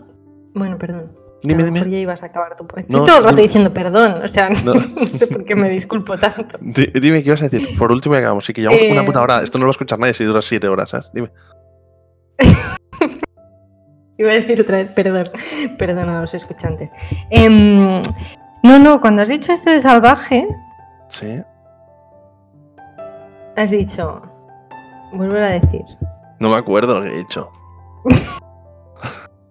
Bueno, 0.53 0.77
perdón. 0.77 1.22
Dime, 1.43 1.63
a 1.63 1.65
lo 1.67 1.71
mejor 1.71 1.85
dime. 1.87 1.97
ya 1.97 2.01
ibas 2.01 2.23
a 2.23 2.25
acabar 2.27 2.55
tu 2.55 2.63
No, 2.63 2.69
Estoy 2.79 3.05
todo 3.05 3.17
el 3.17 3.23
rato 3.23 3.35
dime. 3.35 3.41
diciendo 3.47 3.73
perdón. 3.73 4.23
O 4.23 4.27
sea, 4.27 4.49
No. 4.49 4.73
no, 4.95 5.05
sé 5.13 5.27
por 5.27 5.43
qué 5.45 5.55
me 5.55 5.69
disculpo 5.69 6.17
tanto. 6.17 6.57
Di- 6.61 6.87
Dime 6.99 7.21
qué 7.23 7.29
ibas 7.29 7.41
a 7.41 7.49
decir. 7.49 7.77
Por 7.77 7.91
último, 7.91 8.15
y 8.15 8.17
acabamos. 8.19 8.45
Sí, 8.45 8.53
que 8.53 8.61
llevamos 8.61 8.81
una 8.81 9.01
Eh, 9.01 9.05
puta 9.05 9.21
hora. 9.21 9.41
Esto 9.43 9.57
no 9.57 9.63
lo 9.63 9.67
va 9.67 9.71
a 9.71 9.77
escuchar 9.77 9.99
nadie 9.99 10.13
si 10.13 10.23
dura 10.23 10.41
siete 10.41 10.67
horas, 10.67 10.89
¿sabes? 10.89 11.07
Dime. 11.13 11.29
Iba 14.17 14.29
a 14.31 14.33
decir 14.35 14.61
otra 14.61 14.77
vez, 14.77 14.91
perdón, 14.91 15.29
perdón 15.77 16.09
a 16.09 16.21
los 16.21 16.33
escuchantes. 16.33 16.91
Em, 17.31 18.01
no, 18.63 18.79
no, 18.79 19.01
cuando 19.01 19.23
has 19.23 19.29
dicho 19.29 19.51
esto 19.51 19.71
de 19.71 19.79
salvaje, 19.79 20.47
Sí. 21.09 21.41
has 23.57 23.71
dicho, 23.71 24.21
vuelvo 25.13 25.35
a 25.37 25.49
decir, 25.49 25.81
No 26.39 26.49
me 26.49 26.57
acuerdo 26.57 26.99
lo 26.99 27.05
que 27.09 27.15
he 27.15 27.17
dicho. 27.19 27.51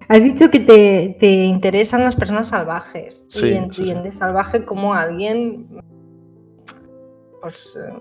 has 0.08 0.22
dicho 0.22 0.50
que 0.50 0.60
te, 0.60 1.16
te 1.18 1.26
interesan 1.26 2.04
las 2.04 2.16
personas 2.16 2.48
salvajes 2.48 3.26
Sí, 3.28 3.46
y 3.46 3.50
sí, 3.50 3.54
entiendes 3.54 4.18
salvaje 4.18 4.64
como 4.64 4.94
alguien, 4.94 5.66
pues, 7.40 7.76
eh, 7.76 7.92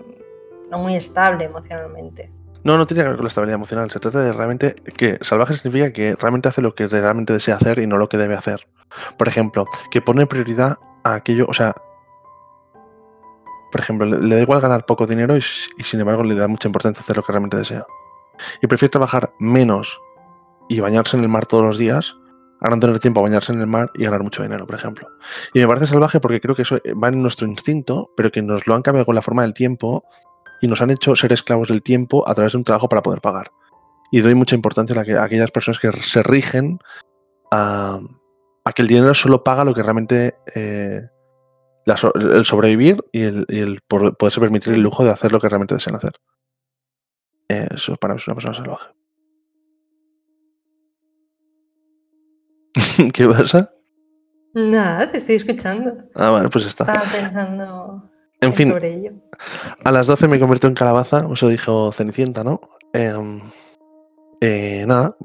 no 0.70 0.78
muy 0.78 0.96
estable 0.96 1.44
emocionalmente. 1.44 2.32
No, 2.64 2.78
no 2.78 2.86
tiene 2.86 3.02
que 3.02 3.08
ver 3.08 3.16
con 3.16 3.24
la 3.24 3.28
estabilidad 3.28 3.56
emocional. 3.56 3.90
Se 3.90 3.98
trata 3.98 4.20
de 4.20 4.32
realmente 4.32 4.74
que 4.96 5.18
salvaje 5.20 5.54
significa 5.54 5.92
que 5.92 6.14
realmente 6.14 6.48
hace 6.48 6.62
lo 6.62 6.74
que 6.74 6.86
realmente 6.86 7.32
desea 7.32 7.56
hacer 7.56 7.78
y 7.78 7.86
no 7.86 7.96
lo 7.96 8.08
que 8.08 8.18
debe 8.18 8.34
hacer. 8.34 8.68
Por 9.18 9.26
ejemplo, 9.26 9.66
que 9.90 10.00
pone 10.00 10.26
prioridad 10.26 10.78
a 11.02 11.14
aquello, 11.14 11.46
o 11.48 11.54
sea, 11.54 11.74
por 13.72 13.80
ejemplo, 13.80 14.06
le, 14.06 14.18
le 14.20 14.36
da 14.36 14.42
igual 14.42 14.60
ganar 14.60 14.86
poco 14.86 15.06
dinero 15.06 15.36
y, 15.36 15.42
sin 15.42 15.98
embargo 15.98 16.22
le 16.22 16.34
da 16.34 16.46
mucha 16.46 16.68
importancia 16.68 17.00
a 17.00 17.02
hacer 17.02 17.16
lo 17.16 17.22
que 17.22 17.32
realmente 17.32 17.56
desea. 17.56 17.84
Y 18.60 18.66
prefiere 18.66 18.90
trabajar 18.90 19.32
menos 19.40 20.00
y 20.72 20.80
bañarse 20.80 21.16
en 21.16 21.22
el 21.22 21.28
mar 21.28 21.46
todos 21.46 21.64
los 21.64 21.78
días 21.78 22.14
a 22.60 22.70
no 22.70 22.78
tener 22.78 22.98
tiempo 23.00 23.20
a 23.20 23.24
bañarse 23.24 23.52
en 23.52 23.60
el 23.60 23.66
mar 23.66 23.90
y 23.94 24.04
ganar 24.04 24.22
mucho 24.22 24.42
dinero, 24.42 24.64
por 24.66 24.76
ejemplo. 24.76 25.08
Y 25.52 25.58
me 25.60 25.66
parece 25.66 25.86
salvaje 25.88 26.20
porque 26.20 26.40
creo 26.40 26.54
que 26.54 26.62
eso 26.62 26.78
va 27.02 27.08
en 27.08 27.20
nuestro 27.20 27.46
instinto, 27.46 28.10
pero 28.16 28.30
que 28.30 28.40
nos 28.40 28.66
lo 28.66 28.74
han 28.74 28.82
cambiado 28.82 29.04
con 29.04 29.14
la 29.16 29.22
forma 29.22 29.42
del 29.42 29.52
tiempo 29.52 30.04
y 30.60 30.68
nos 30.68 30.80
han 30.80 30.90
hecho 30.90 31.16
ser 31.16 31.32
esclavos 31.32 31.68
del 31.68 31.82
tiempo 31.82 32.26
a 32.28 32.34
través 32.34 32.52
de 32.52 32.58
un 32.58 32.64
trabajo 32.64 32.88
para 32.88 33.02
poder 33.02 33.20
pagar. 33.20 33.50
Y 34.12 34.20
doy 34.20 34.34
mucha 34.34 34.54
importancia 34.54 34.98
a, 35.00 35.04
que- 35.04 35.16
a 35.16 35.24
aquellas 35.24 35.50
personas 35.50 35.80
que 35.80 35.90
se 36.02 36.22
rigen 36.22 36.78
a, 37.50 38.00
que 38.74 38.82
el 38.82 38.88
dinero 38.88 39.12
solo 39.14 39.42
paga 39.44 39.64
lo 39.64 39.74
que 39.74 39.82
realmente... 39.82 40.36
eh, 40.54 41.02
el 41.84 42.44
sobrevivir 42.44 43.04
y 43.10 43.22
el, 43.22 43.44
y 43.48 43.58
el 43.58 43.80
poderse 43.88 44.38
permitir 44.40 44.72
el 44.74 44.82
lujo 44.82 45.02
de 45.04 45.10
hacer 45.10 45.32
lo 45.32 45.40
que 45.40 45.48
realmente 45.48 45.74
desean 45.74 45.96
hacer. 45.96 46.12
Eh, 47.48 47.66
Eso 47.74 47.96
para 47.96 48.14
mí 48.14 48.20
es 48.20 48.28
una 48.28 48.36
persona 48.36 48.54
salvaje. 48.54 48.86
¿Qué 53.12 53.26
pasa? 53.28 53.70
Nada, 54.54 55.10
te 55.10 55.18
estoy 55.18 55.36
escuchando. 55.36 55.96
Ah, 56.14 56.30
vale, 56.30 56.48
pues 56.48 56.66
está. 56.66 56.84
Estaba 56.84 57.06
pensando 57.10 58.10
En 58.40 58.54
fin, 58.54 58.70
sobre 58.70 58.94
ello. 58.94 59.12
A 59.84 59.90
las 59.90 60.06
12 60.06 60.28
me 60.28 60.38
convirtió 60.38 60.68
en 60.68 60.74
calabaza, 60.74 61.26
eso 61.32 61.48
dijo 61.48 61.90
Cenicienta, 61.92 62.44
¿no? 62.44 62.60
Em, 62.92 63.40
eh, 64.40 64.84
nada. 64.86 65.16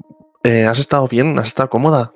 Eh, 0.44 0.64
¿Has 0.64 0.78
estado 0.78 1.06
bien? 1.08 1.38
¿Has 1.38 1.48
estado 1.48 1.68
cómoda? 1.68 2.12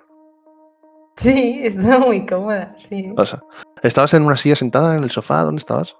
Sí, 1.17 1.61
estaba 1.65 1.99
muy 1.99 2.25
cómoda, 2.25 2.75
sí. 2.79 3.13
O 3.17 3.25
sea, 3.27 3.43
¿estabas 3.83 4.15
en 4.15 4.25
una 4.25 4.37
silla 4.37 4.57
sentada 4.57 4.97
en 4.97 5.05
el 5.05 5.11
sofá? 5.11 5.43
¿Dónde 5.43 5.59
estabas? 5.59 5.95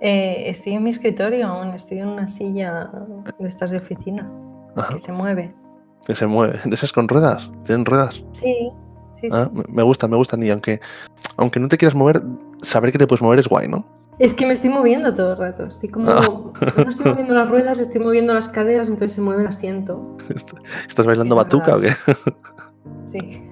Eh, 0.00 0.44
estoy 0.46 0.74
en 0.74 0.84
mi 0.84 0.90
escritorio 0.90 1.46
aún, 1.46 1.68
estoy 1.68 2.00
en 2.00 2.08
una 2.08 2.28
silla 2.28 2.90
de 3.38 3.48
estas 3.48 3.70
de 3.70 3.78
oficina 3.78 4.30
Ajá, 4.76 4.92
que 4.92 4.98
se 4.98 5.10
mueve. 5.10 5.54
Que 6.08 6.16
se 6.16 6.26
mueve. 6.26 6.58
¿De 6.64 6.74
esas 6.74 6.90
con 6.92 7.06
ruedas? 7.06 7.50
¿Tienen 7.64 7.84
ruedas? 7.84 8.24
Sí, 8.32 8.72
sí, 9.12 9.28
Ah, 9.30 9.48
sí. 9.54 9.62
me- 9.68 9.82
gustan, 9.84 10.10
me 10.10 10.16
gustan. 10.16 10.42
Y 10.42 10.50
aunque, 10.50 10.80
aunque 11.36 11.60
no 11.60 11.68
te 11.68 11.76
quieras 11.78 11.94
mover, 11.94 12.22
saber 12.62 12.90
que 12.90 12.98
te 12.98 13.06
puedes 13.06 13.22
mover 13.22 13.38
es 13.38 13.46
guay, 13.46 13.68
¿no? 13.68 13.86
Es 14.18 14.34
que 14.34 14.46
me 14.46 14.52
estoy 14.54 14.70
moviendo 14.70 15.14
todo 15.14 15.32
el 15.32 15.38
rato. 15.38 15.66
Estoy 15.66 15.90
como. 15.90 16.10
Ah. 16.10 16.26
No 16.76 16.88
estoy 16.88 17.06
moviendo 17.06 17.34
las 17.34 17.48
ruedas, 17.48 17.78
estoy 17.78 18.00
moviendo 18.00 18.34
las 18.34 18.48
caderas, 18.48 18.88
entonces 18.88 19.12
se 19.12 19.20
mueve 19.20 19.42
el 19.42 19.48
asiento. 19.48 20.16
¿Estás 20.88 21.06
bailando 21.06 21.36
Es 21.36 21.44
batuca 21.44 21.76
o 21.76 21.80
qué? 21.80 21.92
Sí. 23.06 23.44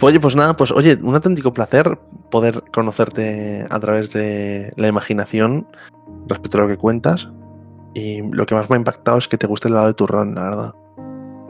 Oye, 0.00 0.18
pues 0.18 0.34
nada, 0.34 0.54
pues 0.56 0.72
oye, 0.72 0.98
un 1.02 1.14
auténtico 1.14 1.52
placer 1.52 1.98
poder 2.30 2.64
conocerte 2.72 3.66
a 3.68 3.78
través 3.78 4.12
de 4.12 4.72
la 4.76 4.88
imaginación 4.88 5.68
respecto 6.28 6.58
a 6.58 6.62
lo 6.62 6.68
que 6.68 6.76
cuentas. 6.78 7.28
Y 7.94 8.22
lo 8.22 8.46
que 8.46 8.54
más 8.54 8.70
me 8.70 8.76
ha 8.76 8.78
impactado 8.78 9.18
es 9.18 9.28
que 9.28 9.36
te 9.38 9.46
guste 9.46 9.68
el 9.68 9.74
lado 9.74 9.86
de 9.88 9.94
turrón, 9.94 10.34
la 10.34 10.42
verdad. 10.44 10.74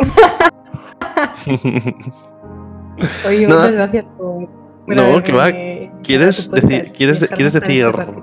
Oye, 3.26 3.46
muchas 3.46 3.72
gracias 3.72 4.04
por. 4.16 4.48
No, 4.86 5.22
que 5.22 5.32
va. 5.32 5.46
a 5.46 5.52
¿Quieres 6.02 6.50
decir- 6.50 6.92
quieres 6.96 7.26
quieres 7.28 7.52
decir- 7.54 7.86
este. 7.86 8.22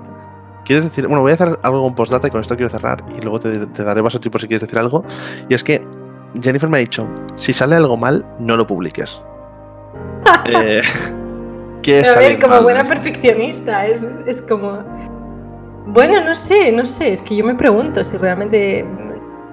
¿Quieres 0.64 0.84
decir? 0.84 1.06
Bueno, 1.06 1.22
voy 1.22 1.32
a 1.32 1.34
hacer 1.34 1.58
algo 1.62 1.82
con 1.82 1.94
postdata 1.94 2.28
y 2.28 2.30
con 2.30 2.40
esto 2.42 2.54
quiero 2.54 2.68
cerrar 2.70 3.02
y 3.16 3.20
luego 3.22 3.40
te, 3.40 3.66
te 3.66 3.82
daré 3.82 4.02
vaso 4.02 4.18
a 4.18 4.20
ti 4.20 4.28
por 4.30 4.40
si 4.40 4.46
quieres 4.46 4.60
decir 4.62 4.78
algo. 4.78 5.04
Y 5.48 5.54
es 5.54 5.64
que 5.64 5.84
Jennifer 6.40 6.68
me 6.68 6.76
ha 6.76 6.80
dicho, 6.80 7.08
si 7.34 7.52
sale 7.52 7.74
algo 7.76 7.96
mal, 7.96 8.24
no 8.38 8.56
lo 8.56 8.66
publiques. 8.66 9.20
eh, 10.46 10.82
¿Qué 11.82 12.00
es 12.00 12.14
A 12.14 12.18
ver, 12.20 12.38
como 12.38 12.54
mal? 12.54 12.62
buena 12.62 12.84
perfeccionista, 12.84 13.86
es, 13.86 14.02
es 14.26 14.42
como. 14.42 14.78
Bueno, 15.86 16.22
no 16.24 16.34
sé, 16.34 16.70
no 16.72 16.84
sé, 16.84 17.12
es 17.14 17.22
que 17.22 17.34
yo 17.34 17.44
me 17.44 17.54
pregunto 17.54 18.04
si 18.04 18.16
realmente 18.18 18.84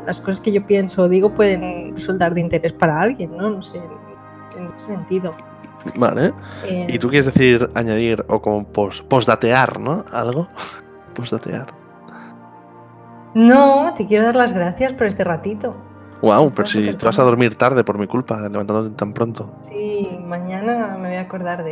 las 0.07 0.21
cosas 0.21 0.39
que 0.39 0.51
yo 0.51 0.65
pienso 0.65 1.03
o 1.03 1.09
digo 1.09 1.33
pueden 1.33 1.91
resultar 1.91 2.33
de 2.33 2.41
interés 2.41 2.73
para 2.73 2.99
alguien, 2.99 3.35
¿no? 3.37 3.49
No 3.49 3.61
sé, 3.61 3.77
en 4.57 4.65
ese 4.75 4.87
sentido. 4.87 5.33
Vale. 5.95 6.33
Eh, 6.65 6.87
¿Y 6.89 6.97
tú 6.97 7.09
quieres 7.09 7.27
decir 7.27 7.69
añadir 7.75 8.25
o 8.29 8.41
como 8.41 8.65
pos, 8.65 9.01
posdatear, 9.01 9.79
¿no? 9.79 10.03
Algo. 10.11 10.47
Posdatear. 11.13 11.67
No, 13.35 13.93
te 13.95 14.07
quiero 14.07 14.25
dar 14.25 14.35
las 14.35 14.53
gracias 14.53 14.93
por 14.93 15.05
este 15.05 15.23
ratito. 15.23 15.75
Wow, 16.21 16.51
pero 16.55 16.67
si 16.67 16.91
te 16.93 17.05
vas 17.05 17.19
a 17.19 17.23
dormir 17.23 17.55
tarde 17.55 17.83
por 17.83 17.99
mi 17.99 18.07
culpa, 18.07 18.39
levantándote 18.39 18.95
tan 18.95 19.13
pronto. 19.13 19.53
Sí, 19.61 20.17
mañana 20.25 20.97
me 20.99 21.09
voy 21.09 21.17
a 21.17 21.21
acordar 21.21 21.63
de, 21.63 21.71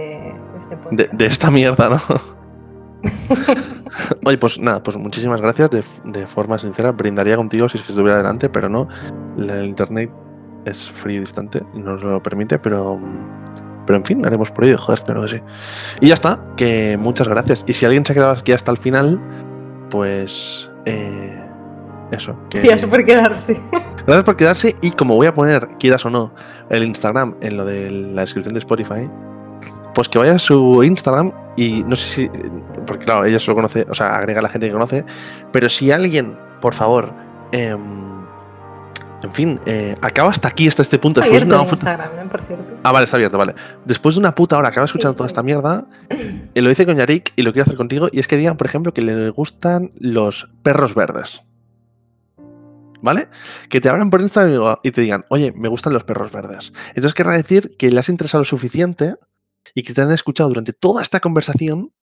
de 0.54 0.60
este 0.60 0.76
De, 0.76 0.82
podcast. 0.82 1.12
de 1.14 1.26
esta 1.26 1.50
mierda, 1.50 1.90
¿no? 1.90 2.00
Oye, 4.26 4.38
pues 4.38 4.60
nada, 4.60 4.82
pues 4.82 4.98
muchísimas 4.98 5.42
gracias. 5.42 5.70
De, 5.70 5.84
de 6.06 6.28
forma 6.28 6.58
sincera, 6.60 6.92
brindaría 6.92 7.36
contigo 7.36 7.70
si 7.70 7.78
es 7.78 7.84
que 7.84 7.92
estuviera 7.92 8.18
delante, 8.18 8.50
pero 8.50 8.70
no. 8.70 8.88
El 9.38 9.66
internet 9.66 10.12
es 10.66 10.90
frío 10.90 11.18
y 11.18 11.20
distante 11.22 11.64
y 11.74 11.80
no 11.80 11.94
nos 11.94 12.04
lo 12.04 12.22
permite, 12.22 12.60
pero. 12.60 13.00
Pero 13.86 13.98
en 13.98 14.06
fin, 14.06 14.26
haremos 14.26 14.50
por 14.50 14.66
ello, 14.66 14.80
joder, 14.80 15.02
claro 15.04 15.22
que 15.24 15.28
sí. 15.30 15.42
Y 16.02 16.08
ya 16.08 16.16
está, 16.16 16.44
que 16.58 16.98
muchas 17.00 17.28
gracias. 17.28 17.64
Y 17.68 17.74
si 17.74 17.86
alguien 17.86 18.04
se 18.04 18.14
ha 18.14 18.16
quedado 18.16 18.32
aquí 18.32 18.52
hasta 18.52 18.72
el 18.72 18.78
final, 18.78 19.22
pues. 19.92 20.72
eh, 20.86 21.46
eso. 22.12 22.38
Que... 22.50 22.62
Gracias 22.62 22.90
por 22.90 23.06
quedarse. 23.06 23.62
Gracias 24.06 24.24
por 24.24 24.36
quedarse 24.36 24.76
y 24.82 24.92
como 24.92 25.16
voy 25.16 25.28
a 25.28 25.34
poner, 25.34 25.68
quieras 25.80 26.06
o 26.06 26.12
no, 26.12 26.34
el 26.70 26.84
Instagram 26.84 27.36
en 27.42 27.58
lo 27.58 27.66
de 27.66 27.90
la 27.90 28.22
descripción 28.22 28.54
de 28.54 28.60
Spotify, 28.60 29.10
pues 29.96 30.10
que 30.10 30.20
vaya 30.20 30.34
a 30.34 30.40
su 30.40 30.84
Instagram 30.84 31.32
y 31.56 31.84
no 31.88 31.96
sé 31.96 32.06
si, 32.06 32.32
porque 32.86 33.06
claro, 33.06 33.26
ella 33.26 33.40
solo 33.40 33.56
conoce, 33.56 33.86
o 33.90 33.96
sea, 33.96 34.18
agrega 34.18 34.40
a 34.40 34.44
la 34.44 34.50
gente 34.50 34.68
que 34.68 34.74
conoce, 34.74 35.06
pero 35.52 35.70
si 35.70 35.90
alguien, 35.90 36.38
por 36.60 36.74
favor, 36.74 37.14
eh, 37.54 37.76
en 39.24 39.34
fin, 39.34 39.60
eh, 39.66 39.96
acaba 40.02 40.30
hasta 40.30 40.50
aquí, 40.50 40.68
hasta 40.68 40.82
este 40.82 41.00
punto. 41.00 41.22
Después 41.22 41.42
de 41.42 41.48
una... 41.48 41.64
Instagram, 41.64 42.10
¿eh? 42.20 42.28
por 42.30 42.42
cierto. 42.42 42.78
Ah, 42.84 42.92
vale, 42.92 43.06
está 43.06 43.18
abierto, 43.18 43.38
vale. 43.38 43.56
Después 43.86 44.16
de 44.16 44.20
una 44.20 44.36
puta 44.36 44.58
hora, 44.58 44.68
acaba 44.68 44.86
escuchando 44.86 45.14
sí, 45.14 45.18
toda 45.18 45.28
esta 45.28 45.42
mierda, 45.42 45.88
y 46.54 46.62
lo 46.62 46.70
hice 46.70 46.86
con 46.86 46.98
Yarik 46.98 47.32
y 47.38 47.42
lo 47.42 47.54
quiero 47.54 47.64
hacer 47.64 47.78
contigo, 47.78 48.10
y 48.12 48.20
es 48.20 48.28
que 48.28 48.38
digan, 48.38 48.58
por 48.58 48.68
ejemplo, 48.68 48.94
que 48.94 49.02
le 49.02 49.30
gustan 49.30 49.92
los 49.98 50.50
perros 50.62 50.94
verdes. 50.94 51.42
¿Vale? 53.02 53.30
Que 53.70 53.80
te 53.82 53.88
abran 53.88 54.10
por 54.10 54.22
Instagram 54.22 54.78
y 54.84 54.92
te 54.92 55.02
digan, 55.02 55.26
oye, 55.30 55.54
me 55.56 55.70
gustan 55.70 55.94
los 55.94 56.04
perros 56.04 56.32
verdes. 56.32 56.74
Entonces 56.90 57.14
querrá 57.14 57.34
decir 57.34 57.76
que 57.78 57.92
le 57.92 58.00
has 58.00 58.10
interesado 58.10 58.42
lo 58.42 58.46
suficiente 58.46 59.16
y 59.74 59.84
que 59.84 59.94
te 59.94 60.02
han 60.02 60.12
escuchado 60.12 60.50
durante 60.50 60.74
toda 60.74 61.02
esta 61.02 61.20
conversación 61.20 61.94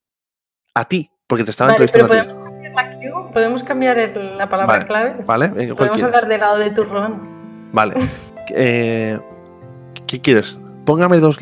a 0.74 0.84
ti, 0.86 1.10
porque 1.26 1.44
te 1.44 1.50
estaban 1.50 1.74
vale, 1.74 1.84
entrevistando 1.84 2.12
pero 2.12 2.34
podemos 2.34 2.42
cambiar 2.50 2.74
la 2.74 2.98
Q, 2.98 3.32
podemos 3.32 3.62
cambiar 3.62 3.98
el, 3.98 4.38
la 4.38 4.48
palabra 4.48 4.74
vale, 4.74 4.86
clave. 4.86 5.24
Vale, 5.24 5.48
venga, 5.48 5.74
podemos 5.74 6.02
hablar 6.02 6.28
del 6.28 6.40
lado 6.40 6.58
de 6.58 6.70
turrón. 6.70 7.70
Vale. 7.72 7.94
eh, 8.50 9.18
¿Qué 10.06 10.20
quieres? 10.20 10.58
Póngame 10.84 11.18
dos 11.18 11.40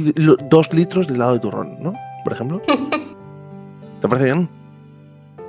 litros 0.73 1.09
del 1.09 1.19
lado 1.19 1.33
de 1.33 1.41
turrón, 1.41 1.83
¿no? 1.83 1.95
Por 2.25 2.33
ejemplo. 2.33 2.63
¿Te 4.01 4.09
parece 4.09 4.27
bien? 4.27 4.49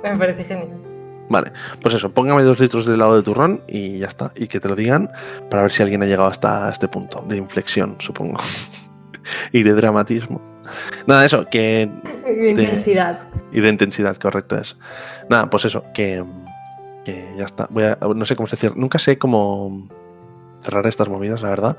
Me 0.02 0.16
parece 0.16 0.44
genial. 0.44 0.84
Vale, 1.28 1.52
pues 1.82 1.94
eso, 1.94 2.12
póngame 2.12 2.42
dos 2.42 2.60
litros 2.60 2.86
de 2.86 2.94
helado 2.94 3.16
de 3.16 3.22
turrón 3.22 3.62
y 3.66 3.98
ya 3.98 4.06
está. 4.06 4.32
Y 4.36 4.46
que 4.46 4.60
te 4.60 4.68
lo 4.68 4.76
digan 4.76 5.10
para 5.50 5.62
ver 5.62 5.72
si 5.72 5.82
alguien 5.82 6.02
ha 6.02 6.06
llegado 6.06 6.28
hasta 6.28 6.68
este 6.68 6.88
punto 6.88 7.24
de 7.26 7.36
inflexión, 7.36 7.96
supongo. 7.98 8.38
Y 9.52 9.62
de 9.62 9.72
dramatismo. 9.72 10.40
Nada, 11.06 11.24
eso, 11.24 11.46
que. 11.50 11.90
Y 12.26 12.34
de 12.34 12.50
intensidad. 12.50 13.20
Y 13.52 13.60
de 13.60 13.68
intensidad, 13.68 14.16
correcto 14.16 14.58
es. 14.58 14.76
Nada, 15.28 15.50
pues 15.50 15.64
eso, 15.64 15.84
que. 15.92 16.24
Que 17.04 17.34
ya 17.36 17.44
está. 17.44 17.66
Voy 17.70 17.84
a, 17.84 17.98
no 18.16 18.24
sé 18.24 18.36
cómo 18.36 18.48
decir. 18.48 18.76
Nunca 18.76 18.98
sé 18.98 19.18
cómo 19.18 19.88
cerrar 20.62 20.86
estas 20.86 21.08
movidas, 21.08 21.42
la 21.42 21.50
verdad. 21.50 21.76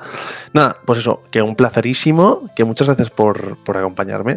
Nada, 0.54 0.78
pues 0.86 1.00
eso, 1.00 1.24
que 1.32 1.41
un 1.41 1.56
placerísimo. 1.56 2.50
Que 2.56 2.64
muchas 2.64 2.88
gracias 2.88 3.10
por, 3.10 3.58
por 3.64 3.78
acompañarme. 3.78 4.36